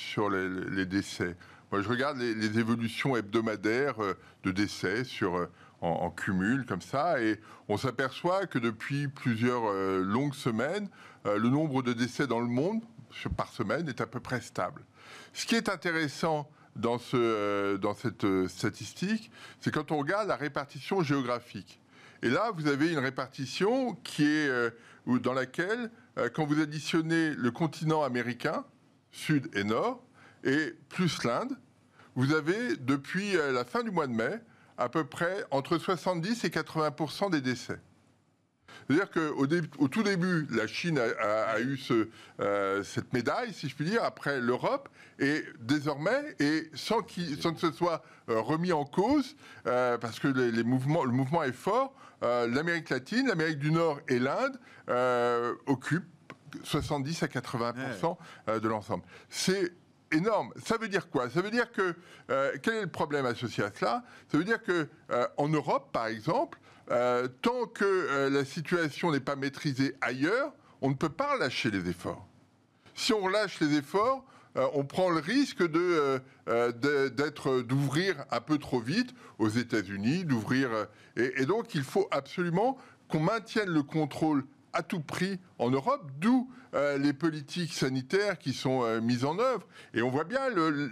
les, 0.72 0.86
décès. 0.86 1.36
Moi 1.70 1.82
je 1.82 1.88
regarde 1.88 2.18
les, 2.18 2.58
évolutions 2.58 3.16
hebdomadaires 3.16 4.02
euh, 4.02 4.14
de 4.42 4.50
décès 4.50 5.04
sur 5.04 5.46
en, 5.80 6.10
cumul 6.10 6.64
comme 6.66 6.80
ça, 6.80 7.20
et 7.22 7.40
on 7.68 7.76
s'aperçoit 7.76 8.46
que 8.46 8.58
depuis 8.58 9.08
plusieurs 9.08 9.62
euh, 9.66 10.02
longues 10.02 10.34
semaines, 10.34 10.88
euh, 11.26 11.38
le 11.38 11.48
nombre 11.48 11.82
de 11.82 11.92
décès 11.92 12.26
dans 12.26 12.40
le 12.40 12.46
monde 12.46 12.82
par 13.36 13.52
semaine 13.52 13.88
est 13.88 14.00
à 14.00 14.06
peu 14.06 14.20
près 14.20 14.40
stable. 14.40 14.82
Ce 15.32 15.46
qui 15.46 15.54
est 15.54 15.68
intéressant 15.68 16.50
dans, 16.74 16.98
euh, 17.14 17.78
cette 17.96 18.26
statistique, 18.48 19.30
c'est 19.60 19.72
quand 19.72 19.90
on 19.92 19.98
regarde 19.98 20.28
la 20.28 20.36
répartition 20.36 21.02
géographique. 21.02 21.80
Et 22.22 22.28
là, 22.28 22.50
vous 22.54 22.66
avez 22.66 22.92
une 22.92 22.98
répartition 22.98 23.94
qui 24.02 24.24
est 24.24 24.50
dans 25.06 25.34
laquelle, 25.34 25.90
quand 26.34 26.46
vous 26.46 26.60
additionnez 26.60 27.30
le 27.30 27.50
continent 27.50 28.02
américain, 28.02 28.64
sud 29.12 29.48
et 29.54 29.64
nord, 29.64 30.02
et 30.42 30.74
plus 30.88 31.22
l'Inde, 31.24 31.56
vous 32.14 32.32
avez 32.32 32.76
depuis 32.76 33.34
la 33.34 33.64
fin 33.64 33.82
du 33.82 33.90
mois 33.90 34.06
de 34.06 34.12
mai 34.12 34.40
à 34.78 34.88
peu 34.88 35.04
près 35.04 35.44
entre 35.50 35.78
70 35.78 36.44
et 36.44 36.50
80 36.50 37.30
des 37.30 37.40
décès. 37.40 37.78
C'est-à-dire 38.86 39.10
qu'au 39.10 39.46
au 39.78 39.88
tout 39.88 40.02
début, 40.02 40.46
la 40.50 40.66
Chine 40.66 40.98
a, 40.98 41.60
eu 41.60 41.76
ce, 41.76 42.08
euh, 42.40 42.82
cette 42.84 43.12
médaille, 43.12 43.52
si 43.52 43.68
je 43.68 43.74
puis 43.74 43.84
dire, 43.84 44.04
après 44.04 44.40
l'Europe, 44.40 44.88
et 45.18 45.44
désormais, 45.58 46.36
et 46.38 46.70
sans, 46.74 47.00
sans 47.40 47.54
que 47.54 47.60
ce 47.60 47.72
soit 47.72 48.04
euh, 48.28 48.40
remis 48.40 48.72
en 48.72 48.84
cause, 48.84 49.34
euh, 49.66 49.98
parce 49.98 50.20
que 50.20 50.28
les, 50.28 50.62
mouvements, 50.62 51.04
le 51.04 51.12
mouvement 51.12 51.42
est 51.42 51.52
fort, 51.52 51.94
l'Amérique 52.22 52.90
latine, 52.90 53.28
l'Amérique 53.28 53.58
du 53.58 53.70
Nord 53.70 54.00
et 54.08 54.18
l'Inde 54.18 54.58
occupent 55.66 56.08
70 56.62 57.22
à 57.22 57.26
80% 57.26 58.16
de 58.58 58.68
l'ensemble. 58.68 59.04
C'est 59.28 59.72
énorme. 60.12 60.52
Ça 60.64 60.76
veut 60.76 60.88
dire 60.88 61.08
quoi? 61.08 61.30
Ça 61.30 61.40
veut 61.40 61.50
dire 61.50 61.70
que 61.72 61.94
euh, 62.30 62.52
quel 62.62 62.74
est 62.74 62.82
le 62.82 62.86
problème 62.86 63.26
associé 63.26 63.64
à 63.64 63.70
cela? 63.74 64.04
Ça 64.30 64.38
veut 64.38 64.44
dire 64.44 64.62
que 64.62 64.88
euh, 65.10 65.26
en 65.36 65.48
Europe, 65.48 65.90
par 65.92 66.06
exemple, 66.06 66.58
euh, 66.90 67.28
tant 67.42 67.66
que 67.66 68.28
la 68.28 68.44
situation 68.44 69.10
n'est 69.10 69.20
pas 69.20 69.36
maîtrisée 69.36 69.96
ailleurs, 70.00 70.52
on 70.80 70.90
ne 70.90 70.94
peut 70.94 71.08
pas 71.08 71.36
lâcher 71.36 71.70
les 71.70 71.88
efforts. 71.88 72.26
Si 72.94 73.12
on 73.12 73.28
lâche 73.28 73.60
les 73.60 73.76
efforts, 73.76 74.24
on 74.72 74.84
prend 74.84 75.10
le 75.10 75.18
risque 75.18 75.62
de 75.62 76.22
d'être 77.10 77.60
d'ouvrir 77.60 78.24
un 78.30 78.40
peu 78.40 78.56
trop 78.56 78.80
vite 78.80 79.14
aux 79.38 79.48
États-Unis, 79.48 80.24
d'ouvrir 80.24 80.70
et, 81.16 81.42
et 81.42 81.44
donc 81.44 81.74
il 81.74 81.82
faut 81.82 82.08
absolument 82.10 82.78
qu'on 83.08 83.20
maintienne 83.20 83.68
le 83.68 83.82
contrôle 83.82 84.44
à 84.76 84.82
tout 84.82 85.00
prix 85.00 85.40
en 85.58 85.70
Europe, 85.70 86.10
d'où 86.20 86.50
euh, 86.74 86.98
les 86.98 87.14
politiques 87.14 87.72
sanitaires 87.72 88.38
qui 88.38 88.52
sont 88.52 88.82
euh, 88.84 89.00
mises 89.00 89.24
en 89.24 89.38
œuvre. 89.38 89.66
Et 89.94 90.02
on 90.02 90.10
voit 90.10 90.24
bien 90.24 90.40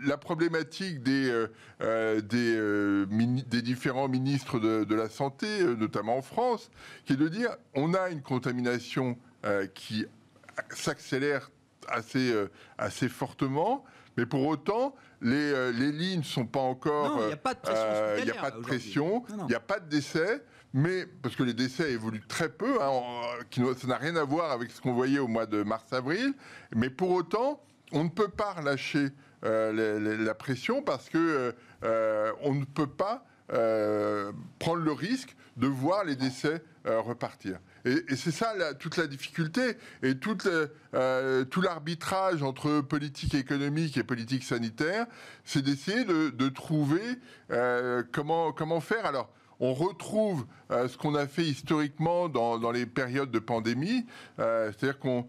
la 0.06 0.16
problématique 0.16 1.02
des, 1.02 1.46
euh, 1.82 2.20
des, 2.22 3.62
différents 3.62 4.08
ministres 4.08 4.58
de, 4.58 4.94
la 4.94 5.10
Santé, 5.10 5.46
notamment 5.76 6.16
en 6.16 6.22
France, 6.22 6.70
qui 7.04 7.12
est 7.12 7.16
de 7.16 7.28
dire 7.28 7.50
on 7.74 7.92
a 7.92 8.08
une 8.08 8.22
contamination 8.22 9.18
qui 9.74 10.06
s'accélère 10.70 11.50
assez, 11.88 12.32
assez 12.78 13.10
fortement, 13.10 13.84
mais 14.16 14.24
pour 14.24 14.46
autant, 14.46 14.94
les, 15.20 15.72
les 15.72 15.92
lignes 15.92 16.20
ne 16.20 16.24
sont 16.24 16.46
pas 16.46 16.60
encore. 16.60 17.18
Il 17.20 17.26
n'y 17.26 17.32
a 17.32 17.36
pas 17.36 17.52
de 17.52 17.60
pression. 17.60 18.16
Il 18.18 18.24
n'y 18.24 18.30
a 18.30 18.40
pas 18.40 18.50
de 18.50 18.60
pression, 18.60 19.24
il 19.40 19.46
n'y 19.46 19.54
a 19.54 19.60
pas 19.60 19.80
de 19.80 19.88
décès 19.90 20.42
mais 20.74 21.06
parce 21.22 21.36
que 21.36 21.44
les 21.44 21.54
décès 21.54 21.92
évoluent 21.92 22.26
très 22.26 22.48
peu, 22.48 22.82
hein, 22.82 22.90
ça 23.78 23.86
n'a 23.86 23.96
rien 23.96 24.16
à 24.16 24.24
voir 24.24 24.50
avec 24.50 24.72
ce 24.72 24.80
qu'on 24.80 24.92
voyait 24.92 25.20
au 25.20 25.28
mois 25.28 25.46
de 25.46 25.62
mars-avril, 25.62 26.34
mais 26.74 26.90
pour 26.90 27.12
autant, 27.12 27.62
on 27.92 28.02
ne 28.02 28.08
peut 28.08 28.28
pas 28.28 28.54
relâcher 28.54 29.10
euh, 29.44 30.18
la 30.18 30.34
pression 30.34 30.82
parce 30.82 31.08
que 31.08 31.54
euh, 31.84 32.32
on 32.42 32.54
ne 32.54 32.64
peut 32.64 32.88
pas 32.88 33.24
euh, 33.52 34.32
prendre 34.58 34.82
le 34.82 34.92
risque 34.92 35.36
de 35.56 35.68
voir 35.68 36.04
les 36.04 36.16
décès 36.16 36.62
repartir. 36.86 37.60
Et, 37.86 38.02
c'est 38.14 38.30
ça 38.30 38.52
toute 38.74 38.98
la 38.98 39.06
difficulté 39.06 39.78
et 40.02 40.18
tout 40.18 40.36
l'arbitrage 41.62 42.42
entre 42.42 42.80
politique 42.80 43.34
économique 43.34 43.96
et 43.96 44.02
politique 44.02 44.42
sanitaire, 44.42 45.06
c'est 45.44 45.62
d'essayer 45.62 46.04
de, 46.04 46.28
de, 46.28 46.48
trouver 46.50 47.00
comment, 48.12 48.52
comment 48.52 48.80
faire. 48.80 49.06
Alors, 49.06 49.30
on 49.60 49.74
retrouve 49.74 50.46
euh, 50.70 50.88
ce 50.88 50.96
qu'on 50.96 51.14
a 51.14 51.26
fait 51.26 51.44
historiquement 51.44 52.28
dans, 52.28 52.70
les 52.70 52.86
périodes 52.86 53.30
de 53.30 53.38
pandémie, 53.38 54.06
euh, 54.38 54.72
c'est-à-dire 54.72 54.98
qu'on 54.98 55.26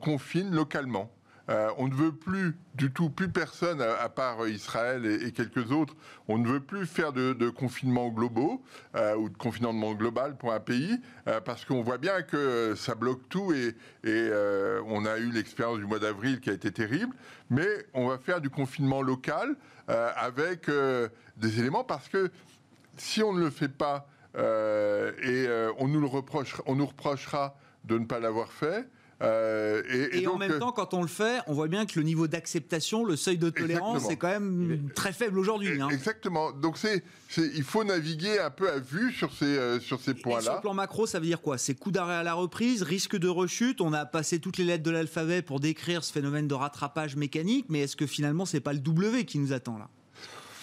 confine 0.00 0.54
localement. 0.54 1.10
Euh, 1.50 1.70
on 1.78 1.88
ne 1.88 1.94
veut 1.94 2.12
plus 2.12 2.58
du 2.74 2.92
tout, 2.92 3.08
plus 3.08 3.30
personne, 3.30 3.80
à, 3.80 4.08
part 4.10 4.46
Israël 4.46 5.06
et, 5.06 5.32
quelques 5.32 5.72
autres, 5.72 5.96
on 6.28 6.36
ne 6.36 6.46
veut 6.46 6.60
plus 6.60 6.84
faire 6.84 7.14
de, 7.14 7.48
confinement 7.48 8.08
globaux 8.10 8.62
ou 9.16 9.30
de 9.30 9.36
confinement 9.38 9.94
global 9.94 10.36
pour 10.36 10.52
un 10.52 10.60
pays, 10.60 11.00
parce 11.46 11.64
qu'on 11.64 11.82
voit 11.82 11.96
bien 11.96 12.20
que 12.20 12.74
ça 12.76 12.94
bloque 12.94 13.26
tout 13.30 13.54
et 13.54 13.74
on 14.86 15.06
a 15.06 15.16
eu 15.16 15.30
l'expérience 15.30 15.78
du 15.78 15.86
mois 15.86 15.98
d'avril 15.98 16.38
qui 16.40 16.50
a 16.50 16.52
été 16.52 16.70
terrible, 16.70 17.16
mais 17.48 17.66
on 17.94 18.08
va 18.08 18.18
faire 18.18 18.42
du 18.42 18.50
confinement 18.50 19.00
local 19.00 19.56
avec 19.88 20.70
des 21.38 21.58
éléments 21.60 21.82
parce 21.82 22.10
que 22.10 22.30
si 23.00 23.22
on 23.22 23.32
ne 23.32 23.40
le 23.40 23.50
fait 23.50 23.68
pas, 23.68 24.08
euh, 24.36 25.12
et 25.22 25.46
euh, 25.46 25.72
on, 25.78 25.88
nous 25.88 26.00
le 26.00 26.06
reprochera, 26.06 26.62
on 26.66 26.76
nous 26.76 26.86
reprochera 26.86 27.56
de 27.84 27.98
ne 27.98 28.04
pas 28.04 28.20
l'avoir 28.20 28.52
fait, 28.52 28.88
euh, 29.20 29.82
et, 30.12 30.28
en 30.28 30.38
même 30.38 30.60
temps, 30.60 30.70
quand 30.70 30.94
on 30.94 31.02
le 31.02 31.08
fait, 31.08 31.40
on 31.48 31.52
voit 31.52 31.66
bien 31.66 31.86
que 31.86 31.98
le 31.98 32.04
niveau 32.04 32.28
d'acceptation, 32.28 33.04
le 33.04 33.16
seuil 33.16 33.36
de 33.36 33.50
tolérance 33.50 34.08
est 34.10 34.16
quand 34.16 34.28
même 34.28 34.90
très 34.94 35.12
faible 35.12 35.40
aujourd'hui. 35.40 35.82
Hein. 35.82 35.88
Exactement. 35.88 36.52
Donc 36.52 36.78
c'est, 36.78 37.02
il 37.36 37.64
faut 37.64 37.82
naviguer 37.82 38.38
un 38.38 38.50
peu 38.50 38.70
à 38.70 38.78
vue 38.78 39.12
sur 39.12 39.32
ces, 39.32 39.80
sur 39.80 39.98
ces 39.98 40.14
points-là. 40.14 40.42
Sur 40.42 40.54
le 40.54 40.60
plan 40.60 40.74
macro, 40.74 41.04
ça 41.06 41.18
veut 41.18 41.26
dire 41.26 41.42
quoi? 41.42 41.58
C'est 41.58 41.74
coup 41.74 41.90
d'arrêt 41.90 42.14
à 42.14 42.22
la 42.22 42.34
reprise, 42.34 42.84
risque 42.84 43.16
de 43.16 43.26
rechute. 43.26 43.80
On 43.80 43.92
a 43.92 44.06
passé 44.06 44.38
toutes 44.38 44.56
les 44.56 44.64
lettres 44.64 44.84
de 44.84 44.92
l'alphabet 44.92 45.42
pour 45.42 45.58
décrire 45.58 46.04
ce 46.04 46.12
phénomène 46.12 46.46
de 46.46 46.54
rattrapage 46.54 47.16
mécanique, 47.16 47.66
mais 47.68 47.80
est-ce 47.80 47.96
que 47.96 48.06
finalement, 48.06 48.46
c'est 48.46 48.60
pas 48.60 48.72
le 48.72 48.78
W 48.78 49.24
qui 49.24 49.40
nous 49.40 49.52
attend 49.52 49.78
là? 49.78 49.88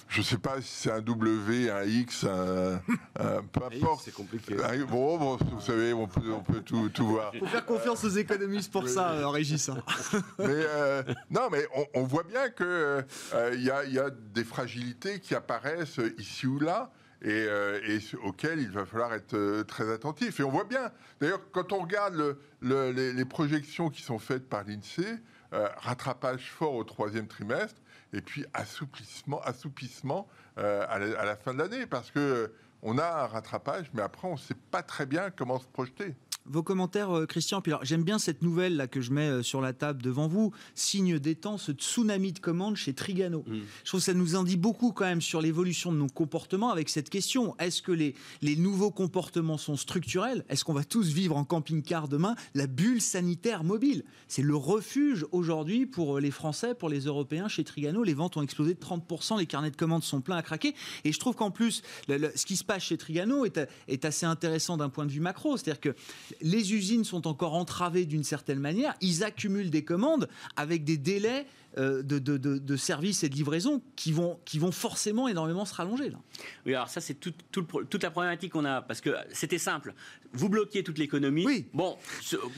Je 0.08 0.22
sais 0.22 0.38
pas 0.38 0.62
si 0.62 0.68
c'est 0.70 0.92
un 0.92 1.02
W, 1.02 1.70
un 1.70 1.84
X, 1.84 2.24
un, 2.24 2.82
un- 3.20 3.42
peu 3.52 3.62
importe. 3.66 4.04
C'est 4.06 4.14
compliqué. 4.14 4.56
Bon, 4.90 5.18
bon, 5.18 5.38
vous 5.38 5.62
savez, 5.62 5.94
on 5.94 6.08
peut, 6.08 6.32
on 6.32 6.42
peut 6.42 6.62
tout, 6.62 6.90
tout 6.90 7.08
voir. 7.08 7.34
Faut 7.38 7.46
faire 7.48 7.66
confiance 7.66 8.04
aux 8.04 8.10
économistes 8.10 8.72
pour 8.72 8.88
ça, 8.88 9.12
euh, 9.12 9.28
Régis. 9.28 9.68
hein. 9.70 9.78
Mais 10.40 10.46
euh, 10.50 11.04
non, 11.30 11.50
mais 11.52 11.68
on, 11.76 11.86
on 12.02 12.04
voit 12.04 12.24
bien 12.24 12.50
que 12.50 13.04
euh, 13.34 13.52
il 13.56 13.62
y, 13.64 13.72
a, 13.72 13.84
il 13.86 13.94
y 13.94 14.00
a 14.00 14.10
des 14.10 14.44
fragilités 14.44 15.20
qui 15.20 15.36
apparaissent 15.36 16.00
ici 16.18 16.48
ou 16.48 16.60
là. 16.60 16.92
Et, 17.22 17.32
euh, 17.50 17.80
auxquelles 18.24 18.60
il 18.60 18.70
va 18.70 18.86
falloir 18.86 19.12
être 19.14 19.64
très 19.64 19.92
attentif. 19.92 20.40
Et 20.40 20.44
on 20.44 20.52
voit 20.52 20.66
bien, 20.66 20.92
d'ailleurs, 21.20 21.40
quand 21.52 21.72
on 21.74 21.80
regarde 21.80 22.14
le- 22.14 22.38
le- 22.62 22.92
les, 22.92 23.14
les 23.14 23.26
projections 23.26 23.90
qui 23.90 24.04
sont 24.04 24.20
faites 24.20 24.48
par 24.48 24.64
l'INSEE, 24.64 25.18
euh, 25.54 25.68
rattrapage 25.78 26.52
fort 26.52 26.74
au 26.76 26.84
troisième 26.84 27.28
trimestre, 27.28 27.82
et 28.16 28.22
puis 28.22 28.46
assouplissement, 28.54 29.42
assoupissement 29.42 30.28
euh, 30.58 30.86
à, 30.90 30.98
la, 31.00 31.36
fin 31.36 31.54
de 31.54 31.60
l'année, 31.60 31.86
parce 31.86 32.12
que 32.12 32.20
euh, 32.20 32.48
on 32.82 32.98
a 32.98 33.06
un 33.06 33.28
rattrapage, 33.28 33.92
mais 33.94 34.02
après, 34.02 34.28
on 34.28 34.34
ne 34.34 34.38
sait 34.38 34.56
pas 34.72 34.82
très 34.84 35.06
bien 35.06 35.30
comment 35.32 35.60
se 35.60 35.68
projeter. 35.68 36.16
Vos 36.48 36.62
commentaires, 36.62 37.10
euh, 37.12 37.26
Christian. 37.26 37.60
Puis 37.62 37.72
alors, 37.72 37.84
j'aime 37.84 38.04
bien 38.04 38.20
cette 38.20 38.44
nouvelle 38.44 38.76
là 38.76 38.88
que 38.88 39.02
je 39.02 39.12
mets 39.12 39.28
euh, 39.30 39.42
sur 39.44 39.62
la 39.62 39.74
table 39.74 40.02
devant 40.04 40.28
vous. 40.28 40.52
Signe 40.76 41.18
des 41.18 41.34
temps, 41.36 41.58
ce 41.58 41.72
tsunami 41.72 42.34
de 42.34 42.40
commandes 42.40 42.76
chez 42.76 42.94
Trigano. 42.94 43.44
Mm. 43.48 43.56
Je 43.84 43.90
trouve 43.90 44.00
que 44.00 44.06
ça 44.06 44.14
nous 44.14 44.36
en 44.36 44.44
dit 44.44 44.56
beaucoup 44.58 44.92
quand 44.92 45.06
même 45.06 45.22
sur 45.22 45.42
l'évolution 45.42 45.92
de 45.92 45.98
nos 45.98 46.08
comportements 46.08 46.70
avec 46.70 46.90
cette 46.90 47.10
question. 47.10 47.56
Est-ce 47.58 47.82
que 47.82 47.92
les, 47.92 48.14
les 48.44 48.56
nouveaux 48.56 48.92
comportements 48.92 49.58
sont 49.58 49.76
structurels? 49.76 50.46
Est-ce 50.50 50.64
qu'on 50.64 50.74
va 50.74 50.84
tous 50.84 51.08
vivre 51.08 51.36
en 51.36 51.46
camping-car 51.46 52.08
demain? 52.08 52.36
La 52.54 52.68
bulle 52.68 53.02
sanitaire 53.02 53.64
mobile, 53.64 54.04
c'est 54.28 54.44
le 54.44 54.56
refuge 54.56 55.26
aujourd'hui 55.32 55.88
pour 55.88 56.18
euh, 56.18 56.22
les 56.22 56.32
Français, 56.32 56.76
pour 56.76 56.90
les 56.90 57.02
Européens 57.06 57.48
chez 57.48 57.64
Trigano. 57.64 58.04
Les 58.04 58.14
ventes 58.14 58.38
ont 58.38 58.44
explosé 58.44 58.76
de 58.76 58.80
30%, 58.80 59.40
les 59.40 59.48
carnets 59.48 59.72
de 59.72 59.76
commandes 59.78 60.04
sont 60.04 60.22
pleins 60.22 60.38
à 60.38 60.44
craquer. 60.44 60.76
Et 61.06 61.12
je 61.12 61.20
trouve 61.20 61.36
qu'en 61.36 61.50
plus, 61.50 61.82
le- 62.08 62.18
le- 62.18 62.32
ce 62.36 62.46
qui 62.46 62.56
se 62.56 62.64
passe 62.64 62.84
chez 62.84 62.98
Trigano 62.98 63.46
est, 63.46 63.60
est 63.88 64.06
assez 64.06 64.28
intéressant 64.28 64.78
d'un 64.78 64.90
point 64.90 65.08
de 65.08 65.12
vue 65.12 65.22
macro. 65.22 65.58
C'est-à-dire 65.58 65.82
que 65.82 65.96
les 66.42 66.74
usines 66.74 67.04
sont 67.04 67.28
encore 67.28 67.54
entravées 67.54 68.06
d'une 68.06 68.24
certaine 68.24 68.60
manière. 68.60 68.96
Ils 69.02 69.24
accumulent 69.24 69.70
des 69.70 69.84
commandes 69.84 70.28
avec 70.56 70.84
des 70.84 70.98
délais 70.98 71.46
de, 71.78 72.20
de, 72.20 72.38
de, 72.38 72.58
de 72.58 72.76
service 72.78 73.24
et 73.24 73.30
de 73.30 73.36
livraison 73.36 73.82
qui 73.96 74.12
vont, 74.12 74.40
qui 74.46 74.60
vont 74.60 74.72
forcément 74.72 75.28
énormément 75.28 75.66
se 75.66 75.74
rallonger. 75.74 76.10
Là. 76.10 76.18
Oui, 76.66 76.74
alors 76.74 76.90
ça, 76.90 77.02
c'est 77.02 77.16
tout- 77.16 77.34
tout 77.52 77.62
le 77.62 77.66
pro- 77.68 77.84
toute 77.84 78.04
la 78.04 78.12
problématique 78.12 78.54
qu'on 78.54 78.66
a. 78.66 78.82
Parce 78.82 79.02
que 79.02 79.16
c'était 79.32 79.58
simple. 79.58 79.94
Vous 80.34 80.50
bloquiez 80.50 80.84
toute 80.84 80.98
l'économie. 80.98 81.46
Oui. 81.46 81.66
Bon, 81.74 81.98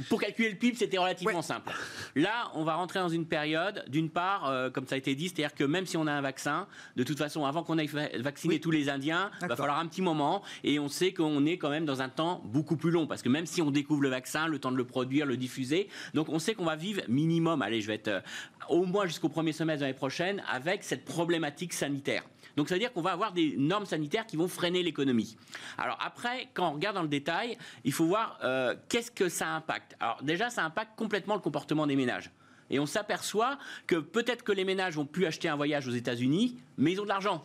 pour 0.10 0.20
calculer 0.20 0.50
le 0.50 0.56
PIB, 0.56 0.76
c'était 0.78 0.98
relativement 0.98 1.38
Ouais. 1.38 1.42
simple. 1.44 1.72
Là, 2.16 2.52
on 2.56 2.64
va 2.64 2.76
rentrer 2.76 3.00
dans 3.00 3.10
une 3.10 3.26
période, 3.26 3.84
d'une 3.88 4.10
part, 4.10 4.48
euh, 4.50 4.70
comme 4.72 4.88
ça 4.88 4.96
a 4.96 4.98
été 4.98 5.14
dit, 5.16 5.30
c'est-à-dire 5.30 5.54
que 5.54 5.64
même 5.64 5.86
si 5.86 5.96
on 5.98 6.08
a 6.08 6.12
un 6.12 6.22
vaccin, 6.22 6.68
de 6.96 7.04
toute 7.04 7.18
façon, 7.18 7.46
avant 7.46 7.64
qu'on 7.64 7.78
aille 7.78 7.88
vacciner 8.20 8.56
Oui. 8.56 8.60
tous 8.60 8.72
les 8.72 8.90
Indiens, 8.90 9.30
il 9.42 9.48
va 9.48 9.56
falloir 9.56 9.78
un 9.80 9.86
petit 9.88 10.02
moment. 10.02 10.42
Et 10.64 10.80
on 10.80 10.88
sait 10.90 11.14
qu'on 11.14 11.46
est 11.46 11.58
quand 11.58 11.70
même 11.70 11.86
dans 11.86 12.02
un 12.02 12.10
temps 12.10 12.42
beaucoup 12.46 12.78
plus 12.78 12.92
long. 12.92 13.06
Parce 13.08 13.22
que 13.22 13.30
même 13.30 13.46
si 13.46 13.62
on 13.62 13.70
découvre 13.72 14.02
le 14.02 14.10
vaccin, 14.10 14.48
le 14.48 14.60
temps 14.60 14.72
de 14.72 14.78
le 14.78 14.86
produire, 14.86 15.26
le 15.26 15.38
diffuser, 15.38 15.88
donc 16.14 16.30
on 16.30 16.40
sait 16.40 16.56
qu'on 16.56 16.66
va 16.66 16.76
vivre 16.76 17.02
minimum, 17.08 17.62
allez, 17.62 17.82
je 17.82 17.88
vais 17.88 17.96
être 17.96 18.08
euh, 18.08 18.22
au 18.70 18.86
moins 18.86 19.07
jusqu'au 19.08 19.30
premier 19.30 19.52
semestre 19.52 19.80
de 19.80 19.86
l'année 19.86 19.98
prochaine, 19.98 20.44
avec 20.50 20.84
cette 20.84 21.06
problématique 21.06 21.74
sanitaire. 21.74 22.24
Donc 22.56 22.70
ça 22.70 22.76
veut 22.76 22.80
dire 22.80 22.92
qu'on 22.92 23.02
va 23.02 23.12
avoir 23.12 23.34
des 23.34 23.56
normes 23.56 23.86
sanitaires 23.86 24.26
qui 24.26 24.36
vont 24.36 24.48
freiner 24.48 24.82
l'économie. 24.82 25.38
Alors 25.78 25.98
après, 26.02 26.50
quand 26.54 26.70
on 26.70 26.74
regarde 26.74 26.96
dans 26.96 27.04
le 27.04 27.08
détail, 27.08 27.58
il 27.84 27.94
faut 27.94 28.06
voir 28.06 28.40
euh, 28.44 28.76
qu'est-ce 28.90 29.12
que 29.12 29.30
ça 29.30 29.50
impacte? 29.50 29.96
Alors 30.00 30.24
déjà, 30.24 30.50
ça 30.50 30.64
impacte 30.66 30.98
complètement 30.98 31.36
le 31.36 31.42
comportement 31.42 31.86
des 31.86 31.96
ménages. 31.96 32.32
Et 32.70 32.80
on 32.80 32.86
s'aperçoit 32.86 33.58
que 33.86 33.96
peut-être 33.96 34.44
que 34.44 34.52
les 34.52 34.66
ménages 34.66 34.96
vont 34.96 35.06
plus 35.06 35.26
acheter 35.26 35.48
un 35.48 35.56
voyage 35.56 35.88
aux 35.88 35.92
États-Unis, 35.92 36.58
mais 36.78 36.92
ils 36.92 37.00
ont 37.02 37.04
de 37.04 37.10
l'argent. 37.10 37.44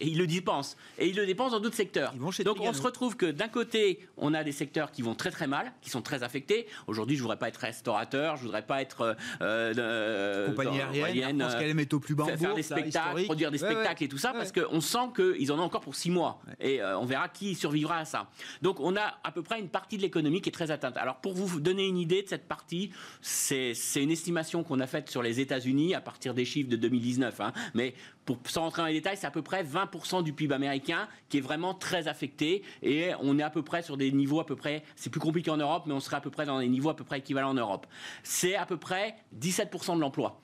Et 0.00 0.08
ils 0.08 0.18
le 0.18 0.26
dépensent. 0.26 0.76
Et 0.98 1.08
ils 1.08 1.16
le 1.16 1.26
dépensent 1.26 1.52
dans 1.56 1.60
d'autres 1.60 1.76
secteurs. 1.76 2.12
Donc 2.44 2.60
on 2.60 2.72
se 2.72 2.82
retrouve 2.82 3.16
que 3.16 3.26
d'un 3.26 3.48
côté, 3.48 4.00
on 4.16 4.34
a 4.34 4.44
des 4.44 4.52
secteurs 4.52 4.90
qui 4.92 5.02
vont 5.02 5.14
très 5.14 5.30
très 5.30 5.46
mal, 5.46 5.72
qui 5.80 5.90
sont 5.90 6.02
très 6.02 6.22
affectés. 6.22 6.66
Aujourd'hui, 6.86 7.16
je 7.16 7.22
voudrais 7.22 7.38
pas 7.38 7.48
être 7.48 7.56
restaurateur, 7.58 8.36
je 8.36 8.42
voudrais 8.42 8.66
pas 8.66 8.80
être 8.82 9.16
euh, 9.40 9.74
euh, 9.78 10.46
Compagnie 10.48 10.78
dans- 10.78 10.84
aérienne, 10.92 11.42
euh, 11.42 11.58
KLM 11.60 11.78
est 11.80 11.92
au 11.94 12.00
plus 12.00 12.14
bas 12.14 12.24
faire, 12.24 12.36
des 12.38 12.46
bourse, 12.46 12.56
là, 12.70 12.76
spectacles, 12.78 13.24
produire 13.24 13.50
des 13.50 13.62
Ouais, 13.62 13.68
ouais. 13.68 13.74
spectacles 13.74 14.04
et 14.04 14.08
tout 14.08 14.18
ça, 14.18 14.32
Ouais. 14.32 14.38
parce 14.38 14.52
qu'on 14.52 14.80
sent 14.80 14.98
qu'ils 15.14 15.52
en 15.52 15.58
ont 15.58 15.62
encore 15.62 15.80
pour 15.80 15.94
six 15.94 16.10
mois. 16.10 16.40
Et 16.60 16.80
euh, 16.82 16.98
on 16.98 17.04
verra 17.04 17.28
qui 17.28 17.54
survivra 17.54 17.98
à 17.98 18.04
ça. 18.04 18.30
Donc 18.62 18.80
on 18.80 18.96
a 18.96 19.18
à 19.24 19.32
peu 19.32 19.42
près 19.42 19.60
une 19.60 19.68
partie 19.68 19.96
de 19.96 20.02
l'économie 20.02 20.40
qui 20.40 20.48
est 20.48 20.52
très 20.52 20.70
atteinte. 20.70 20.96
Alors 20.96 21.16
pour 21.16 21.34
vous 21.34 21.60
donner 21.60 21.86
une 21.86 21.98
idée 21.98 22.22
de 22.22 22.28
cette 22.28 22.48
partie, 22.48 22.90
c'est 23.20 23.74
c'est 23.74 24.02
une 24.02 24.10
estimation 24.10 24.62
qu'on 24.64 24.80
a 24.80 24.86
faite 24.86 25.10
sur 25.10 25.22
les 25.22 25.40
États-Unis 25.40 25.94
à 25.94 26.00
partir 26.00 26.34
des 26.34 26.44
chiffres 26.44 26.68
de 26.70 26.76
2019. 26.76 27.40
hein. 27.40 27.52
Mais 27.74 27.94
pour, 28.24 28.38
sans 28.46 28.70
rentrer 28.72 28.82
dans 28.82 28.88
les 28.88 28.94
détails, 28.94 29.16
c'est 29.16 29.26
à 29.26 29.30
peu 29.30 29.42
près 29.42 29.62
20% 29.62 30.22
du 30.22 30.32
PIB 30.32 30.54
américain 30.54 31.08
qui 31.28 31.38
est 31.38 31.40
vraiment 31.40 31.74
très 31.74 32.08
affecté. 32.08 32.62
Et 32.82 33.10
on 33.20 33.38
est 33.38 33.42
à 33.42 33.50
peu 33.50 33.62
près 33.62 33.82
sur 33.82 33.96
des 33.96 34.10
niveaux 34.12 34.40
à 34.40 34.46
peu 34.46 34.56
près, 34.56 34.82
c'est 34.96 35.10
plus 35.10 35.20
compliqué 35.20 35.50
en 35.50 35.58
Europe, 35.58 35.84
mais 35.86 35.92
on 35.92 36.00
serait 36.00 36.16
à 36.16 36.20
peu 36.20 36.30
près 36.30 36.46
dans 36.46 36.58
des 36.58 36.68
niveaux 36.68 36.88
à 36.88 36.96
peu 36.96 37.04
près 37.04 37.18
équivalents 37.18 37.50
en 37.50 37.54
Europe. 37.54 37.86
C'est 38.22 38.56
à 38.56 38.66
peu 38.66 38.78
près 38.78 39.16
17% 39.38 39.96
de 39.96 40.00
l'emploi. 40.00 40.40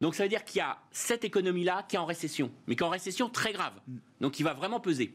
Donc 0.00 0.14
ça 0.14 0.22
veut 0.22 0.28
dire 0.28 0.44
qu'il 0.44 0.58
y 0.58 0.62
a 0.62 0.78
cette 0.90 1.24
économie-là 1.24 1.84
qui 1.88 1.96
est 1.96 1.98
en 1.98 2.04
récession, 2.06 2.50
mais 2.66 2.76
qui 2.76 2.82
est 2.82 2.86
en 2.86 2.90
récession 2.90 3.28
très 3.28 3.52
grave. 3.52 3.72
Donc 4.20 4.32
qui 4.32 4.42
va 4.42 4.54
vraiment 4.54 4.80
peser. 4.80 5.14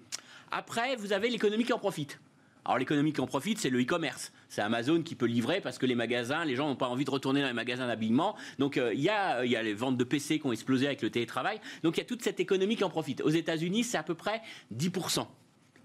Après, 0.52 0.96
vous 0.96 1.14
avez 1.14 1.30
l'économie 1.30 1.64
qui 1.64 1.74
en 1.74 1.80
profite. 1.80 2.20
Alors 2.66 2.78
l'économie 2.78 3.12
qui 3.12 3.22
en 3.22 3.28
profite, 3.28 3.60
c'est 3.60 3.70
le 3.70 3.82
e-commerce. 3.82 4.32
C'est 4.48 4.62
Amazon 4.62 5.02
qui 5.02 5.16
peut 5.16 5.26
livrer 5.26 5.62
parce 5.62 5.78
que 5.78 5.86
les 5.86 5.96
magasins, 5.96 6.46
les 6.46 6.56
gens 6.56 6.68
n'ont 6.68 6.76
pas 6.76 6.88
envie 6.88 7.06
de 7.06 7.12
retourner 7.12 7.42
dans 7.42 7.48
les 7.48 7.54
magasins 7.54 7.88
d'habillement. 7.88 8.36
Donc 8.60 8.78
euh, 8.78 8.94
il 8.94 9.02
y, 9.02 9.10
a, 9.10 9.44
il 9.44 9.52
y 9.52 9.56
a 9.56 9.64
les 9.64 9.74
ventes 9.74 9.98
de 9.98 10.04
PC 10.04 10.40
qui 10.40 10.46
ont 10.46 10.52
explosé 10.52 10.86
avec 10.86 11.02
le 11.02 11.10
télétravail. 11.10 11.60
Donc 11.84 11.98
il 11.98 12.02
y 12.02 12.04
a 12.04 12.06
toute 12.06 12.22
cette 12.22 12.40
économie 12.40 12.76
qui 12.76 12.84
en 12.84 12.90
profite. 12.90 13.22
Aux 13.22 13.30
États-Unis, 13.30 13.84
c'est 13.84 13.98
à 13.98 14.04
peu 14.04 14.16
près 14.16 14.42
10%. 14.76 15.16
Donc 15.16 15.28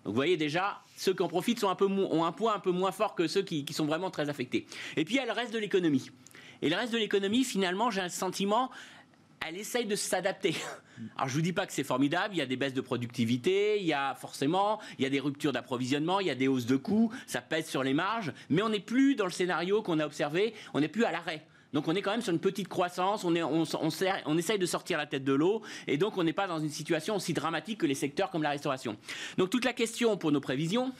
vous 0.05 0.13
voyez 0.13 0.37
déjà, 0.37 0.83
ceux 0.97 1.15
qui 1.15 1.23
en 1.23 1.29
profitent 1.29 1.61
sont 1.61 1.71
un 1.71 1.75
peu 1.75 1.87
ont 1.87 2.25
un 2.25 2.33
poids 2.33 2.55
un 2.55 2.61
peu 2.61 2.71
moins 2.71 2.93
fort 2.93 3.15
que 3.15 3.27
ceux 3.27 3.43
qui 3.43 3.67
sont 3.73 3.87
vraiment 3.87 4.11
très 4.11 4.29
affectés. 4.29 4.67
Et 4.97 5.05
puis 5.05 5.15
il 5.15 5.19
y 5.19 5.21
a 5.21 5.27
le 5.27 5.33
reste 5.33 5.53
de 5.53 5.59
l'économie. 5.59 6.11
Et 6.63 6.69
le 6.69 6.77
reste 6.77 6.93
de 6.93 6.99
l'économie, 6.99 7.45
finalement, 7.45 7.91
j'ai 7.91 8.01
un 8.01 8.09
sentiment, 8.09 8.71
elle 9.49 9.57
essaye 9.57 9.87
de 9.87 9.95
s'adapter. 9.97 10.57
Alors 11.17 11.29
je 11.29 11.35
vous 11.35 11.41
dis 11.43 11.53
pas 11.53 11.67
que 11.67 11.73
c'est 11.73 11.85
formidable, 11.85 12.35
il 12.35 12.39
y 12.39 12.43
a 12.43 12.47
des 12.47 12.57
baisses 12.57 12.75
de 12.75 12.81
productivité, 12.81 13.79
il 13.79 13.87
y 13.87 13.93
a 13.93 14.15
forcément, 14.15 14.81
il 14.99 15.03
y 15.05 15.07
a 15.07 15.11
des 15.11 15.21
ruptures 15.21 15.53
d'approvisionnement, 15.53 16.21
il 16.21 16.27
y 16.27 16.31
a 16.31 16.35
des 16.35 16.49
hausses 16.49 16.67
de 16.67 16.77
coûts, 16.77 17.13
ça 17.27 17.41
pèse 17.41 17.67
sur 17.69 17.83
les 17.83 17.95
marges, 17.95 18.33
mais 18.51 18.63
on 18.63 18.71
n'est 18.71 18.81
plus 18.81 19.15
dans 19.15 19.27
le 19.27 19.31
scénario 19.31 19.83
qu'on 19.83 20.01
a 20.01 20.07
observé, 20.07 20.55
on 20.75 20.81
n'est 20.81 20.89
plus 20.89 21.05
à 21.05 21.13
l'arrêt. 21.13 21.45
Donc 21.73 21.87
on 21.89 21.95
est 21.95 22.03
quand 22.03 22.13
même 22.13 22.23
sur 22.23 22.33
une 22.33 22.41
petite 22.41 22.69
croissance, 22.69 23.25
on, 23.25 23.35
est, 23.35 23.43
on, 23.43 23.63
on, 23.81 23.91
sert- 23.91 24.23
on 24.27 24.39
essaye 24.39 24.59
de 24.59 24.67
sortir 24.67 24.99
la 24.99 25.07
tête 25.07 25.25
de 25.25 25.33
l'eau, 25.35 25.63
et 25.87 25.99
donc 25.99 26.17
on 26.17 26.25
n'est 26.25 26.33
pas 26.33 26.47
dans 26.47 26.59
une 26.59 26.71
situation 26.71 27.17
aussi 27.17 27.33
dramatique 27.35 27.79
que 27.81 27.87
les 27.87 27.95
secteurs 27.95 28.31
comme 28.31 28.43
la 28.43 28.51
restauration. 28.51 28.97
Donc 29.37 29.51
toute 29.51 29.65
la 29.65 29.75
question 29.75 30.17
pour 30.17 30.33
nos 30.33 30.41
prévisions, 30.41 30.93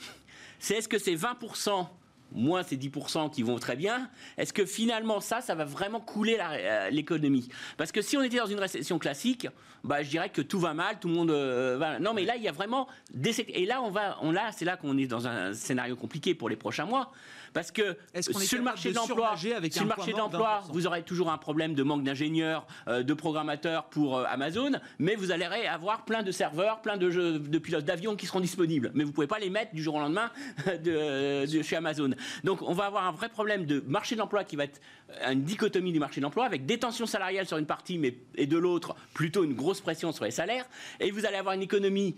c'est 0.59 0.75
est-ce 0.75 0.87
que 0.87 0.99
c'est 0.99 1.15
20% 1.15 1.87
moins 2.31 2.63
ces 2.63 2.77
10% 2.77 3.31
qui 3.31 3.43
vont 3.43 3.57
très 3.57 3.75
bien, 3.75 4.09
est-ce 4.37 4.53
que 4.53 4.65
finalement 4.65 5.19
ça, 5.19 5.41
ça 5.41 5.55
va 5.55 5.65
vraiment 5.65 5.99
couler 5.99 6.37
euh, 6.39 6.89
l'économie? 6.89 7.49
Parce 7.77 7.91
que 7.91 8.01
si 8.01 8.17
on 8.17 8.23
était 8.23 8.37
dans 8.37 8.45
une 8.47 8.59
récession 8.59 8.99
classique, 8.99 9.47
bah, 9.83 10.03
je 10.03 10.09
dirais 10.09 10.29
que 10.29 10.41
tout 10.41 10.59
va 10.59 10.73
mal, 10.73 10.99
tout 10.99 11.07
le 11.07 11.13
monde 11.13 11.31
euh, 11.31 11.77
va... 11.77 11.99
Non, 11.99 12.13
mais 12.13 12.25
là, 12.25 12.35
il 12.35 12.43
y 12.43 12.47
a 12.47 12.51
vraiment 12.51 12.87
des 13.13 13.39
Et 13.39 13.65
là, 13.65 13.81
on 13.81 13.89
va, 13.89 14.17
on, 14.21 14.31
là, 14.31 14.51
c'est 14.51 14.65
là 14.65 14.77
qu'on 14.77 14.97
est 14.97 15.07
dans 15.07 15.27
un 15.27 15.53
scénario 15.53 15.95
compliqué 15.95 16.35
pour 16.35 16.49
les 16.49 16.55
prochains 16.55 16.85
mois. 16.85 17.11
Parce 17.57 17.71
que 17.71 17.97
sur 18.45 18.57
le 18.59 18.63
marché 18.63 18.89
de 18.91 18.95
l'emploi, 18.95 19.29
sur 19.71 19.81
le 19.83 19.87
marché 19.97 20.11
de 20.11 20.17
mort 20.17 20.29
de 20.29 20.37
l'emploi, 20.37 20.61
20%? 20.67 20.71
vous 20.73 20.85
aurez 20.85 21.01
toujours 21.01 21.31
un 21.31 21.39
problème 21.39 21.73
de 21.73 21.81
manque 21.81 22.03
d'ingénieurs, 22.03 22.67
euh, 22.87 23.01
de 23.01 23.13
programmateurs 23.15 23.85
pour 23.85 24.17
euh, 24.17 24.25
Amazon, 24.29 24.73
mais 24.99 25.15
vous 25.15 25.31
allez 25.31 25.45
avoir 25.45 26.05
plein 26.05 26.21
de 26.21 26.31
serveurs, 26.31 26.81
plein 26.81 26.97
de, 26.97 27.09
jeux- 27.09 27.39
de 27.39 27.57
pilotes 27.57 27.83
d'avion 27.85 28.15
qui 28.15 28.27
seront 28.27 28.39
disponibles. 28.41 28.91
Mais 28.93 29.03
vous 29.03 29.11
pouvez 29.11 29.25
pas 29.25 29.39
les 29.39 29.49
mettre 29.49 29.73
du 29.73 29.81
jour 29.81 29.95
au 29.95 29.99
lendemain 29.99 30.29
de, 30.67 31.45
de 31.51 31.61
chez 31.63 31.75
Amazon. 31.75 32.11
Donc 32.43 32.61
on 32.61 32.73
va 32.73 32.85
avoir 32.85 33.07
un 33.07 33.11
vrai 33.11 33.29
problème 33.29 33.65
de 33.65 33.83
marché 33.87 34.13
de 34.13 34.19
l'emploi 34.19 34.43
qui 34.43 34.55
va 34.55 34.65
être 34.65 34.79
euh, 35.23 35.31
une 35.31 35.41
dichotomie 35.43 35.91
du 35.91 35.99
marché 35.99 36.21
de 36.21 36.25
l'emploi 36.25 36.45
avec 36.45 36.67
des 36.67 36.77
tensions 36.77 37.07
salariales 37.07 37.47
sur 37.47 37.57
une 37.57 37.65
partie, 37.65 37.97
mais 37.97 38.15
et 38.35 38.45
de 38.45 38.57
l'autre 38.57 38.95
plutôt 39.15 39.43
une 39.43 39.53
grosse 39.55 39.81
pression 39.81 40.11
sur 40.11 40.25
les 40.25 40.31
salaires. 40.31 40.65
Et 40.99 41.09
vous 41.09 41.25
allez 41.25 41.37
avoir 41.37 41.55
une 41.55 41.63
économie 41.63 42.15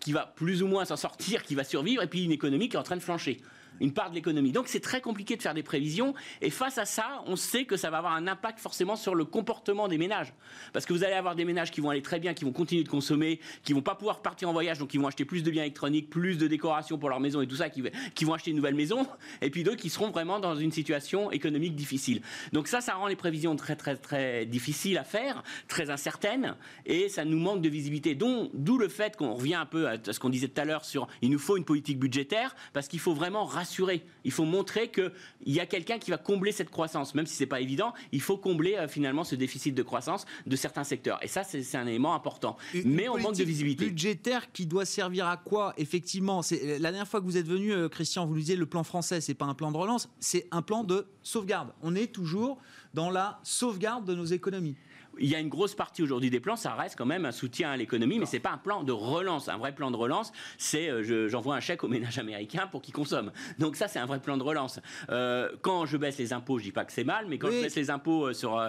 qui 0.00 0.12
va 0.12 0.26
plus 0.34 0.62
ou 0.62 0.66
moins 0.66 0.84
s'en 0.84 0.96
sortir, 0.96 1.42
qui 1.42 1.54
va 1.54 1.62
survivre, 1.62 2.02
et 2.02 2.06
puis 2.06 2.24
une 2.24 2.32
économie 2.32 2.68
qui 2.68 2.76
est 2.76 2.80
en 2.80 2.82
train 2.82 2.96
de 2.96 3.02
flancher. 3.02 3.40
Une 3.80 3.92
part 3.92 4.10
de 4.10 4.14
l'économie. 4.14 4.52
Donc 4.52 4.68
c'est 4.68 4.80
très 4.80 5.00
compliqué 5.00 5.36
de 5.36 5.42
faire 5.42 5.54
des 5.54 5.62
prévisions. 5.62 6.14
Et 6.42 6.50
face 6.50 6.78
à 6.78 6.84
ça, 6.84 7.22
on 7.26 7.36
sait 7.36 7.64
que 7.64 7.76
ça 7.76 7.90
va 7.90 7.98
avoir 7.98 8.12
un 8.12 8.26
impact 8.26 8.60
forcément 8.60 8.96
sur 8.96 9.14
le 9.14 9.24
comportement 9.24 9.88
des 9.88 9.98
ménages. 9.98 10.34
Parce 10.72 10.84
que 10.84 10.92
vous 10.92 11.02
allez 11.02 11.14
avoir 11.14 11.34
des 11.34 11.44
ménages 11.44 11.70
qui 11.70 11.80
vont 11.80 11.90
aller 11.90 12.02
très 12.02 12.20
bien, 12.20 12.34
qui 12.34 12.44
vont 12.44 12.52
continuer 12.52 12.84
de 12.84 12.88
consommer, 12.88 13.40
qui 13.62 13.72
vont 13.72 13.82
pas 13.82 13.94
pouvoir 13.94 14.20
partir 14.20 14.48
en 14.50 14.52
voyage, 14.52 14.78
donc 14.78 14.90
qui 14.90 14.98
vont 14.98 15.06
acheter 15.06 15.24
plus 15.24 15.42
de 15.42 15.50
biens 15.50 15.62
électroniques, 15.62 16.10
plus 16.10 16.36
de 16.36 16.46
décorations 16.46 16.98
pour 16.98 17.08
leur 17.08 17.20
maison 17.20 17.40
et 17.40 17.46
tout 17.46 17.56
ça, 17.56 17.70
qui, 17.70 17.82
qui 18.14 18.24
vont 18.24 18.34
acheter 18.34 18.50
une 18.50 18.56
nouvelle 18.56 18.74
maison. 18.74 19.06
Et 19.40 19.48
puis 19.48 19.64
d'autres 19.64 19.80
qui 19.80 19.90
seront 19.90 20.10
vraiment 20.10 20.40
dans 20.40 20.56
une 20.56 20.72
situation 20.72 21.30
économique 21.30 21.74
difficile. 21.74 22.20
Donc 22.52 22.68
ça, 22.68 22.80
ça 22.80 22.94
rend 22.94 23.06
les 23.06 23.16
prévisions 23.16 23.56
très 23.56 23.76
très 23.76 23.96
très 23.96 24.44
difficiles 24.44 24.98
à 24.98 25.04
faire, 25.04 25.42
très 25.68 25.88
incertaines, 25.90 26.54
et 26.84 27.08
ça 27.08 27.24
nous 27.24 27.38
manque 27.38 27.62
de 27.62 27.68
visibilité. 27.68 28.14
D'où 28.14 28.78
le 28.78 28.88
fait 28.88 29.16
qu'on 29.16 29.34
revient 29.34 29.54
un 29.54 29.66
peu 29.66 29.88
à 29.88 29.96
ce 30.10 30.18
qu'on 30.20 30.28
disait 30.28 30.48
tout 30.48 30.60
à 30.60 30.64
l'heure 30.64 30.84
sur 30.84 31.08
il 31.22 31.30
nous 31.30 31.38
faut 31.38 31.56
une 31.56 31.64
politique 31.64 31.98
budgétaire, 31.98 32.54
parce 32.72 32.86
qu'il 32.86 33.00
faut 33.00 33.14
vraiment 33.14 33.44
rassurer 33.44 33.69
rassurer. 33.70 34.04
Il 34.24 34.32
faut 34.32 34.44
montrer 34.44 34.90
qu'il 34.90 35.12
y 35.46 35.60
a 35.60 35.66
quelqu'un 35.66 35.98
qui 35.98 36.10
va 36.10 36.18
combler 36.18 36.52
cette 36.52 36.70
croissance, 36.70 37.14
même 37.14 37.26
si 37.26 37.34
c'est 37.34 37.46
pas 37.46 37.60
évident. 37.60 37.92
Il 38.12 38.20
faut 38.20 38.36
combler 38.36 38.74
euh, 38.74 38.88
finalement 38.88 39.24
ce 39.24 39.34
déficit 39.34 39.74
de 39.74 39.82
croissance 39.82 40.26
de 40.46 40.56
certains 40.56 40.84
secteurs. 40.84 41.18
Et 41.22 41.28
ça, 41.28 41.44
c'est 41.44 41.76
un 41.76 41.86
élément 41.86 42.14
important. 42.14 42.56
Mais 42.84 43.08
on 43.08 43.18
manque 43.18 43.36
de 43.36 43.44
visibilité. 43.44 43.86
Budgétaire 43.86 44.52
qui 44.52 44.66
doit 44.66 44.84
servir 44.84 45.26
à 45.26 45.36
quoi 45.36 45.74
Effectivement, 45.76 46.42
c'est 46.42 46.78
la 46.78 46.90
dernière 46.90 47.08
fois 47.08 47.20
que 47.20 47.26
vous 47.26 47.36
êtes 47.36 47.46
venu, 47.46 47.72
euh, 47.72 47.88
Christian, 47.88 48.26
vous 48.26 48.34
nous 48.34 48.40
disiez 48.40 48.56
le 48.56 48.66
plan 48.66 48.82
français, 48.82 49.20
c'est 49.20 49.34
pas 49.34 49.46
un 49.46 49.54
plan 49.54 49.70
de 49.70 49.76
relance, 49.76 50.08
c'est 50.18 50.46
un 50.50 50.62
plan 50.62 50.84
de 50.84 51.06
sauvegarde. 51.22 51.72
On 51.82 51.94
est 51.94 52.12
toujours 52.12 52.58
dans 52.94 53.10
la 53.10 53.38
sauvegarde 53.44 54.04
de 54.04 54.14
nos 54.14 54.24
économies 54.24 54.76
il 55.18 55.28
y 55.28 55.34
a 55.34 55.38
une 55.38 55.48
grosse 55.48 55.74
partie 55.74 56.02
aujourd'hui 56.02 56.30
des 56.30 56.40
plans, 56.40 56.56
ça 56.56 56.74
reste 56.74 56.96
quand 56.96 57.06
même 57.06 57.24
un 57.24 57.32
soutien 57.32 57.70
à 57.70 57.76
l'économie, 57.76 58.18
mais 58.18 58.26
c'est 58.26 58.40
pas 58.40 58.50
un 58.50 58.58
plan 58.58 58.82
de 58.82 58.92
relance. 58.92 59.48
Un 59.48 59.58
vrai 59.58 59.74
plan 59.74 59.90
de 59.90 59.96
relance, 59.96 60.32
c'est 60.58 60.88
euh, 60.88 61.28
j'envoie 61.28 61.56
un 61.56 61.60
chèque 61.60 61.84
au 61.84 61.88
ménage 61.88 62.18
américain 62.18 62.66
pour 62.70 62.82
qu'il 62.82 62.94
consomme. 62.94 63.32
Donc 63.58 63.76
ça, 63.76 63.88
c'est 63.88 63.98
un 63.98 64.06
vrai 64.06 64.20
plan 64.20 64.36
de 64.36 64.42
relance. 64.42 64.80
Euh, 65.10 65.50
quand 65.62 65.86
je 65.86 65.96
baisse 65.96 66.18
les 66.18 66.32
impôts, 66.32 66.58
je 66.58 66.64
dis 66.64 66.72
pas 66.72 66.84
que 66.84 66.92
c'est 66.92 67.04
mal, 67.04 67.26
mais 67.28 67.38
quand 67.38 67.50
je 67.50 67.60
baisse 67.60 67.76
les 67.76 67.90
impôts 67.90 68.28
euh, 68.28 68.32
sur 68.32 68.60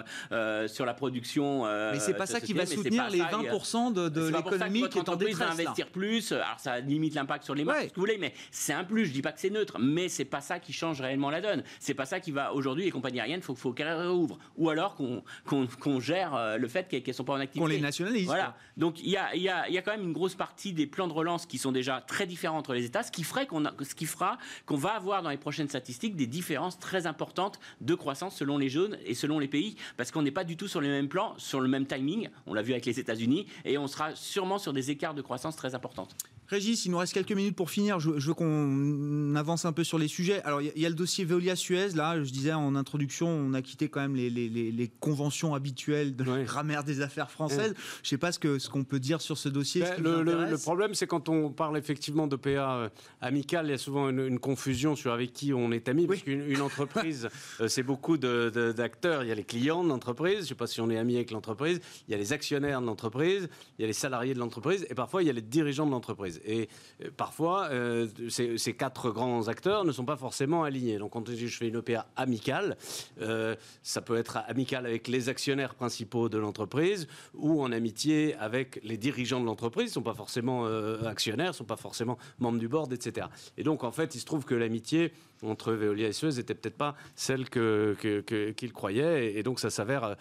sur 0.66 0.86
la 0.86 0.94
production, 0.94 1.64
mais 1.64 2.00
c'est 2.00 2.14
pas 2.14 2.26
ça 2.26 2.40
qui 2.40 2.52
va 2.52 2.66
soutenir 2.66 3.08
les 3.10 3.20
20% 3.20 3.92
de, 3.92 4.08
de 4.08 4.28
l'économie 4.28 4.88
qui 4.88 4.98
est 4.98 5.08
en 5.08 5.16
détresse. 5.16 5.36
va 5.36 5.50
investir 5.50 5.88
plus. 5.88 6.32
Alors 6.32 6.58
ça 6.58 6.80
limite 6.80 7.14
l'impact 7.14 7.44
sur 7.44 7.54
les 7.54 7.64
marques, 7.64 7.82
ce 7.82 7.88
que 7.88 7.94
vous 7.96 8.02
voulez, 8.02 8.18
mais 8.18 8.34
c'est 8.50 8.72
un 8.72 8.84
plus. 8.84 9.06
Je 9.06 9.12
dis 9.12 9.22
pas 9.22 9.32
que 9.32 9.40
c'est 9.40 9.50
neutre, 9.50 9.78
mais 9.78 10.08
c'est 10.08 10.24
pas 10.24 10.40
ça 10.40 10.58
qui 10.58 10.72
change 10.72 11.00
réellement 11.00 11.30
la 11.30 11.40
donne. 11.40 11.62
C'est 11.80 11.94
pas 11.94 12.06
ça 12.06 12.20
qui 12.20 12.30
va 12.30 12.52
aujourd'hui 12.52 12.84
les 12.84 12.90
compagnies 12.90 13.20
aériennes, 13.20 13.42
faut 13.42 13.54
faut 13.54 13.72
qu'elles 13.72 13.92
réouvrent, 13.92 14.38
ou 14.56 14.70
alors 14.70 14.94
qu'on 14.94 15.22
qu'on 15.46 16.00
gère 16.00 16.31
euh, 16.34 16.58
le 16.58 16.68
fait 16.68 16.88
qu'elles 16.88 17.02
ne 17.06 17.12
sont 17.12 17.24
pas 17.24 17.34
en 17.34 17.40
activité. 17.40 17.60
Qu'on 17.60 17.66
les 17.66 17.80
nationalise. 17.80 18.26
Voilà. 18.26 18.56
Donc 18.76 19.00
il 19.00 19.10
y 19.10 19.16
a, 19.16 19.34
y, 19.36 19.48
a, 19.48 19.68
y 19.68 19.78
a, 19.78 19.82
quand 19.82 19.92
même 19.92 20.02
une 20.02 20.12
grosse 20.12 20.34
partie 20.34 20.72
des 20.72 20.86
plans 20.86 21.08
de 21.08 21.12
relance 21.12 21.46
qui 21.46 21.58
sont 21.58 21.72
déjà 21.72 22.00
très 22.00 22.26
différents 22.26 22.58
entre 22.58 22.74
les 22.74 22.84
États, 22.84 23.02
ce 23.02 23.12
qui, 23.12 23.24
ferait 23.24 23.46
qu'on 23.46 23.64
ce 23.80 23.94
qui 23.94 24.06
fera 24.06 24.38
qu'on 24.66 24.76
va 24.76 24.90
avoir 24.90 25.22
dans 25.22 25.30
les 25.30 25.36
prochaines 25.36 25.68
statistiques 25.68 26.16
des 26.16 26.26
différences 26.26 26.78
très 26.78 27.06
importantes 27.06 27.58
de 27.80 27.94
croissance 27.94 28.36
selon 28.36 28.58
les 28.58 28.68
zones 28.68 28.98
et 29.04 29.14
selon 29.14 29.38
les 29.38 29.48
pays, 29.48 29.76
parce 29.96 30.10
qu'on 30.10 30.22
n'est 30.22 30.30
pas 30.30 30.44
du 30.44 30.56
tout 30.56 30.68
sur 30.68 30.80
les 30.80 30.88
mêmes 30.88 31.08
plans, 31.08 31.34
sur 31.38 31.60
le 31.60 31.68
même 31.68 31.86
timing. 31.86 32.28
On 32.46 32.54
l'a 32.54 32.62
vu 32.62 32.72
avec 32.72 32.86
les 32.86 32.98
États-Unis, 32.98 33.46
et 33.64 33.78
on 33.78 33.86
sera 33.86 34.14
sûrement 34.14 34.58
sur 34.58 34.72
des 34.72 34.90
écarts 34.90 35.14
de 35.14 35.22
croissance 35.22 35.56
très 35.56 35.74
importantes. 35.74 36.14
Régis, 36.52 36.84
il 36.84 36.90
nous 36.90 36.98
reste 36.98 37.14
quelques 37.14 37.32
minutes 37.32 37.56
pour 37.56 37.70
finir. 37.70 37.98
Je, 37.98 38.10
veux 38.10 38.34
qu'on 38.34 39.34
avance 39.36 39.64
un 39.64 39.72
peu 39.72 39.84
sur 39.84 39.98
les 39.98 40.06
sujets. 40.06 40.42
Alors, 40.42 40.60
il 40.60 40.70
y, 40.76 40.84
a 40.84 40.88
le 40.90 40.94
dossier 40.94 41.24
Veolia-Suez. 41.24 41.94
Là, 41.94 42.22
je 42.22 42.30
disais 42.30 42.52
en 42.52 42.76
introduction, 42.76 43.26
on 43.26 43.54
a 43.54 43.62
quitté 43.62 43.88
quand 43.88 44.00
même 44.00 44.14
les, 44.14 44.92
conventions 45.00 45.54
habituelles 45.54 46.14
de 46.14 46.24
la 46.24 46.42
grammaire 46.42 46.84
des 46.84 47.00
affaires 47.00 47.30
françaises. 47.30 47.74
Je 48.02 48.06
ne 48.06 48.08
sais 48.08 48.18
pas 48.18 48.32
ce 48.32 48.38
qu'on 48.38 48.58
ce 48.58 48.68
qu'on 48.68 48.84
peut 48.84 49.00
dire 49.00 49.22
sur 49.22 49.38
ce 49.38 49.48
dossier. 49.48 49.82
Ben, 49.98 50.20
le, 50.20 50.58
problème, 50.58 50.94
c'est 50.94 51.06
quand 51.06 51.30
on 51.30 51.50
parle 51.50 51.78
effectivement 51.78 52.26
de 52.26 52.36
PA 52.36 52.76
euh, 52.76 52.88
amical, 53.22 53.66
il 53.66 53.70
y 53.70 53.74
a 53.74 53.78
souvent 53.78 54.10
une, 54.10 54.38
confusion 54.38 54.94
sur 54.94 55.12
avec 55.12 55.32
qui 55.32 55.54
on 55.54 55.72
est 55.72 55.88
ami. 55.88 56.06
Parce 56.06 56.20
qu'une 56.20 56.60
entreprise, 56.60 57.30
euh, 57.60 57.68
c'est 57.68 57.82
beaucoup 57.82 58.18
d'acteurs. 58.18 59.22
il 59.22 59.28
y 59.30 59.32
a 59.32 59.34
les 59.34 59.44
clients 59.44 59.82
de 59.82 59.88
l'entreprise. 59.88 60.36
Je 60.36 60.40
ne 60.40 60.46
sais 60.48 60.54
pas 60.54 60.66
si 60.66 60.82
on 60.82 60.90
est 60.90 60.98
ami 60.98 61.16
avec 61.16 61.30
l'entreprise. 61.30 61.80
Il 62.08 62.12
y 62.12 62.14
a 62.14 62.18
les 62.18 62.34
actionnaires 62.34 62.82
de 62.82 62.86
l'entreprise. 62.86 63.48
Il 63.78 63.82
y 63.82 63.84
a 63.84 63.86
les 63.86 63.94
salariés 63.94 64.34
de 64.34 64.38
l'entreprise. 64.38 64.86
Et 64.90 64.94
parfois, 64.94 65.22
il 65.22 65.26
y 65.26 65.30
a 65.30 65.32
les 65.32 65.40
dirigeants 65.40 65.86
de 65.86 65.92
l'entreprise. 65.92 66.41
Et 66.44 66.68
euh, 67.02 67.10
parfois, 67.16 67.68
euh, 67.70 68.08
ces, 68.28 68.72
quatre 68.74 69.10
grands 69.10 69.48
acteurs 69.48 69.84
ne 69.84 69.92
sont 69.92 70.04
pas 70.04 70.16
forcément 70.16 70.64
alignés. 70.64 70.98
Donc, 70.98 71.12
quand 71.12 71.30
je 71.30 71.46
fais 71.46 71.68
une 71.68 71.76
OPA 71.76 72.06
amicale, 72.16 72.76
euh, 73.20 73.54
ça 73.82 74.00
peut 74.00 74.16
être 74.16 74.38
amicale 74.48 74.86
avec 74.86 75.08
les 75.08 75.28
actionnaires 75.28 75.74
principaux 75.74 76.28
de 76.28 76.38
l'entreprise 76.38 77.06
ou 77.34 77.62
en 77.62 77.72
amitié 77.72 78.34
avec 78.36 78.80
les 78.82 78.96
dirigeants 78.96 79.40
de 79.40 79.46
l'entreprise. 79.46 79.84
Ils 79.84 79.90
ne 79.90 79.94
sont 79.94 80.02
pas 80.02 80.14
forcément 80.14 80.66
actionnaires, 81.06 81.48
ne 81.48 81.52
sont 81.52 81.64
pas 81.64 81.76
forcément 81.76 82.18
membres 82.38 82.58
du 82.58 82.68
board, 82.68 82.92
etc. 82.92 83.26
Et 83.56 83.62
donc, 83.62 83.84
en 83.84 83.92
fait, 83.92 84.14
il 84.14 84.20
se 84.20 84.24
trouve 84.24 84.44
que 84.44 84.54
l'amitié 84.54 85.12
entre 85.42 85.72
Veolia 85.72 86.06
et 86.06 86.12
Suez 86.12 86.34
n'était 86.36 86.54
peut-être 86.54 86.76
pas 86.76 86.94
celle 87.16 87.50
qu'ils 87.50 88.72
croyaient, 88.72 89.34
et, 89.34 89.42
donc 89.42 89.58
ça 89.58 89.70
s'avère 89.70 90.16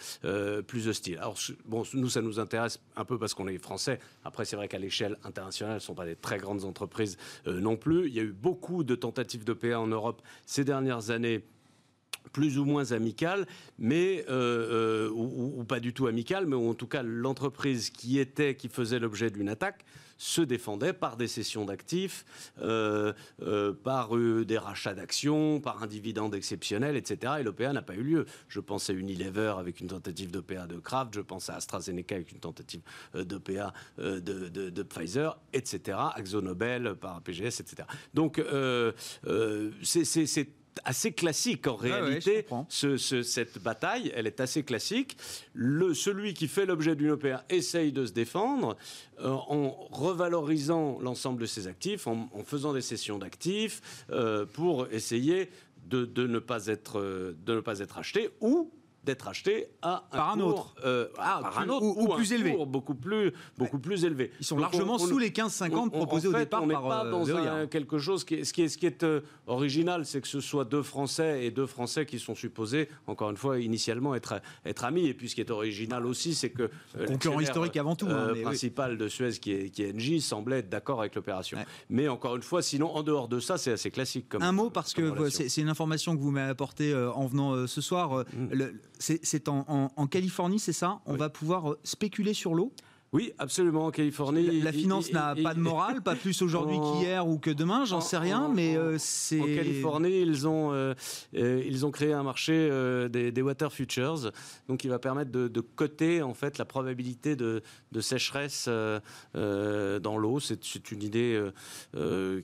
plus 0.67 0.87
hostile. 0.87 1.17
Alors, 1.17 1.37
bon, 1.65 1.83
nous, 1.93 2.09
ça 2.09 2.21
nous 2.21 2.39
intéresse 2.39 2.79
un 2.95 3.05
peu 3.05 3.17
parce 3.17 3.33
qu'on 3.33 3.47
est 3.47 3.57
français. 3.57 3.99
Après, 4.23 4.45
c'est 4.45 4.55
vrai 4.55 4.67
qu'à 4.67 4.79
l'échelle 4.79 5.17
internationale, 5.23 5.79
ce 5.79 5.85
ne 5.85 5.87
sont 5.87 5.95
pas 5.95 6.05
des 6.05 6.10
très 6.15 6.37
grandes 6.37 6.65
entreprises 6.65 7.17
euh, 7.47 7.59
non 7.59 7.77
plus. 7.77 8.07
Il 8.07 8.13
y 8.13 8.19
a 8.19 8.23
eu 8.23 8.31
beaucoup 8.31 8.83
de 8.83 8.95
tentatives 8.95 9.43
de 9.43 9.53
PA 9.53 9.79
en 9.79 9.87
Europe 9.87 10.21
ces 10.45 10.63
dernières 10.63 11.11
années 11.11 11.43
plus 12.33 12.57
ou 12.59 12.65
moins 12.65 12.91
amicales, 12.91 13.47
mais 13.77 14.25
euh, 14.29 15.07
euh, 15.07 15.09
ou, 15.09 15.63
pas 15.63 15.79
du 15.79 15.93
tout 15.93 16.07
amicales, 16.07 16.45
mais 16.45 16.55
en 16.55 16.73
tout 16.73 16.87
cas 16.87 17.03
l'entreprise 17.03 17.89
qui 17.89 18.19
était, 18.19 18.55
qui 18.55 18.69
faisait 18.69 18.99
l'objet 18.99 19.29
d'une 19.29 19.49
attaque, 19.49 19.85
se 20.21 20.41
défendait 20.41 20.93
par 20.93 21.17
des 21.17 21.27
cessions 21.27 21.65
d'actifs, 21.65 22.25
euh, 22.61 23.11
euh, 23.41 23.73
par 23.73 24.15
euh, 24.15 24.45
des 24.45 24.59
rachats 24.59 24.93
d'actions, 24.93 25.59
par 25.59 25.81
un 25.81 25.87
dividende 25.87 26.35
exceptionnel, 26.35 26.95
etc. 26.95 27.33
Et 27.39 27.43
l'OPA 27.43 27.73
n'a 27.73 27.81
pas 27.81 27.95
eu 27.95 28.03
lieu. 28.03 28.25
Je 28.47 28.59
pense 28.59 28.91
à 28.91 28.93
Unilever 28.93 29.55
avec 29.57 29.79
une 29.79 29.87
tentative 29.87 30.29
d'OPA 30.29 30.67
de 30.67 30.77
Kraft, 30.77 31.15
je 31.15 31.21
pense 31.21 31.49
à 31.49 31.55
AstraZeneca 31.55 32.15
avec 32.15 32.31
une 32.31 32.39
tentative 32.39 32.81
d'OPA 33.15 33.73
de, 33.97 34.19
de, 34.19 34.69
de, 34.69 34.83
Pfizer, 34.83 35.39
etc. 35.53 35.97
AxoNobel 36.13 36.95
par 36.95 37.21
PGS, 37.21 37.59
etc. 37.59 37.87
Donc 38.13 38.39
c'est 39.81 40.47
assez 40.85 41.11
classique 41.11 41.67
en 41.67 41.75
réalité. 41.75 42.45
cette 42.69 43.59
bataille, 43.59 44.11
elle 44.15 44.27
est 44.27 44.39
assez 44.39 44.63
classique. 44.63 45.17
Le, 45.53 45.93
celui 45.93 46.33
qui 46.33 46.47
fait 46.47 46.65
l'objet 46.65 46.95
d'une 46.95 47.11
OPA 47.11 47.43
essaye 47.49 47.91
de 47.91 48.05
se 48.05 48.11
défendre 48.11 48.77
euh, 49.19 49.29
en 49.29 49.69
revalorisant 49.91 50.99
l'ensemble 51.01 51.41
de 51.41 51.45
ses 51.45 51.67
actifs, 51.67 52.07
en, 52.07 52.29
faisant 52.45 52.73
des 52.73 52.81
sessions 52.81 53.17
d'actifs 53.17 53.81
euh, 54.09 54.45
pour 54.45 54.87
essayer 54.91 55.49
de, 55.87 56.05
ne 56.27 56.39
pas 56.39 56.67
être, 56.67 56.99
euh, 56.99 57.35
de 57.45 57.55
ne 57.55 57.59
pas 57.59 57.79
être 57.79 57.97
acheté 57.97 58.29
ou 58.39 58.71
d'être 59.03 59.27
acheté 59.27 59.67
à 59.81 59.95
un, 60.11 60.15
par 60.15 60.29
un 60.31 60.39
autre, 60.39 60.75
euh, 60.85 61.07
ah, 61.17 61.39
par 61.41 61.59
un 61.59 61.69
autre 61.69 61.85
ou, 61.85 62.07
plus 62.15 62.33
élevé, 62.33 62.55
beaucoup 62.67 62.93
plus 62.93 63.33
beaucoup 63.57 63.79
plus 63.79 64.05
élevé. 64.05 64.31
Ils 64.39 64.45
sont 64.45 64.57
largement 64.57 64.99
sous 64.99 65.17
les 65.17 65.31
15-50 65.31 65.89
proposés 65.89 66.27
au 66.27 66.33
départ 66.33 66.63
on 66.63 66.67
par. 66.67 66.83
On 66.83 66.85
n'est 66.85 66.89
pas 66.89 67.05
euh, 67.05 67.61
dans 67.63 67.67
quelque 67.67 67.97
chose 67.97 68.23
qui 68.23 68.35
est, 68.35 68.43
ce 68.43 68.53
qui 68.53 68.61
est 68.61 68.69
ce 68.69 68.77
qui 68.77 68.85
est 68.85 69.03
euh, 69.03 69.21
original, 69.47 70.05
c'est 70.05 70.21
que 70.21 70.27
ce 70.27 70.39
soit 70.39 70.65
deux 70.65 70.83
Français 70.83 71.45
et 71.45 71.51
deux 71.51 71.65
Français 71.65 72.05
qui 72.05 72.19
sont 72.19 72.35
supposés, 72.35 72.89
encore 73.07 73.31
une 73.31 73.37
fois, 73.37 73.59
initialement 73.59 74.13
être 74.13 74.39
être 74.65 74.83
amis. 74.83 75.07
Et 75.07 75.13
puis 75.15 75.29
ce 75.29 75.35
qui 75.35 75.41
est 75.41 75.51
original 75.51 76.05
aussi, 76.05 76.35
c'est 76.35 76.51
que 76.51 76.69
concurrent 77.07 77.39
historique 77.39 77.77
avant 77.77 77.95
tout, 77.95 78.07
hein, 78.07 78.33
principal 78.43 78.97
de 78.97 79.07
Suez 79.07 79.31
qui 79.31 79.51
est 79.51 79.69
qui 79.69 79.83
est 79.83 79.93
NJ 79.93 80.19
semblait 80.19 80.59
être 80.59 80.69
d'accord 80.69 80.99
avec 80.99 81.15
l'opération. 81.15 81.57
Mais 81.89 82.07
encore 82.07 82.35
une 82.35 82.43
fois, 82.43 82.61
sinon 82.61 82.95
en 82.95 83.01
dehors 83.01 83.27
de 83.27 83.39
ça, 83.39 83.57
c'est 83.57 83.71
assez 83.71 83.89
classique. 83.89 84.29
Comme 84.29 84.43
un 84.43 84.51
mot 84.51 84.69
parce 84.69 84.93
que 84.93 85.29
c'est 85.29 85.61
une 85.61 85.69
information 85.69 86.15
que 86.15 86.21
vous 86.21 86.31
m'avez 86.31 86.51
apportée 86.51 86.93
en 86.93 87.25
venant 87.25 87.65
ce 87.65 87.81
soir. 87.81 88.25
Mm. 88.33 88.47
Le, 88.51 88.73
c'est 89.01 89.49
en, 89.49 90.07
Californie, 90.07 90.59
c'est 90.59 90.73
ça? 90.73 91.01
On 91.05 91.15
va 91.15 91.29
pouvoir 91.29 91.71
euh, 91.71 91.79
spéculer 91.83 92.33
sur 92.33 92.53
l'eau? 92.53 92.71
Oui, 93.13 93.33
absolument. 93.39 93.87
En 93.87 93.91
Californie, 93.91 94.61
la, 94.61 94.71
finance 94.71 95.11
n'a 95.11 95.35
pas 95.35 95.53
de 95.53 95.59
morale, 95.59 96.01
pas 96.01 96.15
plus 96.15 96.41
aujourd'hui 96.41 96.77
qu'hier 96.79 97.27
ou 97.27 97.39
que 97.39 97.51
demain, 97.51 97.83
j'en 97.83 97.99
sais 97.99 98.17
rien, 98.17 98.47
mais 98.47 98.77
euh, 98.77 98.95
c'est. 98.97 99.41
En 99.41 99.45
Californie, 99.45 100.21
ils 100.21 100.47
ont 100.47 100.71
euh, 100.71 100.93
euh, 101.35 101.61
ils 101.65 101.85
ont 101.85 101.91
créé 101.91 102.13
un 102.13 102.23
marché 102.23 102.69
des, 103.09 103.41
water 103.41 103.73
futures, 103.73 104.31
donc 104.69 104.79
qui 104.79 104.87
va 104.87 104.97
permettre 104.97 105.31
de, 105.31 105.61
coter 105.61 106.21
en 106.21 106.33
fait 106.33 106.57
la 106.57 106.63
probabilité 106.63 107.35
de, 107.35 107.61
sécheresse 107.99 108.69
dans 109.33 110.17
l'eau. 110.17 110.39
C'est 110.39 110.91
une 110.91 111.03
idée 111.03 111.41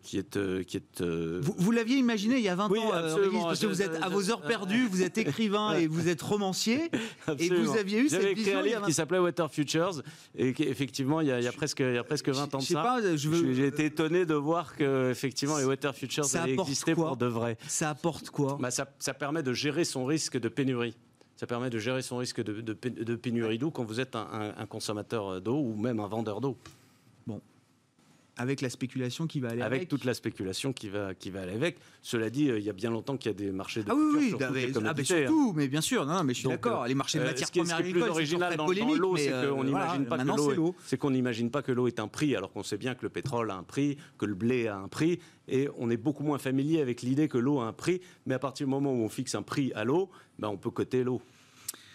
qui 0.04 0.18
est 0.18 0.66
qui 0.66 0.78
est. 0.78 1.02
Vous, 1.02 1.72
l'aviez 1.72 1.96
imaginé 1.96 2.38
il 2.38 2.44
y 2.44 2.50
a 2.50 2.56
20 2.56 2.66
ans, 2.66 2.70
parce 3.44 3.60
que 3.62 3.68
vous 3.68 3.82
êtes 3.82 4.04
à 4.04 4.10
vos 4.10 4.30
heures 4.32 4.42
perdues, 4.42 4.86
vous 4.90 5.02
êtes 5.02 5.18
écrivain 5.18 5.74
et 5.78 5.88
vous 5.88 6.10
êtes 6.10 6.22
romancier, 6.22 6.92
et 7.40 7.50
vous 7.50 7.78
aviez 7.78 8.00
eu 8.00 8.10
cette 8.10 8.36
vision. 8.36 8.42
écrit 8.42 8.54
un 8.54 8.62
livre 8.62 8.86
qui 8.86 8.94
s'appelait 8.94 9.20
Water 9.20 9.50
Futures 9.50 10.02
et 10.36 10.57
effectivement, 10.60 11.22
il 11.22 11.28
y, 11.28 11.32
a, 11.32 11.52
presque, 11.52 11.80
il 11.80 11.94
y 11.94 11.98
a 11.98 12.04
presque 12.04 12.30
20 12.30 12.56
ans 12.56 12.58
de 12.58 12.64
ça. 12.64 12.98
J'ai 13.16 13.68
été 13.68 13.86
étonné 13.86 14.26
de 14.26 14.34
voir 14.34 14.76
que 14.76 15.12
effectivement 15.12 15.58
les 15.58 15.66
Water 15.66 15.94
Futures 15.96 16.26
allaient 16.36 16.54
exister 16.54 16.94
pour 16.96 17.18
de 17.18 17.26
vrai. 17.26 17.58
Ça 17.68 17.90
apporte 17.90 18.30
quoi? 18.30 18.58
Bah, 18.60 18.72
ça, 18.72 18.88
ça 19.00 19.14
permet 19.14 19.44
de 19.44 19.54
gérer 19.54 19.86
son 19.86 20.06
risque 20.06 20.40
de 20.40 20.50
pénurie 20.50 20.96
ça 21.36 21.46
permet 21.46 21.70
de 21.70 21.78
gérer 21.78 22.02
son 22.02 22.18
risque 22.18 22.42
de, 22.44 22.62
de, 22.62 23.16
pénurie 23.16 23.60
d'eau 23.60 23.70
quand 23.70 23.84
vous 23.84 24.00
êtes 24.00 24.16
un, 24.16 24.56
un 24.58 24.66
consommateur 24.66 25.40
d'eau 25.40 25.58
ou 25.58 25.76
même 25.76 26.00
un 26.00 26.08
vendeur 26.08 26.42
d'eau. 26.42 26.58
Avec 28.38 28.62
la 28.62 28.70
spéculation 28.70 29.28
qui 29.28 29.40
va 29.40 29.50
aller 29.50 29.62
avec. 29.62 29.78
Avec 29.78 29.90
toute 29.90 30.06
la 30.06 30.14
spéculation 30.14 30.74
qui 30.74 30.90
va, 30.90 31.14
qui 31.14 31.30
va 31.30 31.42
aller 31.42 31.54
avec. 31.54 31.78
Cela 32.02 32.30
dit, 32.30 32.50
euh, 32.50 32.60
il 32.60 32.66
y 32.66 32.70
a 32.70 32.74
bien 32.74 32.90
longtemps 32.90 33.18
qu'il 33.18 33.32
y 33.32 33.36
a 33.36 33.38
des 33.38 33.52
marchés 33.52 33.84
de 33.84 33.90
ah 33.90 33.96
oui, 33.96 34.04
oui, 34.16 34.36
mais, 34.54 34.68
ah, 34.76 34.94
mais 34.96 35.04
surtout, 35.04 35.54
mais 35.54 35.68
bien 35.68 35.82
sûr, 35.82 36.06
non, 36.06 36.24
mais 36.24 36.34
je 36.34 36.40
suis 36.40 36.50
d'accord. 36.50 36.84
Euh, 36.84 36.88
les 36.88 36.96
marchés 36.96 37.18
de 37.18 37.24
euh, 37.24 37.28
matières 37.28 37.52
premières 37.52 37.78
agricoles, 37.78 38.04
c'est 38.04 38.10
original 38.10 38.56
dans, 38.56 38.68
l'eau, 38.68 39.18
c'est 39.18 39.32
qu'on 39.32 39.64
n'imagine 39.64 40.06
pas 40.06 40.18
que 40.18 40.54
l'eau, 40.56 40.76
c'est 40.86 40.98
qu'on 40.98 41.12
n'imagine 41.12 41.52
pas 41.52 41.62
que 41.62 41.72
l'eau 41.72 41.88
est 41.88 42.00
un 42.00 42.08
prix, 42.08 42.36
alors 42.36 42.52
qu'on 42.52 42.64
sait 42.64 42.78
bien 42.78 42.96
que 42.96 43.04
le 43.04 43.10
pétrole 43.10 43.52
a 43.52 43.56
un 43.56 43.64
prix, 43.64 43.98
que 44.18 44.26
le 44.26 44.36
blé 44.36 44.68
a 44.68 44.78
un 44.78 44.88
prix, 44.88 45.20
et 45.48 45.70
on 45.78 45.90
est 45.90 45.98
beaucoup 45.98 46.24
moins 46.24 46.38
familier 46.38 46.82
avec 46.82 47.02
l'idée 47.02 47.28
que 47.28 47.38
l'eau 47.38 47.60
a 47.60 47.66
un 47.66 47.74
prix. 47.74 48.02
Mais 48.26 48.36
à 48.36 48.40
partir 48.40 48.68
du 48.68 48.72
moment 48.72 48.92
où 48.92 49.04
on 49.04 49.10
fixe 49.10 49.36
un 49.36 49.42
prix 49.42 49.72
à 49.74 49.84
l'eau, 49.84 50.10
ben 50.40 50.50
on 50.50 50.58
peut 50.58 50.72
coter 50.72 51.04
l'eau. 51.04 51.22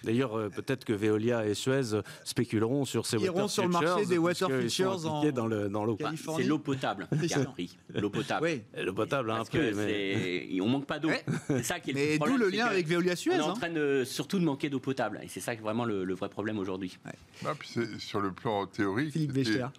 D'ailleurs, 0.05 0.36
euh, 0.36 0.48
peut-être 0.48 0.84
que 0.84 0.92
Veolia 0.92 1.46
et 1.46 1.55
Suez 1.55 2.00
spéculeront 2.24 2.84
sur 2.84 3.07
ces 3.07 3.16
Iront 3.18 3.34
water 3.42 3.50
sur 3.50 3.62
le 3.64 3.68
marché 3.68 4.07
des 4.07 4.18
water 4.18 4.50
futures 4.50 5.07
en- 5.07 5.24
dans 5.32 5.46
le 5.46 5.68
dans 5.68 5.84
l'eau. 5.84 5.96
Bah, 6.00 6.11
c'est 6.36 6.42
l'eau 6.44 6.59
potable 6.59 7.09
qui 7.20 7.32
a 7.34 7.38
un 7.40 7.44
prix. 7.44 7.76
L'eau 7.94 8.11
potable. 8.11 8.46
Oui. 8.46 8.62
Et 8.76 8.82
Le 8.82 8.92
potable 8.92 9.30
a 9.30 9.34
un 9.34 9.36
Parce 9.38 9.50
peu, 9.50 9.59
que 9.59 9.74
mais 9.74 10.61
on 10.61 10.68
manque 10.68 10.86
pas 10.86 10.98
d'eau. 10.98 11.09
Ouais. 11.09 11.24
C'est 11.48 11.62
ça 11.62 11.80
qui 11.80 11.90
est 11.90 11.94
le 11.94 12.00
Mais 12.00 12.18
d'où 12.18 12.36
le 12.36 12.48
lien 12.48 12.66
avec 12.66 12.86
Veolia 12.86 13.16
Suez. 13.16 13.32
On 13.34 13.38
est 13.38 13.40
en 13.40 13.50
hein. 13.50 13.55
train 13.55 13.70
de, 13.70 14.03
surtout 14.05 14.38
de 14.38 14.44
manquer 14.44 14.68
d'eau 14.70 14.80
potable. 14.80 15.20
Et 15.22 15.28
c'est 15.28 15.40
ça 15.40 15.55
qui 15.55 15.61
est 15.61 15.64
vraiment 15.64 15.84
le, 15.84 16.05
le 16.05 16.14
vrai 16.14 16.28
problème 16.28 16.59
aujourd'hui. 16.59 16.98
Ah, 17.44 17.53
sur 17.98 18.20
le 18.20 18.32
plan 18.32 18.66
théorique, 18.66 19.14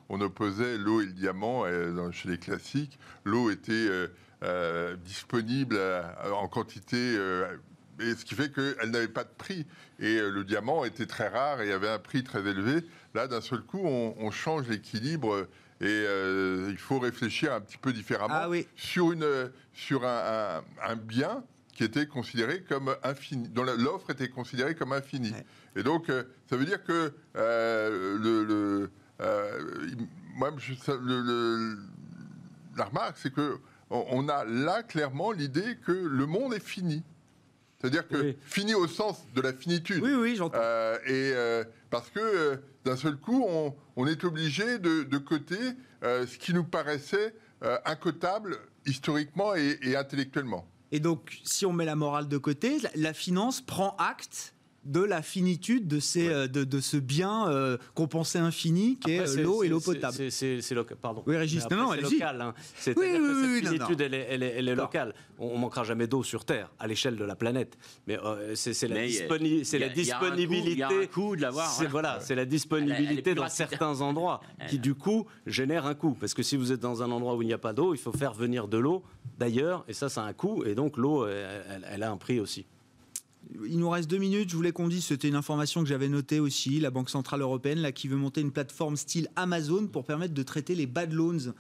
on 0.10 0.22
opposait 0.22 0.78
l'eau 0.78 1.02
et 1.02 1.06
le 1.06 1.12
diamant 1.14 1.64
euh, 1.66 1.94
dans- 1.94 2.12
chez 2.12 2.30
les 2.30 2.38
classiques. 2.38 2.98
L'eau 3.24 3.50
était 3.50 3.72
euh, 3.74 4.08
euh, 4.44 4.96
disponible 5.06 5.76
euh, 5.78 6.04
en 6.36 6.48
quantité, 6.48 6.98
euh, 6.98 7.46
et 8.04 8.16
ce 8.16 8.26
qui 8.26 8.36
fait 8.36 8.52
qu'elle 8.54 8.90
n'avait 8.92 9.08
pas 9.08 9.24
de 9.24 9.30
prix. 9.38 9.66
Et 10.00 10.18
euh, 10.18 10.30
le 10.30 10.44
diamant 10.44 10.84
était 10.86 11.06
très 11.06 11.28
rare 11.28 11.62
et 11.62 11.72
avait 11.72 11.90
un 11.90 12.00
prix 12.00 12.24
très 12.24 12.40
élevé. 12.46 12.86
Là, 13.14 13.28
d'un 13.28 13.42
seul 13.42 13.62
coup, 13.62 13.82
on, 13.84 14.16
on 14.18 14.32
change 14.32 14.68
l'équilibre 14.68 15.48
et 15.82 15.86
euh, 15.88 16.68
il 16.70 16.78
faut 16.78 17.00
réfléchir 17.00 17.54
un 17.54 17.62
petit 17.62 17.78
peu 17.78 17.94
différemment 17.94 18.34
Ah 18.36 18.50
oui. 18.50 18.68
sur, 18.76 19.12
une, 19.12 19.52
sur 19.74 20.06
un, 20.06 20.60
un- 20.60 20.92
un 20.92 20.96
bien 20.96 21.44
qui 21.74 21.84
était 21.84 22.06
considéré 22.06 22.62
comme 22.64 22.96
infini, 23.04 23.50
dont 23.50 23.64
l'offre 23.64 24.12
était 24.12 24.30
considérée 24.30 24.76
comme 24.76 24.94
infinie. 24.94 25.32
Ouais. 25.32 25.46
Et 25.76 25.84
donc, 25.84 26.10
euh, 26.10 26.24
ça 26.50 26.56
veut 26.56 26.66
dire 26.66 26.84
que 26.84 27.14
euh, 27.36 28.18
le, 28.20 28.44
le, 28.44 28.92
euh, 29.22 29.60
il- 29.88 30.08
moi, 30.36 30.52
je- 30.58 30.76
ça- 30.76 30.98
le- 31.02 31.22
le- 31.22 31.78
la 32.78 32.86
remarque, 32.86 33.18
c'est 33.18 33.34
que 33.34 33.58
on 33.90 34.28
a 34.28 34.44
là 34.46 34.82
clairement 34.82 35.32
l'idée 35.32 35.78
que 35.86 35.92
le 35.92 36.26
monde 36.26 36.54
est 36.56 36.64
fini. 36.64 37.04
C'est-à-dire 37.84 38.08
que 38.08 38.16
Oui. 38.16 38.38
fini 38.46 38.74
au 38.74 38.88
sens 38.88 39.26
de 39.36 39.42
la 39.42 39.52
finitude. 39.52 40.02
Oui, 40.02 40.14
oui, 40.14 40.36
j'entends. 40.38 40.58
Euh, 40.62 40.96
et 41.06 41.34
euh, 41.34 41.66
parce 41.90 42.10
que 42.10 42.20
euh, 42.22 42.56
d'un 42.86 42.96
seul 42.96 43.18
coup, 43.18 43.44
on, 43.46 43.76
on 43.98 44.08
est 44.08 44.24
obligé 44.24 44.80
de, 44.80 45.04
de 45.04 45.18
coter 45.18 45.58
ce 46.02 46.38
qui 46.38 46.54
nous 46.54 46.64
paraissait 46.64 47.34
incotable 47.86 48.58
historiquement 48.86 49.56
et, 49.56 49.80
et 49.84 49.96
intellectuellement. 49.96 50.68
Et 50.92 51.00
donc, 51.00 51.40
si 51.44 51.66
on 51.66 51.72
met 51.74 51.86
la 51.86 51.96
morale 51.96 52.28
de 52.28 52.38
côté, 52.38 52.80
la, 52.80 52.90
la 52.96 53.14
finance 53.14 53.62
prend 53.62 53.96
acte 53.98 54.53
de 54.86 55.00
la 55.02 55.22
finitude 55.22 55.88
de, 55.88 56.00
ces, 56.00 56.28
euh, 56.28 56.48
de, 56.48 56.64
de 56.64 56.80
ce 56.82 56.98
bien 56.98 57.48
euh, 57.48 57.78
qu'on 57.96 58.08
pensait 58.08 58.40
infini 58.40 58.98
qui 58.98 59.14
Après, 59.16 59.24
est 59.24 59.28
c'est- 59.36 59.40
euh, 59.40 59.44
l'eau 59.44 59.64
et 59.64 59.68
c'est- 59.68 59.72
l'eau 59.72 59.80
c'est- 59.80 59.94
potable. 59.94 60.14
c'est- 60.16 60.30
C'est 60.30 60.62
c'est 60.62 60.76
local. 60.76 60.98
Pardon. 61.02 61.24
Oui, 61.26 61.38
Régis, 61.38 61.60
non, 61.62 61.66
après, 61.66 61.76
non, 61.78 61.92
c'est 61.92 61.98
allez-y. 62.00 62.14
local. 62.14 62.42
hein. 62.42 62.54
C'est-à-dire 62.76 63.04
Oui, 63.04 63.20
oui, 63.22 63.30
oui, 63.30 63.54
cette 63.56 63.64
non, 63.64 63.72
finitude, 63.88 64.02
elle 64.02 64.14
est, 64.14 64.28
elle 64.30 64.44
est- 64.44 64.54
elle 64.58 64.68
est 64.70 64.76
locale. 64.76 65.14
On, 65.40 65.48
on 65.48 65.58
manquera 65.58 65.84
jamais 65.84 66.08
d'eau 66.08 66.22
sur 66.24 66.44
Terre 66.46 66.70
à 66.80 66.88
l'échelle 66.88 67.16
de 67.16 67.24
la 67.24 67.36
planète. 67.36 67.78
Mais 68.08 68.20
euh, 68.20 68.56
c'est 68.56 68.74
c'est 68.74 68.88
la, 68.88 68.96
Mais, 68.96 69.08
disponi- 69.08 69.64
c'est 69.64 69.78
a- 69.78 69.88
la 69.88 69.94
il 69.94 70.04
y 70.06 70.12
a 70.12 70.18
un 70.18 70.20
coût- 70.20 70.26
disponibilité. 70.26 71.08
coût 71.12 71.36
de 71.36 71.42
l'avoir, 71.42 71.70
C'est 71.70 71.88
voilà. 71.88 72.10
voilà, 72.16 72.20
c'est 72.26 72.36
la 72.36 72.46
disponibilité 72.46 73.36
dans 73.36 73.48
certains 73.50 74.02
endroits 74.02 74.42
qui 74.70 74.80
du 74.80 74.96
coup 74.96 75.26
génère 75.46 75.86
un 75.86 75.96
coût. 75.96 76.16
Parce 76.20 76.34
que 76.34 76.44
si 76.44 76.58
vous 76.58 76.72
êtes 76.72 76.80
dans 76.82 77.02
un 77.04 77.12
endroit 77.12 77.36
où 77.36 77.42
il 77.42 77.46
n'y 77.48 77.54
a 77.54 77.58
pas 77.58 77.74
d'eau, 77.74 77.94
il 77.94 77.98
faut 78.00 78.12
faire 78.12 78.34
venir 78.34 78.68
de 78.68 78.78
l'eau 78.78 79.04
d'ailleurs, 79.40 79.86
et 79.88 79.94
ça, 79.94 80.10
ça 80.10 80.24
a 80.24 80.28
un 80.28 80.34
coût. 80.34 80.64
Et 80.66 80.76
donc 80.76 80.98
l'eau, 80.98 81.26
elle, 81.26 81.64
elle- 81.70 81.88
elle 81.90 82.04
a 82.04 82.12
un 82.12 82.18
prix 82.18 82.40
aussi. 82.40 82.66
Il 83.66 83.78
nous 83.80 83.90
reste 83.90 84.10
deux 84.10 84.18
minutes. 84.18 84.50
Je 84.50 84.56
voulais 84.56 84.72
qu'on 84.72 84.88
dise, 84.88 85.04
c'était 85.06 85.28
une 85.28 85.36
information 85.36 85.82
que 85.84 85.88
j'avais 85.90 86.10
notée 86.10 86.40
aussi, 86.40 86.80
la 86.80 86.90
Banque 86.92 87.10
Centrale 87.10 87.42
Européenne, 87.42 87.80
là, 87.80 87.92
qui 87.92 88.08
veut 88.08 88.16
monter 88.18 88.42
une 88.42 88.52
plateforme 88.52 88.96
style 88.98 89.28
Amazon 89.36 89.88
pour 89.88 90.06
permettre 90.06 90.34
de 90.34 90.44
traiter 90.44 90.76
les 90.76 90.86
bad 90.88 91.12
loans, 91.14 91.54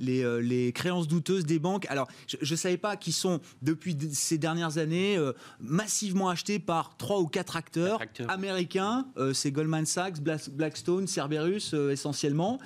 les, 0.00 0.22
euh, 0.22 0.38
les 0.40 0.72
créances 0.72 1.08
douteuses 1.08 1.44
des 1.46 1.58
banques. 1.58 1.86
Alors, 1.88 2.08
je 2.40 2.52
ne 2.52 2.56
savais 2.56 2.76
pas 2.76 2.96
qu'ils 2.96 3.12
sont, 3.12 3.40
depuis 3.62 3.96
ces 4.12 4.38
dernières 4.38 4.78
années, 4.78 5.16
euh, 5.16 5.32
massivement 5.60 6.28
achetés 6.28 6.58
par 6.58 6.96
trois 6.96 7.20
ou 7.20 7.26
quatre 7.26 7.56
acteurs, 7.56 7.98
Quatre 7.98 8.02
acteurs. 8.02 8.30
américains. 8.30 9.06
Euh, 9.16 9.32
C'est 9.32 9.50
Goldman 9.50 9.86
Sachs, 9.86 10.20
Blackstone, 10.20 11.06
Cerberus, 11.06 11.74
essentiellement. 11.90 12.58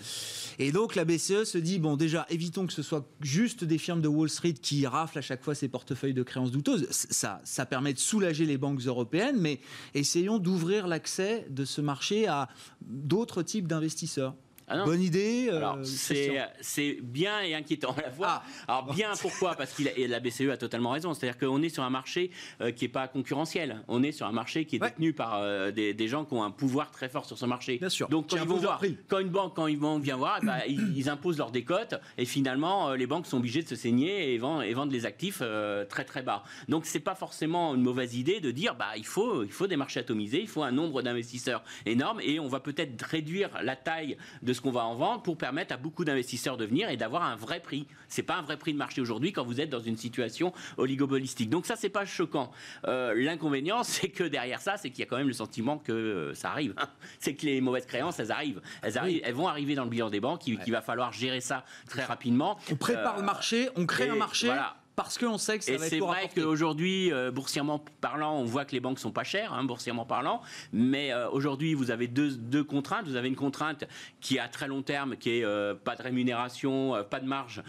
Et 0.58 0.72
donc, 0.72 0.94
la 0.94 1.04
BCE 1.04 1.44
se 1.44 1.58
dit, 1.58 1.78
bon, 1.78 1.96
déjà, 1.96 2.26
évitons 2.28 2.66
que 2.66 2.72
ce 2.72 2.82
soit 2.82 3.06
juste 3.20 3.64
des 3.64 3.78
firmes 3.78 4.00
de 4.00 4.08
Wall 4.08 4.28
Street 4.28 4.54
qui 4.54 4.86
raflent 4.86 5.18
à 5.18 5.22
chaque 5.22 5.42
fois 5.42 5.54
ces 5.54 5.68
portefeuilles 5.68 6.14
de 6.14 6.22
créances 6.22 6.50
douteuses. 6.50 6.86
Ça, 6.90 7.40
ça 7.44 7.66
permet 7.66 7.92
de 7.92 7.98
soulager 7.98 8.44
les 8.46 8.58
banques 8.58 8.63
européennes, 8.72 9.38
mais 9.38 9.60
essayons 9.94 10.38
d'ouvrir 10.38 10.86
l'accès 10.86 11.46
de 11.50 11.64
ce 11.64 11.80
marché 11.80 12.26
à 12.26 12.48
d'autres 12.82 13.42
types 13.42 13.68
d'investisseurs. 13.68 14.34
Ah. 14.68 14.84
Bonne 14.84 15.02
idée. 15.02 15.48
euh, 15.50 15.60
c'est 16.60 16.98
bien 17.02 17.42
et 17.42 17.54
inquiétant 17.54 17.94
à 17.98 18.02
la 18.02 18.10
fois. 18.10 18.42
Ah. 18.68 18.78
Alors, 18.80 18.94
bien, 18.94 19.10
pourquoi? 19.20 19.54
Parce 19.54 19.72
que 19.74 19.82
la 20.08 20.20
BCE 20.20 20.48
a 20.50 20.56
totalement 20.56 20.90
raison. 20.90 21.12
C'est-à-dire 21.14 21.38
qu'on 21.38 21.62
est 21.62 21.68
sur 21.68 21.82
un 21.82 21.90
marché 21.90 22.30
euh, 22.60 22.70
qui 22.72 22.84
n'est 22.84 22.88
pas 22.90 23.08
concurrentiel. 23.08 23.82
On 23.88 24.02
est 24.02 24.12
sur 24.12 24.26
un 24.26 24.32
marché 24.32 24.64
qui 24.64 24.76
est 24.76 24.82
Ouais. 24.82 24.90
détenu 24.90 25.12
par 25.12 25.34
euh, 25.36 25.70
des, 25.70 25.94
des 25.94 26.08
gens 26.08 26.24
qui 26.24 26.34
ont 26.34 26.42
un 26.42 26.50
pouvoir 26.50 26.90
très 26.90 27.08
fort 27.08 27.24
sur 27.26 27.38
ce 27.38 27.46
marché. 27.46 27.78
Bien 27.78 27.88
sûr. 27.88 28.08
Donc, 28.08 28.30
quand, 28.30 28.36
ils 28.36 28.42
vont 28.48 28.56
voir, 28.56 28.80
quand 29.08 29.18
une 29.18 29.28
banque, 29.28 29.54
quand 29.56 29.66
ils 29.66 29.78
vont 29.78 29.98
vient 29.98 30.16
voir, 30.16 30.38
eh 30.42 30.46
ben, 30.46 30.58
ils, 30.66 30.96
ils 30.96 31.08
imposent 31.08 31.38
leur 31.38 31.50
décote 31.50 31.94
et 32.18 32.24
finalement, 32.24 32.92
les 32.94 33.06
banques 33.06 33.26
sont 33.26 33.36
obligées 33.38 33.62
de 33.62 33.68
se 33.68 33.76
saigner 33.76 34.32
et 34.32 34.38
vendent, 34.38 34.64
et 34.64 34.72
vendent 34.74 34.92
les 34.92 35.04
actifs 35.06 35.42
très 35.88 36.04
très 36.04 36.22
bas. 36.22 36.42
Donc, 36.68 36.86
c'est 36.86 37.00
pas 37.00 37.14
forcément 37.14 37.74
une 37.74 37.82
mauvaise 37.82 38.14
idée 38.16 38.40
de 38.40 38.50
dire, 38.50 38.74
bah, 38.74 38.92
il 38.96 39.04
faut, 39.06 39.42
il 39.44 39.52
faut 39.52 39.66
des 39.66 39.76
marchés 39.76 40.00
atomisés, 40.00 40.40
il 40.40 40.48
faut 40.48 40.62
un 40.62 40.72
nombre 40.72 41.02
d'investisseurs 41.02 41.62
énorme 41.86 42.20
et 42.22 42.40
on 42.40 42.48
va 42.48 42.60
peut-être 42.60 43.02
réduire 43.04 43.50
la 43.62 43.76
taille 43.76 44.16
de 44.42 44.53
ce 44.54 44.60
qu'on 44.60 44.70
va 44.70 44.84
en 44.84 44.94
vendre 44.94 45.22
pour 45.22 45.36
permettre 45.36 45.74
à 45.74 45.76
beaucoup 45.76 46.04
d'investisseurs 46.04 46.56
de 46.56 46.64
venir 46.64 46.88
et 46.90 46.96
d'avoir 46.96 47.22
un 47.24 47.36
vrai 47.36 47.60
prix. 47.60 47.86
C'est 48.08 48.22
pas 48.22 48.36
un 48.36 48.42
vrai 48.42 48.56
prix 48.56 48.72
de 48.72 48.78
marché 48.78 49.00
aujourd'hui 49.00 49.32
quand 49.32 49.44
vous 49.44 49.60
êtes 49.60 49.70
dans 49.70 49.80
une 49.80 49.96
situation 49.96 50.52
oligopolistique. 50.76 51.50
Donc 51.50 51.66
ça, 51.66 51.76
c'est 51.76 51.88
pas 51.88 52.04
choquant. 52.04 52.50
Euh, 52.86 53.14
L'inconvénient, 53.14 53.82
c'est 53.84 54.08
que 54.08 54.24
derrière 54.24 54.60
ça, 54.60 54.76
c'est 54.76 54.90
qu'il 54.90 55.00
y 55.00 55.02
a 55.02 55.06
quand 55.06 55.16
même 55.16 55.28
le 55.28 55.32
sentiment 55.32 55.78
que 55.78 55.92
euh, 55.92 56.34
ça 56.34 56.50
arrive. 56.50 56.74
c'est 57.18 57.34
que 57.34 57.46
les 57.46 57.60
mauvaises 57.60 57.86
créances, 57.86 58.18
elles 58.18 58.32
arrivent. 58.32 58.60
Elles, 58.82 58.98
arrivent, 58.98 59.22
elles 59.24 59.34
vont 59.34 59.48
arriver 59.48 59.74
dans 59.74 59.84
le 59.84 59.90
bilan 59.90 60.10
des 60.10 60.20
banques. 60.20 60.46
Il, 60.46 60.58
va 60.72 60.82
falloir 60.82 61.12
gérer 61.12 61.40
ça 61.40 61.64
très 61.88 62.04
rapidement. 62.04 62.58
On 62.70 62.76
prépare 62.76 63.14
Euh, 63.14 63.20
le 63.20 63.26
marché, 63.26 63.68
on 63.76 63.86
crée 63.86 64.08
un 64.08 64.16
marché 64.16 64.46
voilà. 64.46 64.76
Parce 64.96 65.18
qu'on 65.18 65.38
sait 65.38 65.58
que 65.58 65.64
ça 65.64 65.72
et 65.72 65.76
va 65.76 65.86
être 65.86 65.90
c'est 65.90 65.98
lourd 65.98 66.12
à 66.12 66.20
vrai 66.20 66.30
qu'aujourd'hui, 66.34 67.12
euh, 67.12 67.30
boursièrement 67.30 67.84
parlant, 68.00 68.36
on 68.36 68.44
voit 68.44 68.64
que 68.64 68.72
les 68.72 68.80
banques 68.80 68.98
sont 68.98 69.10
pas 69.10 69.24
chères, 69.24 69.52
hein, 69.52 69.64
boursièrement 69.64 70.06
parlant. 70.06 70.40
Mais 70.72 71.12
euh, 71.12 71.28
aujourd'hui, 71.30 71.74
vous 71.74 71.90
avez 71.90 72.06
deux, 72.06 72.36
deux 72.36 72.64
contraintes. 72.64 73.06
Vous 73.06 73.16
avez 73.16 73.28
une 73.28 73.36
contrainte 73.36 73.84
qui 74.20 74.36
est 74.36 74.40
à 74.40 74.48
très 74.48 74.68
long 74.68 74.82
terme, 74.82 75.16
qui 75.16 75.38
est 75.38 75.44
euh, 75.44 75.74
pas 75.74 75.96
de 75.96 76.02
rémunération, 76.02 77.04
pas 77.10 77.20
de 77.20 77.26
marge, 77.26 77.62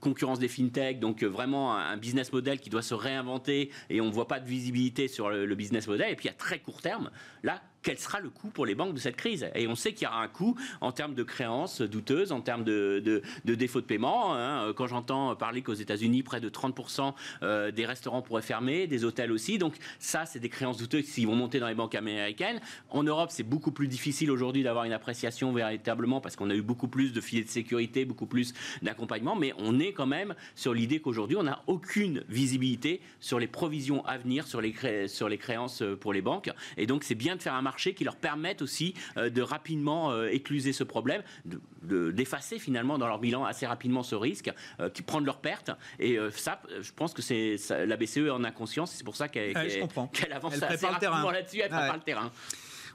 concurrence 0.00 0.38
des 0.38 0.48
fintech, 0.48 0.98
donc 0.98 1.22
vraiment 1.22 1.76
un, 1.76 1.92
un 1.92 1.96
business 1.96 2.32
model 2.32 2.60
qui 2.60 2.70
doit 2.70 2.82
se 2.82 2.94
réinventer 2.94 3.70
et 3.88 4.00
on 4.00 4.06
ne 4.06 4.12
voit 4.12 4.28
pas 4.28 4.40
de 4.40 4.46
visibilité 4.46 5.08
sur 5.08 5.30
le, 5.30 5.46
le 5.46 5.54
business 5.54 5.86
model. 5.86 6.10
Et 6.12 6.16
puis 6.16 6.28
à 6.28 6.32
très 6.32 6.58
court 6.58 6.82
terme, 6.82 7.10
là, 7.42 7.62
quel 7.82 7.98
sera 7.98 8.20
le 8.20 8.28
coût 8.28 8.48
pour 8.48 8.66
les 8.66 8.74
banques 8.74 8.92
de 8.92 8.98
cette 8.98 9.16
crise? 9.16 9.48
Et 9.54 9.66
on 9.66 9.74
sait 9.74 9.94
qu'il 9.94 10.04
y 10.04 10.06
aura 10.06 10.20
un 10.22 10.28
coût 10.28 10.54
en 10.82 10.92
termes 10.92 11.14
de 11.14 11.22
créances 11.22 11.80
douteuses, 11.80 12.30
en 12.30 12.42
termes 12.42 12.62
de, 12.62 13.00
de, 13.02 13.22
de 13.46 13.54
défaut 13.54 13.80
de 13.80 13.86
paiement. 13.86 14.34
hein. 14.36 14.72
Quand 14.76 14.86
j'entends 14.86 15.34
parler 15.34 15.62
qu'aux 15.62 15.72
États-Unis, 15.72 16.22
près 16.22 16.40
de 16.40 16.50
30% 16.50 17.14
euh, 17.42 17.70
des 17.70 17.86
restaurants 17.86 18.20
pourraient 18.20 18.42
fermer, 18.42 18.86
des 18.86 19.04
hôtels 19.06 19.32
aussi. 19.32 19.56
Donc 19.56 19.76
ça, 19.98 20.26
c'est 20.26 20.40
des 20.40 20.50
créances 20.50 20.76
douteuses 20.76 21.10
qui 21.10 21.24
vont 21.24 21.34
monter 21.34 21.58
dans 21.58 21.68
les 21.68 21.74
banques 21.74 21.94
américaines. 21.94 22.60
En 22.90 23.02
Europe, 23.02 23.30
c'est 23.32 23.44
beaucoup 23.44 23.72
plus 23.72 23.88
difficile 23.88 24.30
aujourd'hui 24.30 24.62
d'avoir 24.62 24.84
une 24.84 24.92
appréciation 24.92 25.50
véritablement 25.50 26.20
parce 26.20 26.36
qu'on 26.36 26.50
a 26.50 26.54
eu 26.54 26.62
beaucoup 26.62 26.88
plus 26.88 27.14
de 27.14 27.20
filets 27.22 27.44
de 27.44 27.48
sécurité, 27.48 28.04
beaucoup 28.04 28.26
plus 28.26 28.52
d'accompagnement. 28.82 29.36
Mais 29.36 29.54
on 29.56 29.78
est 29.80 29.94
quand 29.94 30.06
même 30.06 30.34
sur 30.54 30.74
l'idée 30.74 31.00
qu'aujourd'hui, 31.00 31.38
on 31.38 31.44
n'a 31.44 31.62
aucune 31.66 32.24
visibilité 32.28 33.00
sur 33.20 33.38
les 33.38 33.46
provisions 33.46 34.04
à 34.04 34.18
venir, 34.18 34.46
sur 34.46 34.60
les, 34.60 35.08
sur 35.08 35.30
les 35.30 35.38
créances 35.38 35.80
euh, 35.80 35.96
pour 35.96 36.12
les 36.12 36.20
banques. 36.20 36.50
Et 36.76 36.86
donc, 36.86 37.04
c'est 37.04 37.14
bien 37.14 37.29
de 37.36 37.42
faire 37.42 37.54
un 37.54 37.62
marché 37.62 37.94
qui 37.94 38.04
leur 38.04 38.16
permette 38.16 38.62
aussi 38.62 38.94
euh, 39.16 39.30
de 39.30 39.42
rapidement 39.42 40.10
euh, 40.12 40.28
écluser 40.28 40.72
ce 40.72 40.84
problème, 40.84 41.22
de- 41.44 41.60
de- 41.82 42.10
d'effacer 42.10 42.58
finalement 42.58 42.98
dans 42.98 43.06
leur 43.06 43.18
bilan 43.18 43.44
assez 43.44 43.66
rapidement 43.66 44.02
ce 44.02 44.14
risque, 44.14 44.50
euh, 44.80 44.88
qui 44.90 45.02
prendre 45.02 45.26
leurs 45.26 45.40
pertes. 45.40 45.70
Et 45.98 46.18
ça, 46.34 46.60
je 46.80 46.92
pense 46.92 47.14
que 47.14 47.22
c'est 47.22 47.56
la 47.86 47.96
BCE 47.96 48.30
en 48.30 48.44
a 48.44 48.50
conscience. 48.50 48.92
C'est 48.92 49.04
pour 49.04 49.16
ça 49.16 49.28
qu'elle 49.28 49.54
qu'elle- 49.54 49.80
comprends. 49.80 50.06
qu'elle 50.08 50.32
avance 50.32 50.54
Elle 50.54 50.64
assez 50.64 50.76
prépare 50.78 50.92
le 50.94 50.98
terrain. 51.00 51.12
rapidement 51.14 51.30
là-dessus. 51.32 51.58
Elle 51.58 51.68
Ah 51.72 51.78
prépare 51.78 51.90
ouais. 51.90 51.96
le 51.96 52.02
terrain. 52.02 52.32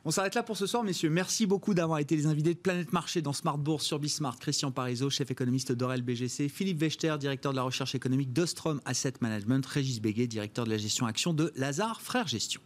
On 0.08 0.12
s'arrête 0.12 0.36
là 0.36 0.44
pour 0.44 0.56
ce 0.56 0.68
soir, 0.68 0.84
messieurs. 0.84 1.10
Merci 1.10 1.48
beaucoup 1.48 1.74
d'avoir 1.74 1.98
été 1.98 2.16
les 2.16 2.28
invités 2.28 2.54
de 2.54 2.60
Planète 2.60 2.94
Marché 2.94 3.24
dans 3.24 3.34
Smart 3.34 3.58
Bourse 3.58 3.86
sur 3.86 3.98
Bismart. 3.98 4.38
Christian 4.38 4.70
Parizeau, 4.72 5.10
chef 5.10 5.32
économiste 5.32 5.72
d'Orel 5.72 6.04
BGC. 6.04 6.48
Philippe 6.48 6.80
Wechter, 6.80 7.16
directeur 7.20 7.54
de 7.54 7.58
la 7.58 7.64
recherche 7.64 7.96
économique 7.96 8.32
d'Ostrom 8.32 8.80
Asset 8.86 9.14
Management. 9.22 9.66
Régis 9.66 10.00
Béguet, 10.00 10.28
directeur 10.28 10.66
de 10.66 10.70
la 10.70 10.78
gestion 10.78 11.08
action 11.08 11.34
de 11.34 11.52
Lazare 11.56 12.02
Frères 12.04 12.28
Gestion. 12.28 12.62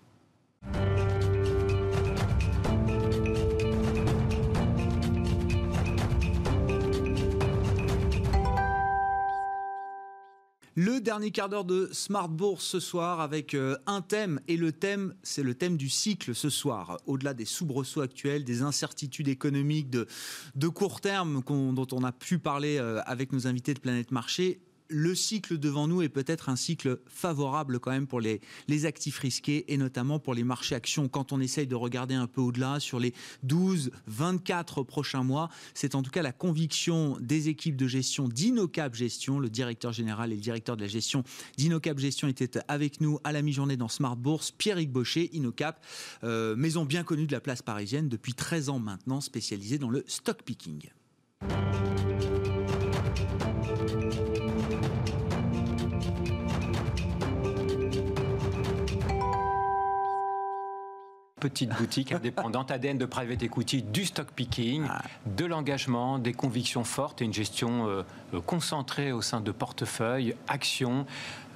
Le 10.82 11.02
dernier 11.02 11.32
quart 11.32 11.50
d'heure 11.50 11.66
de 11.66 11.90
Smart 11.92 12.30
Bourse 12.30 12.64
ce 12.64 12.80
soir 12.80 13.20
avec 13.20 13.54
euh, 13.54 13.76
un 13.86 14.00
thème 14.00 14.40
et 14.48 14.56
le 14.56 14.72
thème, 14.72 15.14
c'est 15.24 15.44
le 15.44 15.54
thème 15.54 15.76
du 15.76 15.90
cycle 15.90 16.34
ce 16.34 16.50
soir. 16.50 17.02
Au-delà 17.06 17.34
des 17.34 17.44
soubresauts 17.44 18.00
actuels, 18.00 18.46
des 18.46 18.62
incertitudes 18.62 19.28
économiques 19.28 19.90
de, 19.90 20.08
court 20.70 21.02
terme 21.02 21.42
dont 21.46 21.88
on 21.92 22.04
a 22.06 22.14
pu 22.14 22.40
parler 22.40 22.78
euh, 22.78 23.02
avec 23.06 23.34
nos 23.34 23.46
invités 23.46 23.74
de 23.74 23.82
Planète 23.82 24.12
Marché, 24.12 24.62
le 24.90 25.16
cycle 25.16 25.58
devant 25.58 25.88
nous 25.88 26.02
est 26.02 26.10
peut-être 26.10 26.50
un 26.50 26.56
cycle 26.56 27.00
favorable 27.08 27.80
quand 27.80 27.92
même 27.92 28.08
pour 28.08 28.20
les, 28.20 28.42
les 28.68 28.86
actifs 28.86 29.20
risqués 29.20 29.72
et 29.72 29.78
notamment 29.78 30.20
pour 30.20 30.34
les 30.34 30.44
marchés 30.44 30.76
actions. 30.76 31.08
Quand 31.08 31.32
on 31.32 31.40
essaye 31.40 31.68
de 31.68 31.76
regarder 31.76 32.16
un 32.16 32.28
peu 32.28 32.42
au-delà 32.42 32.80
sur 32.80 33.00
les 33.00 33.14
12, 33.44 33.92
24 34.08 34.84
prochains 34.84 35.24
mois, 35.24 35.50
c'est 35.74 35.96
en 35.96 36.02
tout 36.02 36.12
cas 36.12 36.22
la 36.22 36.32
conviction 36.32 37.18
des 37.22 37.50
équipes 37.50 37.76
de 37.76 37.88
gestion 37.88 38.28
d'Inocap 38.28 38.96
Gestion. 38.96 39.40
Le 39.40 39.50
directeur 39.50 39.94
général 39.94 40.32
et 40.32 40.36
le 40.36 40.42
directeur 40.42 40.76
de 40.76 40.82
la 40.82 40.88
gestion 40.88 41.24
d'Inocap 41.58 42.00
Gestion 42.00 42.28
étaient 42.28 42.60
avec 42.68 43.02
nous 43.02 43.20
à 43.24 43.32
la 43.32 43.42
mi-journée 43.42 43.78
dans 43.78 43.88
Smart 43.88 44.16
Bourse. 44.16 44.52
Pierrick 44.52 44.92
Baucher, 44.92 45.30
Inocap, 45.34 45.84
euh, 46.24 46.56
maison 46.56 46.86
bien 46.86 47.04
connue 47.04 47.28
de 47.28 47.32
la 47.32 47.42
place 47.42 47.62
parisienne 47.62 48.10
depuis 48.10 48.34
13 48.34 48.70
ans 48.70 48.80
maintenant, 48.80 49.22
spécialisée 49.22 49.78
dans 49.78 49.90
le 49.90 50.04
stock 50.08 50.42
picking. 50.44 50.90
Petite 61.40 61.70
boutique 61.78 62.12
indépendante 62.12 62.72
ADN 62.72 62.98
de 62.98 63.06
private 63.06 63.42
equity, 63.44 63.82
du 63.82 64.06
stock 64.06 64.28
picking, 64.36 64.86
ah. 64.90 65.02
de 65.26 65.46
l'engagement, 65.46 66.20
des 66.20 66.34
convictions 66.34 66.84
fortes 66.84 67.22
et 67.22 67.26
une 67.26 67.34
gestion 67.34 67.88
euh, 67.88 68.04
euh, 68.34 68.42
concentrée 68.42 69.12
au 69.12 69.22
sein 69.22 69.42
de 69.42 69.52
portefeuilles, 69.52 70.36
actions, 70.48 71.06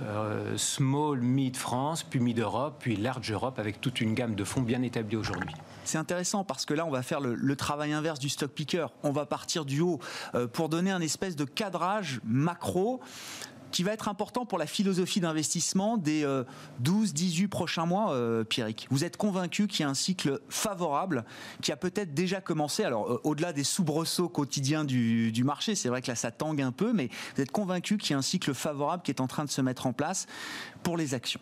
euh, 0.01 0.57
small, 0.57 1.19
mid 1.19 1.55
France, 1.57 2.03
puis 2.03 2.19
mid 2.19 2.39
Europe, 2.39 2.77
puis 2.79 2.95
large 2.95 3.31
Europe 3.31 3.59
avec 3.59 3.81
toute 3.81 4.01
une 4.01 4.13
gamme 4.13 4.35
de 4.35 4.43
fonds 4.43 4.61
bien 4.61 4.81
établis 4.81 5.17
aujourd'hui. 5.17 5.53
C'est 5.85 5.97
intéressant 5.97 6.43
parce 6.45 6.65
que 6.65 6.73
là, 6.73 6.85
on 6.85 6.91
va 6.91 7.03
faire 7.03 7.19
le, 7.19 7.55
travail 7.55 7.91
inverse 7.91 8.19
du 8.19 8.29
stock 8.29 8.49
picker. 8.49 8.87
On 9.03 9.11
va 9.11 9.25
partir 9.25 9.65
du 9.65 9.81
haut 9.81 9.99
pour 10.53 10.69
donner 10.69 10.91
un 10.91 11.01
espèce 11.01 11.35
de 11.35 11.43
cadrage 11.43 12.21
macro 12.23 13.01
qui 13.73 13.83
va 13.83 13.91
être 13.91 14.07
important 14.07 14.45
pour 14.45 14.59
la 14.59 14.67
philosophie 14.67 15.19
d'investissement 15.19 15.97
des 15.97 16.23
12-18 16.83 17.43
euh, 17.43 17.47
prochains 17.47 17.85
mois, 17.87 18.13
euh, 18.13 18.43
Pierrick. 18.43 18.87
Vous 18.91 19.03
êtes 19.03 19.17
convaincu 19.17 19.67
qu'il 19.67 19.81
y 19.81 19.83
a 19.83 19.89
un 19.89 19.95
cycle 19.95 20.39
favorable 20.47 21.25
qui 21.61 21.71
a 21.71 21.75
peut-être 21.75 22.13
déjà 22.13 22.39
commencé, 22.39 22.83
alors 22.83 23.11
euh, 23.11 23.21
au-delà 23.23 23.51
des 23.51 23.63
soubresauts 23.63 24.29
quotidiens 24.29 24.85
du, 24.85 25.31
du 25.31 25.43
marché, 25.43 25.73
c'est 25.73 25.89
vrai 25.89 26.03
que 26.03 26.07
là 26.07 26.15
ça 26.15 26.29
tangue 26.29 26.61
un 26.61 26.71
peu, 26.71 26.93
mais 26.93 27.09
vous 27.35 27.41
êtes 27.41 27.51
convaincu 27.51 27.97
qu'il 27.97 28.11
y 28.11 28.13
a 28.13 28.19
un 28.19 28.21
cycle 28.21 28.53
favorable 28.53 29.01
qui 29.01 29.09
est 29.09 29.21
en 29.21 29.27
train 29.27 29.43
de 29.43 29.49
se 29.49 29.61
mettre 29.61 29.87
en 29.87 29.93
place 29.93 30.27
pour 30.83 30.95
les 30.95 31.15
actions 31.15 31.41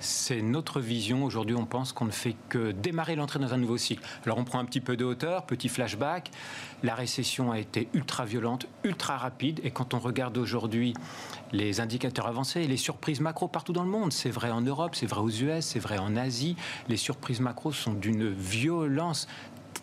c'est 0.00 0.42
notre 0.42 0.80
vision. 0.80 1.24
Aujourd'hui, 1.24 1.56
on 1.56 1.66
pense 1.66 1.92
qu'on 1.92 2.04
ne 2.04 2.10
fait 2.10 2.36
que 2.48 2.72
démarrer 2.72 3.16
l'entrée 3.16 3.38
dans 3.38 3.54
un 3.54 3.58
nouveau 3.58 3.76
cycle. 3.76 4.02
Alors, 4.24 4.38
on 4.38 4.44
prend 4.44 4.58
un 4.58 4.64
petit 4.64 4.80
peu 4.80 4.96
de 4.96 5.04
hauteur, 5.04 5.46
petit 5.46 5.68
flashback. 5.68 6.30
La 6.82 6.94
récession 6.94 7.50
a 7.50 7.58
été 7.58 7.88
ultra 7.94 8.24
violente, 8.24 8.66
ultra 8.84 9.16
rapide. 9.16 9.60
Et 9.64 9.70
quand 9.70 9.94
on 9.94 9.98
regarde 9.98 10.38
aujourd'hui 10.38 10.94
les 11.52 11.80
indicateurs 11.80 12.26
avancés 12.26 12.66
les 12.66 12.76
surprises 12.76 13.20
macro 13.20 13.48
partout 13.48 13.72
dans 13.72 13.84
le 13.84 13.90
monde, 13.90 14.12
c'est 14.12 14.30
vrai 14.30 14.50
en 14.50 14.60
Europe, 14.60 14.94
c'est 14.94 15.06
vrai 15.06 15.20
aux 15.20 15.30
US, 15.30 15.64
c'est 15.64 15.78
vrai 15.78 15.98
en 15.98 16.16
Asie, 16.16 16.56
les 16.88 16.96
surprises 16.96 17.40
macro 17.40 17.72
sont 17.72 17.92
d'une 17.92 18.28
violence 18.30 19.26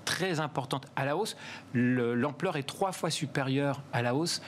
très 0.06 0.40
importante 0.40 0.86
à 0.96 1.06
la 1.06 1.18
hausse. 1.18 1.36
L'ampleur 1.74 2.58
est 2.58 2.64
trois 2.64 2.92
fois 2.92 3.10
supérieure 3.10 3.82
à 3.92 4.02
la 4.02 4.16
hausse 4.16 4.42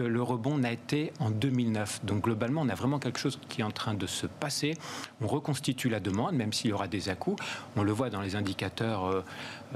le 0.00 0.22
rebond 0.22 0.58
n'a 0.58 0.72
été 0.72 1.12
en 1.20 1.30
2009. 1.30 2.04
Donc 2.04 2.24
globalement, 2.24 2.62
on 2.62 2.68
a 2.68 2.74
vraiment 2.74 2.98
quelque 2.98 3.18
chose 3.18 3.38
qui 3.48 3.60
est 3.60 3.64
en 3.64 3.70
train 3.70 3.94
de 3.94 4.06
se 4.06 4.26
passer. 4.26 4.74
On 5.20 5.26
reconstitue 5.26 5.88
la 5.88 6.00
demande, 6.00 6.34
même 6.34 6.52
s'il 6.52 6.70
y 6.70 6.72
aura 6.72 6.88
des 6.88 7.08
à-coups. 7.08 7.42
On 7.76 7.82
le 7.82 7.92
voit 7.92 8.10
dans 8.10 8.20
les 8.20 8.36
indicateurs 8.36 9.06
euh, 9.06 9.24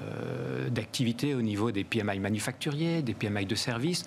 euh, 0.00 0.68
d'activité 0.70 1.34
au 1.34 1.42
niveau 1.42 1.70
des 1.70 1.84
PMI 1.84 2.18
manufacturiers, 2.18 3.02
des 3.02 3.14
PMI 3.14 3.46
de 3.46 3.54
services 3.54 4.04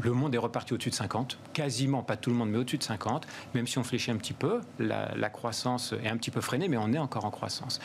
le 0.00 0.12
monde 0.12 0.34
est 0.34 0.38
reparti 0.38 0.74
au-dessus 0.74 0.90
de 0.90 0.94
50, 0.94 1.38
quasiment 1.52 2.02
pas 2.02 2.16
tout 2.16 2.30
le 2.30 2.36
monde, 2.36 2.50
mais 2.50 2.58
au-dessus 2.58 2.78
de 2.78 2.82
50, 2.82 3.26
même 3.54 3.66
si 3.66 3.78
on 3.78 3.82
fléchit 3.82 4.10
un 4.10 4.16
petit 4.16 4.34
peu, 4.34 4.60
la, 4.78 5.14
la, 5.16 5.30
croissance 5.30 5.94
est 6.04 6.08
un 6.08 6.16
petit 6.16 6.30
peu 6.30 6.40
freinée, 6.40 6.68
mais 6.68 6.76
on 6.76 6.92
est 6.92 6.98
encore 6.98 7.24
en 7.24 7.30
croissance. 7.30 7.80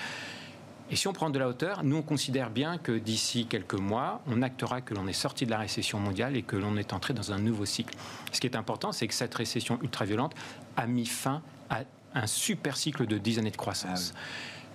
Et 0.93 0.95
si 0.95 1.07
on 1.07 1.13
prend 1.13 1.31
de 1.31 1.39
la 1.39 1.49
hauteur, 1.49 1.83
nous 1.83 1.95
on 1.95 2.01
considère 2.03 2.51
bien 2.51 2.77
que 2.77 2.91
d'ici 2.91 3.47
quelques 3.47 3.73
mois, 3.73 4.21
on 4.27 4.43
actera 4.43 4.79
que 4.79 4.93
l'on 4.93 5.07
est 5.07 5.11
sorti 5.11 5.47
de 5.47 5.49
la 5.49 5.57
récession 5.57 5.99
mondiale 5.99 6.37
et 6.37 6.43
que 6.43 6.55
l'on 6.55 6.77
est 6.77 6.93
entré 6.93 7.15
dans 7.15 7.31
un 7.31 7.39
nouveau 7.39 7.65
cycle. 7.65 7.95
Ce 8.31 8.39
qui 8.39 8.45
est 8.45 8.55
important, 8.55 8.91
c'est 8.91 9.07
que 9.07 9.15
cette 9.15 9.33
récession 9.33 9.79
ultra-violente 9.81 10.35
a 10.77 10.85
mis 10.85 11.07
fin 11.07 11.41
à 11.71 11.79
un 12.13 12.27
super 12.27 12.77
cycle 12.77 13.07
de 13.07 13.17
10 13.17 13.39
années 13.39 13.49
de 13.49 13.57
croissance. 13.57 14.13
Ah 14.15 14.19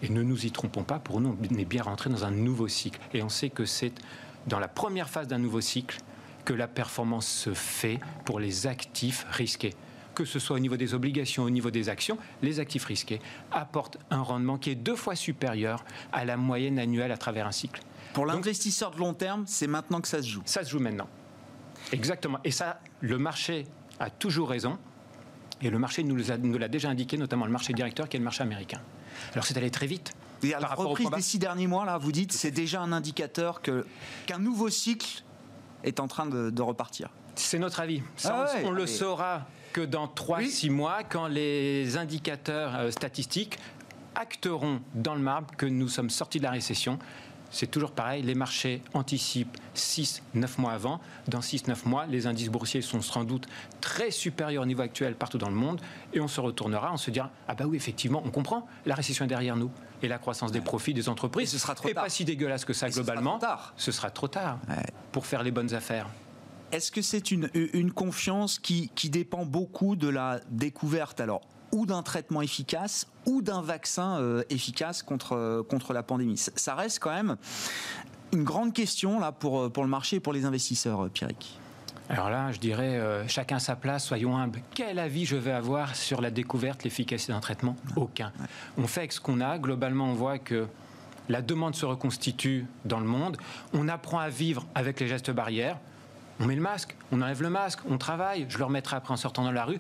et 0.03 0.09
ne 0.09 0.25
nous 0.25 0.45
y 0.45 0.51
trompons 0.51 0.83
pas, 0.83 0.99
pour 0.99 1.21
nous, 1.21 1.39
on 1.41 1.57
est 1.57 1.65
bien 1.65 1.85
rentré 1.85 2.11
dans 2.11 2.25
un 2.25 2.33
nouveau 2.33 2.67
cycle. 2.67 2.99
Et 3.15 3.23
on 3.23 3.29
sait 3.29 3.51
que 3.51 3.65
c'est 3.65 3.93
dans 4.49 4.59
la 4.59 4.67
première 4.67 5.09
phase 5.09 5.29
d'un 5.29 5.39
nouveau 5.39 5.61
cycle 5.61 5.99
que 6.45 6.53
la 6.53 6.67
performance 6.67 7.29
se 7.29 7.55
fait 7.55 8.01
pour 8.25 8.41
les 8.41 8.67
actifs 8.67 9.25
risqués 9.31 9.77
que 10.19 10.25
ce 10.25 10.41
soit 10.41 10.57
au 10.57 10.59
niveau 10.59 10.77
des 10.77 10.95
obligations, 10.95 11.45
au 11.45 11.51
niveau 11.51 11.71
des 11.71 11.89
actions, 11.89 12.19
les 12.43 12.59
actifs 12.59 12.85
risqués 12.85 13.21
apportent 13.53 13.99
un 14.11 14.21
rendement 14.21 14.59
qui 14.59 14.71
est 14.71 14.75
deux 14.75 14.97
fois 14.97 15.15
supérieur 15.15 15.85
à 16.13 16.25
la 16.25 16.37
moyenne 16.37 16.81
annuelle 16.81 17.13
à 17.13 17.17
travers 17.17 17.47
un 17.47 17.53
cycle. 17.53 17.81
Pour 18.15 18.27
l'investisseur 18.27 18.91
de 18.91 18.99
long 18.99 19.15
terme, 19.15 19.45
c'est 19.47 19.69
maintenant 19.69 20.01
que 20.01 20.09
ça 20.09 20.21
se 20.21 20.29
joue. 20.29 20.43
Ça 20.45 20.65
se 20.65 20.71
joue 20.71 20.81
maintenant. 20.81 21.09
Exactement. 21.93 22.41
Et 22.43 22.51
ça, 22.51 22.81
le 23.01 23.17
marché 23.17 23.67
a 24.01 24.11
toujours 24.11 24.49
raison. 24.49 24.77
Et 25.63 25.71
le 25.71 25.79
marché 25.79 26.03
nous 26.03 26.17
l'a 26.17 26.69
déjà 26.69 26.89
indiqué, 26.89 27.17
notamment 27.17 27.47
le 27.47 27.53
marché 27.53 27.73
directeur, 27.73 28.09
qui 28.09 28.17
est 28.17 28.21
le 28.21 28.25
marché 28.25 28.43
américain. 28.43 28.81
Alors 29.35 29.45
c'est 29.45 29.57
allé 29.57 29.71
très 29.71 29.87
vite. 29.87 30.15
Et 30.43 30.53
à 30.53 30.59
la 30.59 30.67
reprise 30.67 31.11
des 31.11 31.23
six 31.23 31.39
derniers 31.39 31.69
mois, 31.69 31.85
là, 31.85 31.97
vous 31.97 32.11
dites, 32.11 32.33
c'est 32.33 32.51
déjà 32.51 32.81
un 32.81 32.91
indicateur 32.91 33.63
que 33.63 33.87
qu'un 34.27 34.39
nouveau 34.39 34.69
cycle 34.69 35.23
est 35.85 36.01
en 36.01 36.09
train 36.09 36.27
de, 36.27 36.63
repartir. 36.63 37.09
C'est 37.37 37.61
notre 37.61 37.79
avis. 37.79 38.03
Ah 38.25 38.47
on, 38.65 38.73
le 38.73 38.87
saura 38.89 39.47
que 39.79 39.85
dans 39.85 40.09
3-6 40.09 40.73
mois, 40.73 41.05
quand 41.09 41.29
les 41.29 41.97
indicateurs 41.99 42.75
euh, 42.75 42.91
statistiques 42.91 43.61
acteront 44.17 44.81
dans 44.97 45.15
le 45.15 45.21
marbre 45.21 45.55
que 45.55 45.67
nous 45.67 45.87
sommes 45.87 46.11
sortis 46.11 46.39
de 46.39 46.43
la 46.43 46.51
récession, 46.51 46.99
c'est 47.53 47.71
toujours 47.71 47.93
pareil, 47.93 48.25
les 48.25 48.35
marchés 48.35 48.83
anticipent 48.93 49.57
6-9 49.77 50.13
mois 50.59 50.73
avant. 50.73 51.01
Dans 51.29 51.39
6-9 51.39 51.87
mois, 51.87 52.07
les 52.07 52.27
indices 52.27 52.49
boursiers 52.49 52.83
sont 52.83 53.03
sans 53.03 53.23
doute 53.23 53.47
très 53.81 54.11
supérieurs 54.11 54.65
au 54.65 54.67
niveau 54.67 54.83
actuel 54.83 55.15
partout 55.15 55.39
dans 55.39 55.49
le 55.49 55.55
monde 55.55 55.81
et 56.13 56.19
on 56.21 56.27
se 56.27 56.41
retournera, 56.41 56.93
on 56.93 56.97
se 56.97 57.13
dira 57.13 57.31
Ah 57.47 57.55
bah 57.55 57.67
oui, 57.69 57.77
effectivement, 57.77 58.21
on 58.25 58.31
comprend, 58.31 58.67
la 58.85 58.97
récession 58.97 59.27
est 59.27 59.29
derrière 59.29 59.55
nous 59.55 59.71
et 60.03 60.09
la 60.09 60.19
croissance 60.19 60.51
des 60.51 60.61
profits 60.61 60.93
des 60.93 61.09
entreprises. 61.09 61.53
ce 61.53 61.59
sera 61.59 61.77
trop 61.77 61.89
pas 61.91 62.09
si 62.09 62.25
dégueulasse 62.25 62.65
que 62.65 62.73
ça 62.73 62.91
globalement. 62.91 63.39
Ce 63.77 63.93
sera 63.93 64.11
trop 64.11 64.27
tard, 64.27 64.59
pour 65.13 65.25
faire 65.25 65.45
les 65.45 65.53
bonnes 65.53 65.73
affaires. 65.73 66.09
Est-ce 66.71 66.93
que 66.93 67.01
c'est 67.01 67.31
une, 67.31 67.49
une, 67.55 67.93
confiance 67.93 68.59
qui, 68.59 68.91
qui 68.95 69.09
dépend 69.09 69.47
beaucoup 69.47 69.97
de 69.97 70.09
la 70.09 70.41
découverte 70.51 71.21
alors 71.21 71.41
ou 71.73 71.87
d'un 71.87 72.03
traitement 72.03 72.43
efficace 72.43 73.07
ou 73.27 73.41
d'un 73.41 73.63
vaccin 73.63 74.19
euh, 74.21 74.43
efficace 74.51 75.03
contre, 75.03 75.33
euh, 75.33 75.63
contre 75.63 75.95
la 75.95 76.03
pandémie? 76.03 76.37
Ça 76.37 76.75
reste 76.75 76.99
quand 76.99 77.13
même 77.13 77.37
une 78.33 78.45
grande 78.45 78.75
question 78.75 79.19
là, 79.19 79.33
pour, 79.33 79.61
euh, 79.61 79.69
pour 79.71 79.83
le 79.83 79.89
marché 79.89 80.17
et 80.17 80.21
pour 80.21 80.35
les 80.35 80.45
investisseurs, 80.45 81.09
Pierrick. 81.11 81.59
Alors 82.11 82.31
là, 82.31 82.53
je 82.53 82.59
dirais, 82.59 82.99
chacun 83.29 83.59
sa 83.59 83.77
place, 83.77 84.03
soyons 84.07 84.35
humbles. 84.35 84.63
Quel 84.75 84.99
avis 84.99 85.27
je 85.27 85.37
vais 85.37 85.53
avoir 85.53 85.95
sur 85.95 86.23
la 86.23 86.31
découverte, 86.31 86.85
l'efficacité 86.85 87.35
d'un 87.35 87.41
traitement? 87.41 87.77
Aucun. 87.97 88.33
On 88.79 88.87
fait 88.87 89.01
avec 89.01 89.13
ce 89.13 89.21
qu'on 89.21 89.43
a. 89.43 89.59
Globalement, 89.59 90.07
on 90.07 90.15
voit 90.15 90.39
que 90.39 90.69
la 91.29 91.43
demande 91.43 91.75
se 91.75 91.85
reconstitue 91.85 92.65
dans 92.87 93.01
le 93.01 93.07
monde. 93.07 93.37
On 93.75 93.89
apprend 93.89 94.21
à 94.21 94.31
vivre 94.31 94.67
avec 94.75 95.01
les 95.01 95.07
gestes 95.07 95.31
barrières. 95.31 95.79
On 96.41 96.47
met 96.47 96.55
le 96.55 96.63
masque, 96.63 96.97
on 97.13 97.21
enlève 97.21 97.43
le 97.43 97.51
masque, 97.51 97.81
on 97.89 97.99
travaille. 97.99 98.47
Je 98.49 98.59
le 98.59 98.65
remettrai 98.65 98.97
après 98.97 99.13
en 99.13 99.17
sortant 99.17 99.43
dans 99.43 99.53
la 99.53 99.65
rue 99.65 99.79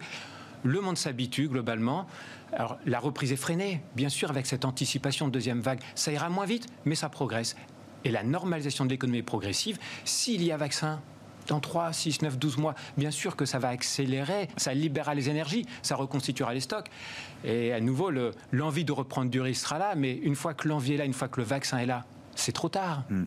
le 0.64 0.80
monde 0.80 0.98
s'habitue 0.98 1.48
globalement. 1.48 2.06
Alors, 2.52 2.78
la 2.86 2.98
reprise 2.98 3.32
est 3.32 3.36
freinée, 3.36 3.82
bien 3.94 4.08
sûr, 4.08 4.30
avec 4.30 4.46
cette 4.46 4.64
anticipation 4.64 5.28
de 5.28 5.32
deuxième 5.32 5.60
vague. 5.60 5.80
Ça 5.94 6.12
ira 6.12 6.28
moins 6.28 6.46
vite, 6.46 6.66
mais 6.84 6.94
ça 6.94 7.08
progresse. 7.08 7.56
Et 8.04 8.10
la 8.10 8.22
normalisation 8.22 8.84
de 8.84 8.90
l'économie 8.90 9.18
est 9.18 9.22
progressive. 9.22 9.78
S'il 10.04 10.42
y 10.42 10.52
a 10.52 10.56
vaccin, 10.56 11.00
dans 11.48 11.60
3, 11.60 11.92
6, 11.92 12.22
9, 12.22 12.38
12 12.38 12.56
mois, 12.58 12.74
bien 12.96 13.10
sûr 13.10 13.34
que 13.34 13.44
ça 13.44 13.58
va 13.58 13.68
accélérer, 13.68 14.48
ça 14.56 14.74
libérera 14.74 15.14
les 15.14 15.30
énergies, 15.30 15.66
ça 15.82 15.96
reconstituera 15.96 16.54
les 16.54 16.60
stocks. 16.60 16.88
Et 17.44 17.72
à 17.72 17.80
nouveau, 17.80 18.10
l'envie 18.52 18.84
de 18.84 18.92
reprendre 18.92 19.30
du 19.30 19.40
risque 19.40 19.62
sera 19.62 19.78
là, 19.78 19.94
mais 19.96 20.12
une 20.12 20.34
fois 20.34 20.54
que 20.54 20.68
l'envie 20.68 20.94
est 20.94 20.98
là, 20.98 21.04
une 21.04 21.14
fois 21.14 21.28
que 21.28 21.40
le 21.40 21.46
vaccin 21.46 21.78
est 21.78 21.86
là, 21.86 22.04
c'est 22.34 22.52
trop 22.52 22.68
tard. 22.68 23.04
Hmm. 23.10 23.24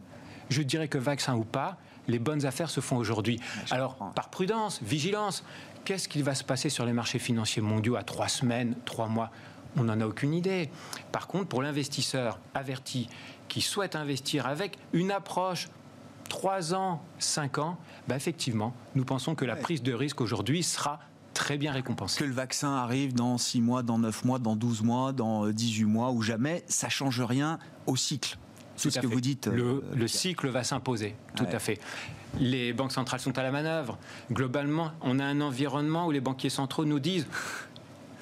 Je 0.49 0.61
dirais 0.61 0.87
que 0.87 0.97
vaccin 0.97 1.35
ou 1.35 1.43
pas, 1.43 1.77
les 2.07 2.19
bonnes 2.19 2.45
affaires 2.45 2.69
se 2.69 2.81
font 2.81 2.97
aujourd'hui. 2.97 3.39
Alors, 3.69 3.95
par 4.15 4.29
prudence, 4.29 4.81
vigilance, 4.81 5.43
Qu'est-ce 5.83 6.07
qui 6.07 6.21
va 6.21 6.35
se 6.35 6.43
passer 6.43 6.69
sur 6.69 6.85
les 6.85 6.93
marchés 6.93 7.17
financiers 7.17 7.61
mondiaux 7.61 7.95
à 7.95 8.03
trois 8.03 8.27
semaines, 8.27 8.75
trois 8.85 9.07
mois? 9.07 9.31
On 9.75 9.83
n'en 9.83 9.99
a 9.99 10.05
aucune 10.05 10.33
idée. 10.33 10.69
Par 11.11 11.27
contre, 11.27 11.47
pour 11.47 11.63
l'investisseur 11.63 12.39
averti 12.53 13.09
qui 13.47 13.61
souhaite 13.61 13.95
investir 13.95 14.45
avec 14.45 14.77
une 14.93 15.11
approche 15.11 15.69
3 16.29 16.73
ans, 16.75 17.01
5 17.19 17.57
ans, 17.57 17.77
bah 18.07 18.15
effectivement, 18.15 18.73
nous 18.95 19.03
pensons 19.03 19.35
que 19.35 19.43
la 19.43 19.55
prise 19.55 19.81
de 19.81 19.93
risque 19.93 20.21
aujourd'hui 20.21 20.63
sera 20.63 20.99
très 21.33 21.57
bien 21.57 21.71
récompensée. 21.71 22.19
Que 22.19 22.25
le 22.25 22.33
vaccin 22.33 22.73
arrive 22.75 23.13
dans 23.13 23.37
6 23.37 23.61
mois, 23.61 23.81
dans 23.81 23.97
9 23.97 24.23
mois, 24.23 24.39
dans 24.39 24.55
12 24.55 24.83
mois, 24.83 25.11
dans 25.13 25.47
18 25.47 25.85
mois 25.85 26.11
ou 26.11 26.21
jamais, 26.21 26.63
ça 26.67 26.89
change 26.89 27.21
rien 27.21 27.59
au 27.87 27.95
cycle 27.95 28.37
tout 28.83 28.91
ce 28.91 28.99
à 28.99 29.01
que 29.01 29.07
fait. 29.07 29.13
vous 29.13 29.21
dites. 29.21 29.47
Le, 29.47 29.63
euh, 29.63 29.81
le 29.95 30.07
cycle 30.07 30.47
va 30.49 30.63
s'imposer, 30.63 31.15
tout 31.35 31.43
Ouais. 31.43 31.55
à 31.55 31.59
fait. 31.59 31.79
Les 32.39 32.71
banques 32.73 32.91
centrales 32.93 33.19
sont 33.19 33.37
à 33.37 33.43
la 33.43 33.51
manœuvre. 33.51 33.97
Globalement, 34.31 34.91
on 35.01 35.19
a 35.19 35.25
un 35.25 35.41
environnement 35.41 36.07
où 36.07 36.11
les 36.11 36.21
banquiers 36.21 36.49
centraux 36.49 36.85
nous 36.85 36.99
disent 36.99 37.27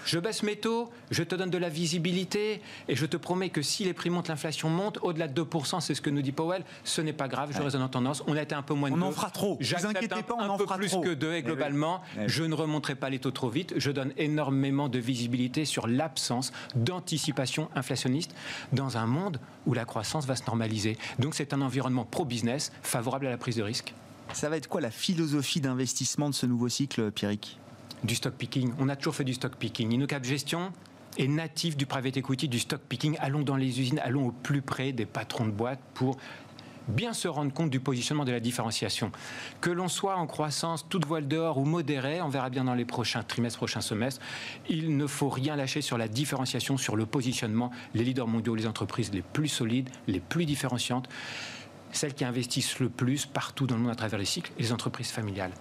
je 0.10 0.18
baisse 0.18 0.42
mes 0.42 0.56
taux, 0.56 0.90
je 1.12 1.22
te 1.22 1.36
donne 1.36 1.52
de 1.52 1.58
la 1.60 1.70
visibilité 1.70 2.62
et 2.88 2.96
je 2.96 3.06
te 3.06 3.16
promets 3.16 3.50
que 3.52 3.62
si 3.62 3.84
les 3.84 3.94
prix 3.94 4.10
montent, 4.10 4.28
l'inflation 4.28 4.68
monte, 4.68 4.98
au-delà 5.04 5.28
de 5.28 5.40
2%, 5.44 5.82
c'est 5.82 5.94
ce 5.94 6.02
que 6.02 6.10
nous 6.10 6.24
dit 6.24 6.32
Powell, 6.32 6.64
ce 6.84 7.02
n'est 7.02 7.14
pas 7.14 7.28
grave, 7.28 7.52
je 7.56 7.62
raisonne 7.62 7.84
en 7.84 7.90
tendance. 7.90 8.24
On 8.26 8.36
a 8.36 8.42
été 8.42 8.56
un 8.56 8.64
peu 8.64 8.74
moins 8.74 8.90
de 8.90 8.96
On 8.96 9.02
en 9.04 9.12
fera 9.12 9.30
trop. 9.30 9.60
Vous 9.62 9.86
inquiétez 9.86 10.24
pas, 10.24 10.34
on 10.36 10.40
un 10.42 10.50
en 10.50 10.58
peu 10.58 10.64
fera 10.64 10.78
plus 10.78 10.88
trop. 10.90 11.02
que 11.02 11.14
deux 11.14 11.34
et 11.34 11.38
Eh 11.40 11.44
globalement, 11.44 12.02
Eh 12.16 12.22
oui. 12.22 12.24
je 12.28 12.44
ne 12.44 12.56
remonterai 12.56 12.96
pas 12.96 13.12
les 13.12 13.20
taux 13.20 13.30
trop 13.30 13.50
vite. 13.50 13.76
Je 13.78 13.92
donne 13.92 14.12
énormément 14.18 14.90
de 14.90 14.98
visibilité 14.98 15.64
sur 15.64 15.86
l'absence 15.86 16.52
d'anticipation 16.76 17.70
inflationniste 17.76 18.34
dans 18.74 18.98
un 18.98 19.06
monde 19.06 19.40
où 19.68 19.74
la 19.76 19.86
croissance 19.86 20.26
va 20.26 20.36
se 20.36 20.44
normaliser. 20.48 20.98
Donc 21.20 21.36
c'est 21.36 21.54
un 21.54 21.62
environnement 21.62 22.06
pro-business 22.06 22.72
favorable 22.82 23.28
à 23.28 23.30
la 23.30 23.38
prise 23.38 23.58
de 23.58 23.64
risque. 23.64 23.94
Ça 24.34 24.50
va 24.50 24.58
être 24.58 24.68
quoi 24.68 24.82
la 24.82 24.92
philosophie 24.92 25.62
d'investissement 25.62 26.30
de 26.30 26.36
ce 26.36 26.48
nouveau 26.48 26.68
cycle, 26.70 27.12
Pierrick? 27.12 27.60
Du 28.04 28.16
stock 28.16 28.34
picking. 28.36 28.74
On 28.80 28.90
a 28.90 28.96
toujours 28.96 29.16
fait 29.16 29.24
du 29.24 29.34
stock 29.34 29.56
picking. 29.56 29.92
InnoCap 29.94 30.24
Gestion 30.24 30.72
est 31.18 31.28
natif 31.28 31.76
du 31.76 31.86
private 31.86 32.18
equity, 32.18 32.48
du 32.48 32.60
stock 32.60 32.82
picking. 32.82 33.18
Allons 33.20 33.42
dans 33.42 33.58
les 33.58 33.80
usines, 33.80 34.00
allons 34.00 34.28
au 34.28 34.32
plus 34.32 34.62
près 34.62 34.94
des 34.94 35.06
patrons 35.06 35.46
de 35.46 35.52
boîtes 35.52 35.82
pour 35.94 36.18
bien 36.90 37.14
se 37.14 37.28
rendre 37.28 37.54
compte 37.54 37.70
du 37.70 37.80
positionnement 37.80 38.26
de 38.26 38.32
la 38.32 38.40
différenciation. 38.40 39.12
Que 39.62 39.70
l'on 39.70 39.88
soit 39.88 40.16
en 40.16 40.28
croissance 40.28 40.88
toute 40.90 41.06
voile 41.06 41.28
dehors 41.28 41.58
ou 41.58 41.66
modérée, 41.66 42.22
on 42.22 42.30
verra 42.30 42.50
bien 42.50 42.64
dans 42.64 42.74
les 42.74 42.86
prochains 42.86 43.24
trimestres, 43.24 43.60
prochains 43.60 43.82
semestres, 43.82 44.22
il 44.70 44.98
ne 44.98 45.08
faut 45.08 45.30
rien 45.30 45.56
lâcher 45.56 45.82
sur 45.82 45.98
la 45.98 46.08
différenciation, 46.08 46.78
sur 46.78 46.96
le 46.96 47.06
positionnement. 47.06 47.72
Les 47.94 48.04
leaders 48.04 48.28
mondiaux, 48.28 48.56
les 48.56 48.66
entreprises 48.66 49.12
les 49.14 49.22
plus 49.22 49.48
solides, 49.48 49.90
les 50.08 50.20
plus 50.20 50.46
différenciantes, 50.46 51.08
celles 51.92 52.14
qui 52.14 52.26
investissent 52.26 52.80
le 52.80 52.90
plus 52.90 53.26
partout 53.26 53.68
dans 53.68 53.76
le 53.76 53.82
monde 53.82 53.92
à 53.92 53.96
travers 53.96 54.20
les 54.20 54.26
cycles, 54.26 54.52
les 54.58 54.72
entreprises 54.72 55.12
familiales. 55.12 55.52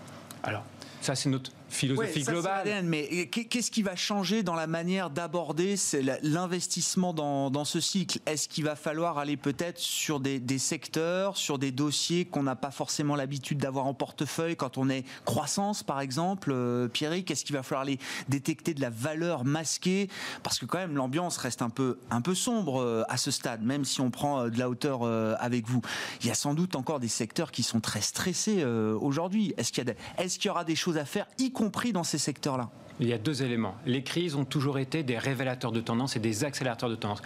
Alors, 0.42 0.64
ça 1.00 1.14
c'est 1.14 1.28
notre 1.28 1.52
philosophie 1.68 2.18
Ouais, 2.20 2.24
globale. 2.24 2.84
mais 2.84 3.26
qu'est-ce 3.26 3.70
qui 3.70 3.82
va 3.82 3.96
changer 3.96 4.42
dans 4.42 4.54
la 4.54 4.66
manière 4.66 5.10
d'aborder 5.10 5.76
l'investissement 6.22 7.12
dans, 7.12 7.50
dans 7.50 7.64
ce 7.64 7.80
cycle? 7.80 8.18
Est-ce 8.26 8.48
qu'il 8.48 8.64
va 8.64 8.76
falloir 8.76 9.18
aller 9.18 9.36
peut-être 9.36 9.78
sur 9.78 10.20
des, 10.20 10.38
des 10.40 10.58
secteurs, 10.58 11.36
sur 11.36 11.58
des 11.58 11.70
dossiers 11.72 12.24
qu'on 12.24 12.42
n'a 12.42 12.56
pas 12.56 12.70
forcément 12.70 13.16
l'habitude 13.16 13.58
d'avoir 13.58 13.86
en 13.86 13.94
portefeuille 13.94 14.56
quand 14.56 14.78
on 14.78 14.88
est 14.88 15.04
croissance, 15.24 15.82
par 15.82 16.00
exemple? 16.00 16.50
Euh, 16.52 16.88
Pierrick, 16.88 17.30
est-ce 17.30 17.44
qu'il 17.44 17.56
va 17.56 17.62
falloir 17.62 17.82
aller 17.82 17.98
détecter 18.28 18.74
de 18.74 18.80
la 18.80 18.90
valeur 18.90 19.44
masquée? 19.44 20.08
Parce 20.42 20.58
que 20.58 20.66
quand 20.66 20.78
même, 20.78 20.96
l'ambiance 20.96 21.36
reste 21.38 21.62
un 21.62 21.70
peu, 21.70 21.98
un 22.10 22.20
peu 22.20 22.34
sombre 22.34 22.80
euh, 22.80 23.02
à 23.08 23.16
ce 23.16 23.30
stade, 23.30 23.62
même 23.62 23.84
si 23.84 24.00
on 24.00 24.10
prend 24.10 24.40
euh, 24.42 24.50
de 24.50 24.58
la 24.58 24.68
hauteur 24.68 25.00
euh, 25.02 25.34
avec 25.38 25.66
vous. 25.66 25.80
Il 26.20 26.26
y 26.26 26.30
a 26.30 26.34
sans 26.34 26.54
doute 26.54 26.76
encore 26.76 27.00
des 27.00 27.08
secteurs 27.08 27.50
qui 27.50 27.62
sont 27.62 27.80
très 27.80 28.00
stressés 28.00 28.64
aujourd'hui. 28.64 29.54
Est-ce 29.56 29.72
qu'il 29.72 29.84
y, 29.88 30.22
est-ce 30.22 30.38
qu'il 30.38 30.48
y 30.48 30.50
aura 30.50 30.64
des 30.64 30.76
choses 30.76 30.98
à 30.98 31.04
faire, 31.04 31.26
y 31.38 31.50
compris 31.58 31.92
dans 31.92 32.04
ces 32.04 32.18
secteurs-là 32.18 32.70
Il 33.00 33.08
y 33.08 33.12
a 33.12 33.18
deux 33.18 33.42
éléments. 33.42 33.74
Les 33.84 34.04
crises 34.04 34.36
ont 34.36 34.44
toujours 34.44 34.78
été 34.78 35.02
des 35.02 35.18
révélateurs 35.18 35.72
de 35.72 35.80
tendance 35.80 36.14
et 36.14 36.20
des 36.20 36.44
accélérateurs 36.44 36.88
de 36.88 36.94
tendance. 36.94 37.20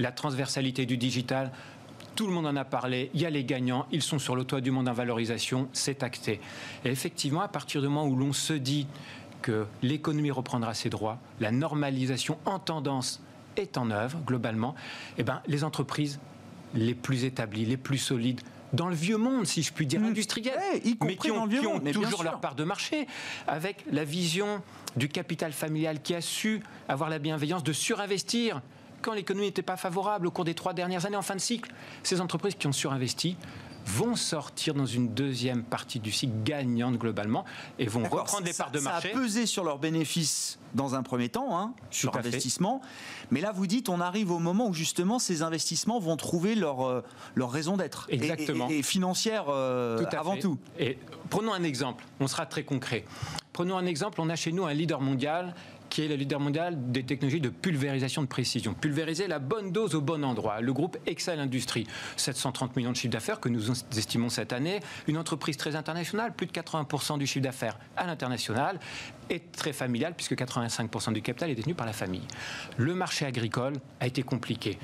La 0.00 0.10
transversalité 0.10 0.86
du 0.86 0.96
digital, 0.96 1.52
tout 2.16 2.26
le 2.26 2.32
monde 2.32 2.46
en 2.46 2.56
a 2.56 2.64
parlé, 2.64 3.12
il 3.14 3.20
y 3.20 3.26
a 3.26 3.30
les 3.30 3.44
gagnants, 3.44 3.86
ils 3.92 4.02
sont 4.02 4.18
sur 4.18 4.34
le 4.34 4.42
toit 4.42 4.60
du 4.60 4.72
monde 4.72 4.88
en 4.88 4.92
valorisation, 4.92 5.68
c'est 5.72 6.02
acté. 6.02 6.40
Et 6.84 6.90
effectivement, 6.90 7.42
à 7.42 7.48
partir 7.48 7.80
du 7.80 7.86
moment 7.86 8.06
où 8.06 8.16
l'on 8.16 8.32
se 8.32 8.54
dit 8.54 8.88
que 9.40 9.66
l'économie 9.82 10.32
reprendra 10.32 10.74
ses 10.74 10.90
droits, 10.90 11.18
la 11.38 11.52
normalisation 11.52 12.38
en 12.46 12.58
tendance 12.58 13.22
est 13.56 13.78
en 13.78 13.92
œuvre 13.92 14.18
globalement, 14.26 14.74
eh 15.16 15.22
ben, 15.22 15.42
les 15.46 15.62
entreprises 15.62 16.18
les 16.74 16.94
plus 16.94 17.24
établies, 17.24 17.66
les 17.66 17.76
plus 17.76 17.98
solides, 17.98 18.40
dans 18.72 18.88
le 18.88 18.94
vieux 18.94 19.16
monde, 19.16 19.46
si 19.46 19.62
je 19.62 19.72
puis 19.72 19.86
dire, 19.86 20.00
Mmh. 20.00 20.04
industriel, 20.06 20.54
Ouais, 20.56 20.80
y 20.84 20.96
compris 20.96 21.14
mais 21.14 21.16
qui 21.16 21.28
dans 21.28 21.42
ont, 21.42 21.44
le 21.44 21.50
vieux 21.50 21.60
qui 21.60 21.66
ont 21.66 21.74
monde, 21.80 21.92
toujours 21.92 22.22
leur 22.22 22.40
part 22.40 22.54
de 22.54 22.64
marché, 22.64 23.06
avec 23.46 23.84
la 23.90 24.04
vision 24.04 24.62
du 24.96 25.08
capital 25.08 25.52
familial 25.52 26.00
qui 26.02 26.14
a 26.14 26.20
su 26.20 26.60
avoir 26.88 27.10
la 27.10 27.18
bienveillance 27.18 27.62
de 27.64 27.72
surinvestir 27.72 28.60
quand 29.02 29.14
l'économie 29.14 29.46
n'était 29.46 29.62
pas 29.62 29.76
favorable 29.76 30.26
au 30.26 30.30
cours 30.30 30.44
des 30.44 30.54
trois 30.54 30.74
dernières 30.74 31.06
années 31.06 31.16
en 31.16 31.22
fin 31.22 31.34
de 31.34 31.40
cycle. 31.40 31.72
Ces 32.02 32.20
entreprises 32.20 32.54
qui 32.54 32.66
ont 32.66 32.72
surinvesti 32.72 33.36
vont 33.86 34.14
sortir 34.16 34.74
dans 34.74 34.86
une 34.86 35.08
deuxième 35.14 35.62
partie 35.62 35.98
du 36.00 36.12
cycle 36.12 36.32
gagnante 36.44 36.96
globalement 36.96 37.44
et 37.78 37.86
vont 37.86 38.02
reprendre 38.08 38.46
ça- 38.48 38.64
parts 38.64 38.70
de 38.72 38.78
ça 38.78 38.90
marché. 38.90 39.10
a 39.12 39.14
pesé 39.14 39.46
sur 39.46 39.64
leurs 39.64 39.78
bénéfices 39.78 40.58
dans 40.74 40.94
un 40.94 41.02
premier 41.02 41.28
temps, 41.28 41.58
hein, 41.58 41.74
sur 41.90 42.12
fait. 42.12 42.20
investissement. 42.20 42.80
Mais 43.30 43.40
là, 43.40 43.50
vous 43.52 43.66
dites, 43.66 43.88
on 43.88 44.00
arrive 44.00 44.30
au 44.30 44.38
moment 44.38 44.68
où 44.68 44.74
justement 44.74 45.18
ces 45.18 45.42
investissements 45.42 45.98
vont 45.98 46.16
trouver 46.16 46.54
leur, 46.54 46.86
euh, 46.86 47.02
leur 47.34 47.50
raison 47.50 47.76
d'être. 47.76 48.06
Exactement. 48.10 48.68
Et, 48.70 48.78
et 48.78 48.82
financière 48.82 49.46
euh, 49.48 49.98
Tout 49.98 50.16
avant 50.16 50.34
fait. 50.34 50.40
tout. 50.40 50.58
Et 50.78 50.98
prenons 51.28 51.52
un 51.52 51.62
exemple, 51.64 52.04
on 52.20 52.28
sera 52.28 52.46
très 52.46 52.62
concret. 52.62 53.04
Prenons 53.52 53.76
un 53.76 53.86
exemple, 53.86 54.20
on 54.20 54.28
a 54.30 54.36
chez 54.36 54.52
nous 54.52 54.64
un 54.64 54.72
leader 54.72 55.00
mondial 55.00 55.54
qui 55.90 56.02
est 56.02 56.08
le 56.08 56.14
leader 56.14 56.40
mondial 56.40 56.90
des 56.92 57.04
technologies 57.04 57.40
de 57.40 57.50
pulvérisation 57.50 58.22
de 58.22 58.26
précision. 58.28 58.72
Pulvériser 58.74 59.26
la 59.26 59.38
bonne 59.38 59.72
dose 59.72 59.94
au 59.94 60.00
bon 60.00 60.24
endroit. 60.24 60.60
Le 60.60 60.72
groupe 60.72 60.96
Excel 61.06 61.38
Industries, 61.40 61.86
730 62.16 62.76
millions 62.76 62.92
de 62.92 62.96
chiffre 62.96 63.12
d'affaires 63.12 63.40
que 63.40 63.48
nous 63.48 63.70
estimons 63.96 64.30
cette 64.30 64.52
année. 64.52 64.80
Une 65.08 65.18
entreprise 65.18 65.56
très 65.56 65.76
internationale, 65.76 66.32
plus 66.34 66.46
de 66.46 66.52
80% 66.52 67.18
du 67.18 67.26
chiffre 67.26 67.44
d'affaires 67.44 67.78
à 67.96 68.06
l'international 68.06 68.78
et 69.28 69.40
très 69.40 69.72
familiale 69.72 70.14
puisque 70.16 70.34
85% 70.34 71.12
du 71.12 71.22
capital 71.22 71.50
est 71.50 71.54
détenu 71.54 71.74
par 71.74 71.86
la 71.86 71.92
famille. 71.92 72.26
Le 72.76 72.94
marché 72.94 73.26
agricole 73.26 73.74
a 73.98 74.06
été 74.06 74.22
compliqué. 74.22 74.78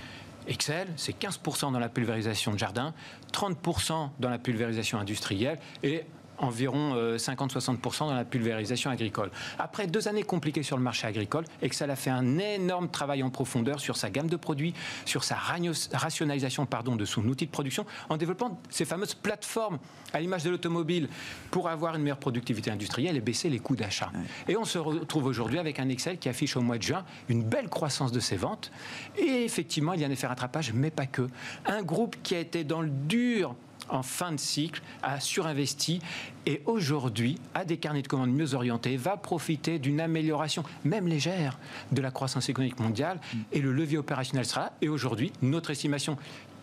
Excel, 0.49 0.87
c'est 0.97 1.19
15% 1.19 1.73
dans 1.73 1.79
la 1.79 1.89
pulvérisation 1.89 2.53
de 2.53 2.59
jardin, 2.59 2.95
30% 3.33 4.11
dans 4.21 4.31
la 4.31 4.39
pulvérisation 4.39 4.99
industrielle 4.99 5.59
et 5.83 6.05
environ 6.39 6.95
euh, 6.95 7.16
50-60% 7.16 8.01
dans 8.01 8.14
la 8.14 8.24
pulvérisation 8.24 8.91
agricole. 8.91 9.30
Après 9.59 9.87
deux 9.87 10.09
années 10.09 10.22
compliquées 10.22 10.62
sur 10.62 10.76
le 10.76 10.82
marché 10.82 11.07
agricole, 11.07 11.45
Excel 11.62 11.91
a 11.91 11.97
fait 11.97 12.11
un 12.11 12.39
énorme 12.39 12.89
travail 12.89 13.22
en 13.22 13.30
profondeur 13.30 13.80
sur 13.80 13.97
sa 13.97 14.11
gamme 14.11 14.28
de 14.28 14.37
produits, 14.37 14.74
sur 15.05 15.24
sa 15.24 15.37
rationalisation 15.37 16.66
pardon, 16.66 16.97
de 16.97 17.05
son 17.05 17.26
outil 17.26 17.47
de 17.47 17.51
production, 17.51 17.87
en 18.09 18.16
développant 18.16 18.61
ces 18.70 18.84
fameuses 18.84 19.14
plateformes 19.14 19.78
à 20.12 20.20
l'image 20.20 20.45
de 20.45 20.51
l'automobile 20.51 21.09
pour 21.51 21.68
avoir 21.68 21.97
une 21.97 22.03
meilleure 22.03 22.18
productivité 22.18 22.70
industrielle 22.70 23.16
et 23.16 23.20
baisser 23.20 23.49
les 23.49 23.59
coûts 23.59 23.76
d'achat. 23.76 24.11
Et 24.49 24.57
on 24.57 24.64
se 24.64 24.78
retrouve 24.78 25.26
aujourd'hui 25.26 25.59
avec 25.59 25.80
un 25.80 25.89
Excel 25.89 26.18
qui 26.18 26.28
affiche 26.28 26.57
au 26.57 26.61
mois 26.61 26.78
de 26.78 26.82
juin 26.82 27.05
une 27.28 27.43
belle 27.43 27.68
croissance 27.68 28.12
de 28.12 28.20
ses 28.20 28.37
ventes. 28.37 28.70
Et 29.16 29.45
effectivement, 29.45 29.93
il 29.93 30.01
y 30.01 30.05
a 30.05 30.07
un 30.07 30.11
effet 30.11 30.26
rattrapage, 30.26 30.72
mais 30.72 30.91
pas 30.91 31.07
que. 31.07 31.28
Un 31.66 31.82
groupe 31.82 32.16
qui 32.22 32.34
a 32.34 32.41
été 32.41 32.64
dans 32.64 32.82
le 32.82 32.91
dur 32.91 33.55
en 33.89 34.03
fin 34.03 34.32
de 34.32 34.41
cycle, 34.41 34.82
a 35.03 35.20
surinvesti 35.20 36.01
et 36.47 36.62
aujourd'hui 36.66 37.39
a 37.55 37.64
des 37.64 37.76
carnets 37.76 38.03
de 38.03 38.09
commandes 38.09 38.32
mieux 38.32 38.55
orientés, 38.55 38.97
va 38.97 39.16
profiter 39.16 39.78
d'une 39.78 40.01
amélioration, 40.01 40.64
même 40.84 41.09
légère, 41.09 41.59
de 41.93 42.01
la 42.01 42.11
croissance 42.11 42.49
économique 42.49 42.80
mondiale 42.80 43.20
et 43.53 43.61
le 43.61 43.72
levier 43.72 43.99
opérationnel 43.99 44.45
sera 44.45 44.61
là. 44.62 44.72
Et 44.80 44.89
aujourd'hui, 44.89 45.32
notre 45.43 45.70
estimation 45.70 46.16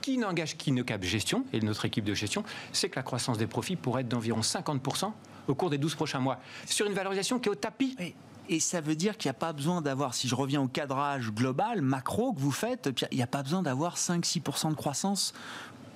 qui 0.03 0.17
n'engage 0.17 0.57
qu'Innocap 0.57 1.01
Gestion 1.03 1.45
et 1.53 1.61
notre 1.61 1.85
équipe 1.85 2.03
de 2.03 2.13
gestion, 2.13 2.43
c'est 2.73 2.89
que 2.89 2.97
la 2.97 3.03
croissance 3.03 3.37
des 3.37 3.47
profits 3.47 3.77
pourrait 3.77 4.01
être 4.01 4.09
d'environ 4.09 4.41
50% 4.41 5.11
au 5.47 5.55
cours 5.55 5.69
des 5.69 5.77
12 5.77 5.95
prochains 5.95 6.19
mois, 6.19 6.39
sur 6.65 6.85
une 6.85 6.93
valorisation 6.93 7.39
qui 7.39 7.47
est 7.47 7.51
au 7.51 7.55
tapis. 7.55 7.95
Et, 8.49 8.59
ça 8.59 8.81
veut 8.81 8.95
dire 8.95 9.17
qu'il 9.17 9.29
n'y 9.29 9.35
a 9.35 9.39
pas 9.39 9.53
besoin 9.53 9.81
d'avoir, 9.81 10.13
si 10.13 10.27
je 10.27 10.35
reviens 10.35 10.61
au 10.61 10.67
cadrage 10.67 11.31
global, 11.31 11.81
macro 11.81 12.33
que 12.33 12.41
vous 12.41 12.51
faites, 12.51 12.89
il 13.11 13.17
n'y 13.17 13.23
a 13.23 13.27
pas 13.27 13.41
besoin 13.41 13.63
d'avoir 13.63 13.95
5-6% 13.95 14.71
de 14.71 14.75
croissance 14.75 15.33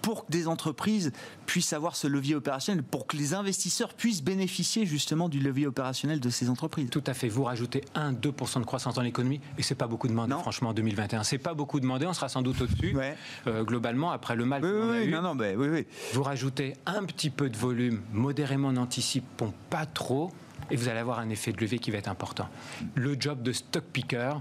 pour 0.01 0.25
que 0.25 0.31
des 0.31 0.47
entreprises 0.47 1.11
puissent 1.45 1.73
avoir 1.73 1.95
ce 1.95 2.07
levier 2.07 2.35
opérationnel, 2.35 2.83
pour 2.83 3.07
que 3.07 3.17
les 3.17 3.33
investisseurs 3.33 3.93
puissent 3.93 4.23
bénéficier 4.23 4.85
justement 4.85 5.27
du 5.29 5.39
levier 5.39 5.67
opérationnel 5.67 6.19
de 6.19 6.29
ces 6.29 6.49
entreprises. 6.49 6.89
Tout 6.89 7.03
à 7.07 7.13
fait. 7.13 7.27
Vous 7.29 7.43
rajoutez 7.43 7.81
1-2% 7.95 8.59
de 8.59 8.65
croissance 8.65 8.95
dans 8.95 9.01
l'économie 9.01 9.41
et 9.57 9.63
c'est 9.63 9.75
pas 9.75 9.87
beaucoup 9.87 10.07
demandé, 10.07 10.31
Non. 10.33 10.39
franchement, 10.39 10.69
en 10.69 10.73
2021. 10.73 11.23
C'est 11.23 11.37
pas 11.37 11.53
beaucoup 11.53 11.79
demandé. 11.79 12.05
On 12.05 12.13
sera 12.13 12.29
sans 12.29 12.41
doute 12.41 12.61
au-dessus. 12.61 12.95
Ouais. 12.95 13.15
euh, 13.47 13.63
globalement, 13.63 14.11
après 14.11 14.35
le 14.35 14.45
mal 14.45 14.63
Oui, 14.63 14.69
qu'on 14.71 14.89
oui, 14.91 14.97
a 14.97 14.99
oui, 15.01 15.07
eu. 15.07 15.11
non, 15.11 15.21
non, 15.21 15.35
oui, 15.37 15.67
oui. 15.69 15.85
Vous 16.13 16.23
rajoutez 16.23 16.73
un 16.85 17.03
petit 17.03 17.29
peu 17.29 17.49
de 17.49 17.57
volume, 17.57 18.01
modérément 18.13 18.71
n'anticipons 18.71 19.53
pas 19.69 19.85
trop, 19.85 20.31
et 20.71 20.75
vous 20.75 20.87
allez 20.89 20.99
avoir 20.99 21.19
un 21.19 21.29
effet 21.29 21.51
de 21.51 21.59
levier 21.61 21.79
qui 21.79 21.91
va 21.91 21.97
être 21.97 22.07
important. 22.09 22.47
Le 22.95 23.15
job 23.19 23.41
de 23.41 23.51
stock 23.51 23.83
picker, 23.91 24.33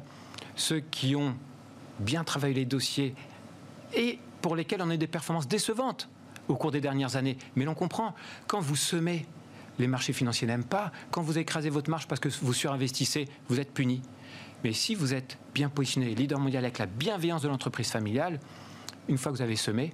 ceux 0.54 0.80
qui 0.80 1.14
ont 1.16 1.34
bien 2.00 2.24
travaillé 2.24 2.54
les 2.54 2.64
dossiers 2.64 3.14
et 3.94 4.18
pour 4.42 4.56
lesquels 4.56 4.82
on 4.82 4.90
a 4.90 4.94
eu 4.94 4.98
des 4.98 5.06
performances 5.06 5.48
décevantes 5.48 6.08
au 6.48 6.54
cours 6.54 6.70
des 6.70 6.80
dernières 6.80 7.16
années. 7.16 7.36
Mais 7.54 7.64
l'on 7.64 7.74
comprend, 7.74 8.14
quand 8.46 8.60
vous 8.60 8.76
semez, 8.76 9.26
les 9.78 9.86
marchés 9.86 10.12
financiers 10.12 10.46
n'aiment 10.46 10.64
pas, 10.64 10.92
quand 11.10 11.22
vous 11.22 11.38
écrasez 11.38 11.70
votre 11.70 11.90
marge 11.90 12.06
parce 12.06 12.20
que 12.20 12.28
vous 12.28 12.54
surinvestissez, 12.54 13.28
vous 13.48 13.60
êtes 13.60 13.72
puni. 13.72 14.02
Mais 14.64 14.72
si 14.72 14.94
vous 14.94 15.14
êtes 15.14 15.38
bien 15.54 15.68
positionné, 15.68 16.14
leader 16.14 16.38
mondial 16.38 16.64
avec 16.64 16.78
la 16.78 16.86
bienveillance 16.86 17.42
de 17.42 17.48
l'entreprise 17.48 17.90
familiale, 17.90 18.40
une 19.08 19.18
fois 19.18 19.32
que 19.32 19.36
vous 19.36 19.42
avez 19.42 19.56
semé, 19.56 19.92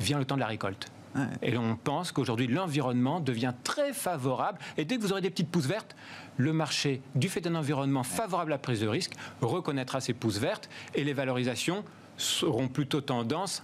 vient 0.00 0.18
le 0.18 0.24
temps 0.24 0.36
de 0.36 0.40
la 0.40 0.46
récolte. 0.46 0.90
Ouais. 1.16 1.22
Et 1.42 1.58
on 1.58 1.76
pense 1.76 2.12
qu'aujourd'hui, 2.12 2.46
l'environnement 2.46 3.20
devient 3.20 3.54
très 3.64 3.92
favorable. 3.92 4.58
Et 4.76 4.84
dès 4.84 4.96
que 4.96 5.02
vous 5.02 5.12
aurez 5.12 5.20
des 5.20 5.30
petites 5.30 5.50
pousses 5.50 5.66
vertes, 5.66 5.96
le 6.36 6.52
marché, 6.52 7.02
du 7.14 7.28
fait 7.28 7.40
d'un 7.40 7.56
environnement 7.56 8.04
favorable 8.04 8.52
à 8.52 8.56
la 8.56 8.58
prise 8.58 8.80
de 8.80 8.88
risque, 8.88 9.12
reconnaîtra 9.40 10.00
ces 10.00 10.12
pousses 10.12 10.38
vertes 10.38 10.68
et 10.94 11.02
les 11.02 11.14
valorisations 11.14 11.84
seront 12.18 12.68
plutôt 12.68 13.00
tendance 13.00 13.62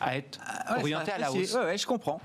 à 0.00 0.16
être 0.16 0.38
Ah 0.44 0.74
ouais, 0.74 0.80
orienté 0.80 1.12
à 1.12 1.18
la 1.18 1.32
hausse. 1.32 1.54
ouais, 1.54 1.64
ouais, 1.64 1.78
je 1.78 1.86
comprends. 1.86 2.20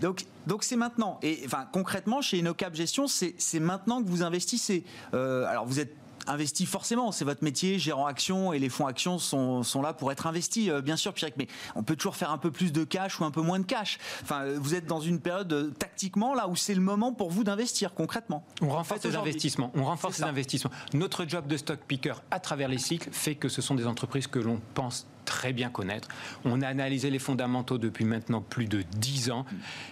Donc, 0.00 0.24
donc 0.46 0.62
c'est 0.64 0.76
maintenant. 0.76 1.18
Et 1.22 1.42
enfin, 1.46 1.66
concrètement, 1.72 2.20
chez 2.20 2.38
InnoCap 2.38 2.74
Gestion, 2.74 3.06
c'est 3.06 3.60
maintenant 3.60 4.02
que 4.02 4.08
vous 4.08 4.22
investissez. 4.22 4.84
Euh, 5.14 5.46
alors, 5.46 5.66
vous 5.66 5.80
êtes 5.80 5.96
investi 6.26 6.66
forcément, 6.66 7.12
c'est 7.12 7.24
votre 7.24 7.44
métier, 7.44 7.78
gérant 7.78 8.06
action 8.06 8.52
et 8.52 8.58
les 8.58 8.68
fonds 8.68 8.86
actions 8.86 9.18
sont, 9.18 9.62
sont 9.62 9.82
là 9.82 9.92
pour 9.92 10.10
être 10.12 10.26
investis, 10.26 10.68
euh, 10.68 10.80
bien 10.80 10.96
sûr, 10.96 11.12
Pierrick, 11.12 11.36
mais 11.36 11.48
on 11.74 11.82
peut 11.82 11.96
toujours 11.96 12.16
faire 12.16 12.30
un 12.30 12.38
peu 12.38 12.50
plus 12.50 12.72
de 12.72 12.84
cash 12.84 13.20
ou 13.20 13.24
un 13.24 13.30
peu 13.30 13.42
moins 13.42 13.58
de 13.58 13.64
cash. 13.64 13.98
Enfin, 14.22 14.42
euh, 14.42 14.58
vous 14.60 14.74
êtes 14.74 14.86
dans 14.86 15.00
une 15.00 15.20
période 15.20 15.52
euh, 15.52 15.70
tactiquement 15.70 16.34
là 16.34 16.48
où 16.48 16.56
c'est 16.56 16.74
le 16.74 16.80
moment 16.80 17.12
pour 17.12 17.30
vous 17.30 17.44
d'investir 17.44 17.94
concrètement. 17.94 18.44
On 18.62 18.68
renforce 18.68 19.04
les 19.04 19.16
investissements. 19.16 19.70
On 19.74 19.84
renforce 19.84 20.18
les 20.18 20.24
investissements. 20.24 20.70
Notre 20.92 21.28
job 21.28 21.46
de 21.46 21.56
stock 21.56 21.80
picker 21.86 22.14
à 22.30 22.40
travers 22.40 22.68
les 22.68 22.78
cycles 22.78 23.10
fait 23.12 23.34
que 23.34 23.48
ce 23.48 23.62
sont 23.62 23.74
des 23.74 23.86
entreprises 23.86 24.26
que 24.26 24.38
l'on 24.38 24.60
pense 24.74 25.06
très 25.24 25.52
bien 25.52 25.70
connaître. 25.70 26.08
On 26.44 26.62
a 26.62 26.68
analysé 26.68 27.10
les 27.10 27.18
fondamentaux 27.18 27.78
depuis 27.78 28.04
maintenant 28.04 28.40
plus 28.40 28.66
de 28.66 28.82
10 28.96 29.30
ans 29.30 29.44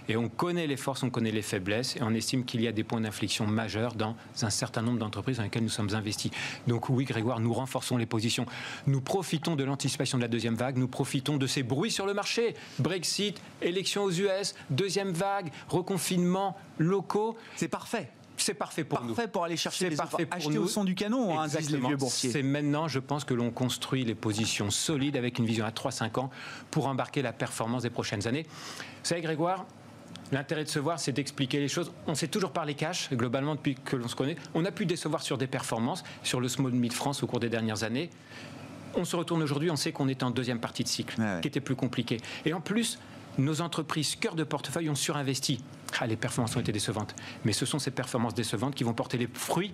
et 0.08 0.16
on 0.16 0.28
connaît 0.28 0.66
les 0.66 0.76
forces, 0.76 1.02
on 1.02 1.10
connaît 1.10 1.30
les 1.30 1.42
faiblesses 1.42 1.96
et 1.96 2.02
on 2.02 2.14
estime 2.14 2.44
qu'il 2.44 2.60
y 2.60 2.68
a 2.68 2.72
des 2.72 2.84
points 2.84 3.00
d'inflexion 3.00 3.46
majeurs 3.46 3.94
dans 3.94 4.16
un 4.42 4.50
certain 4.50 4.82
nombre 4.82 4.98
d'entreprises 4.98 5.38
dans 5.38 5.42
lesquelles 5.42 5.62
nous 5.62 5.68
sommes 5.68 5.94
investis. 5.94 6.30
Donc 6.66 6.88
oui, 6.88 7.04
Grégoire, 7.04 7.40
nous 7.40 7.52
renforçons 7.52 7.96
les 7.96 8.06
positions. 8.06 8.46
Nous 8.86 9.00
profitons 9.00 9.56
de 9.56 9.64
l'anticipation 9.64 10.18
de 10.18 10.22
la 10.22 10.28
deuxième 10.28 10.54
vague, 10.54 10.76
nous 10.76 10.88
profitons 10.88 11.36
de 11.36 11.46
ces 11.46 11.62
bruits 11.62 11.90
sur 11.90 12.06
le 12.06 12.14
marché. 12.14 12.54
Brexit, 12.78 13.40
élections 13.60 14.04
aux 14.04 14.12
US, 14.12 14.54
deuxième 14.70 15.12
vague, 15.12 15.50
reconfinement 15.68 16.56
locaux. 16.78 17.36
C'est 17.56 17.68
parfait. 17.68 18.10
C'est 18.36 18.54
parfait 18.54 18.84
pour 18.84 19.02
nous. 19.02 19.14
Parfait 19.14 19.28
pour 19.28 19.44
aller 19.44 19.56
chercher 19.56 19.84
C'est 19.84 19.90
les 19.90 19.96
parfait 19.96 20.26
pour 20.26 20.36
Acheter 20.36 20.54
nous. 20.54 20.62
au 20.62 20.68
son 20.68 20.84
du 20.84 20.94
canon, 20.94 21.38
hein, 21.38 21.44
disent 21.44 21.54
les 21.54 21.58
Exactement. 21.60 21.88
vieux 21.88 21.96
boursiers. 21.96 22.30
C'est 22.30 22.42
maintenant, 22.42 22.88
je 22.88 22.98
pense, 22.98 23.24
que 23.24 23.34
l'on 23.34 23.50
construit 23.50 24.04
les 24.04 24.14
positions 24.14 24.70
solides 24.70 25.16
avec 25.16 25.38
une 25.38 25.46
vision 25.46 25.64
à 25.64 25.70
3-5 25.70 26.18
ans 26.18 26.30
pour 26.70 26.86
embarquer 26.86 27.22
la 27.22 27.32
performance 27.32 27.82
des 27.82 27.90
prochaines 27.90 28.26
années. 28.26 28.44
Vous 28.44 29.04
savez, 29.04 29.20
Grégoire, 29.20 29.66
L'intérêt 30.30 30.64
de 30.64 30.68
se 30.68 30.78
voir, 30.78 30.98
c'est 30.98 31.12
d'expliquer 31.12 31.60
les 31.60 31.68
choses. 31.68 31.92
On 32.06 32.14
s'est 32.14 32.28
toujours 32.28 32.52
parlé 32.52 32.72
cash, 32.72 33.10
globalement, 33.12 33.54
depuis 33.54 33.74
que 33.74 33.96
l'on 33.96 34.08
se 34.08 34.16
connaît. 34.16 34.36
On 34.54 34.64
a 34.64 34.70
pu 34.72 34.86
décevoir 34.86 35.22
sur 35.22 35.36
des 35.36 35.46
performances, 35.46 36.02
sur 36.22 36.40
le 36.40 36.48
Small 36.48 36.72
Mid 36.72 36.94
France 36.94 37.22
au 37.22 37.26
cours 37.26 37.38
des 37.38 37.50
dernières 37.50 37.82
années. 37.82 38.08
On 38.94 39.04
se 39.04 39.14
retourne 39.14 39.42
aujourd'hui, 39.42 39.70
on 39.70 39.76
sait 39.76 39.92
qu'on 39.92 40.08
est 40.08 40.22
en 40.22 40.30
deuxième 40.30 40.58
partie 40.58 40.84
de 40.84 40.88
cycle, 40.88 41.20
ouais. 41.20 41.40
qui 41.42 41.48
était 41.48 41.60
plus 41.60 41.76
compliqué. 41.76 42.16
Et 42.46 42.54
en 42.54 42.62
plus, 42.62 42.98
nos 43.38 43.60
entreprises 43.60 44.16
cœur 44.16 44.34
de 44.34 44.44
portefeuille 44.44 44.90
ont 44.90 44.94
surinvesti. 44.94 45.62
Ah, 46.00 46.06
les 46.06 46.16
performances 46.16 46.56
ont 46.56 46.60
été 46.60 46.72
décevantes. 46.72 47.14
Mais 47.44 47.52
ce 47.52 47.66
sont 47.66 47.78
ces 47.78 47.90
performances 47.90 48.34
décevantes 48.34 48.74
qui 48.74 48.84
vont 48.84 48.94
porter 48.94 49.18
les 49.18 49.28
fruits 49.32 49.72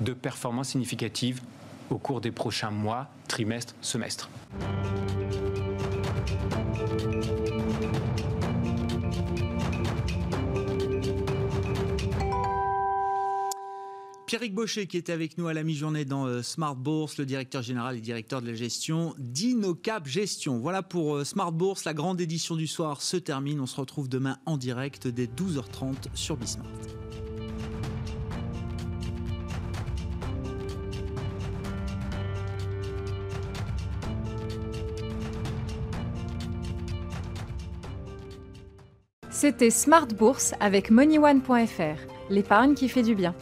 de 0.00 0.12
performances 0.12 0.70
significatives 0.70 1.40
au 1.90 1.98
cours 1.98 2.20
des 2.20 2.30
prochains 2.30 2.70
mois, 2.70 3.08
trimestres, 3.28 3.74
semestres. 3.80 4.30
Pierrick 14.32 14.54
Baucher 14.54 14.86
qui 14.86 14.96
était 14.96 15.12
avec 15.12 15.36
nous 15.36 15.46
à 15.48 15.52
la 15.52 15.62
mi-journée 15.62 16.06
dans 16.06 16.24
euh, 16.24 16.40
Smart 16.40 16.74
Bourse, 16.74 17.18
le 17.18 17.26
directeur 17.26 17.60
général 17.60 17.98
et 17.98 18.00
directeur 18.00 18.40
de 18.40 18.46
la 18.46 18.54
gestion 18.54 19.14
d'InnoCap 19.18 20.06
Gestion. 20.06 20.58
Voilà 20.58 20.82
pour 20.82 21.16
euh, 21.16 21.24
Smart 21.24 21.52
Bourse, 21.52 21.84
la 21.84 21.92
grande 21.92 22.18
édition 22.18 22.56
du 22.56 22.66
soir 22.66 23.02
se 23.02 23.18
termine. 23.18 23.60
On 23.60 23.66
se 23.66 23.78
retrouve 23.78 24.08
demain 24.08 24.38
en 24.46 24.56
direct 24.56 25.06
dès 25.06 25.26
12h30 25.26 26.06
sur 26.14 26.38
Bismart. 26.38 26.66
C'était 39.28 39.68
Smart 39.68 40.06
Bourse 40.06 40.54
avec 40.58 40.90
MoneyOne.fr, 40.90 42.30
l'épargne 42.30 42.72
qui 42.72 42.88
fait 42.88 43.02
du 43.02 43.14
bien. 43.14 43.34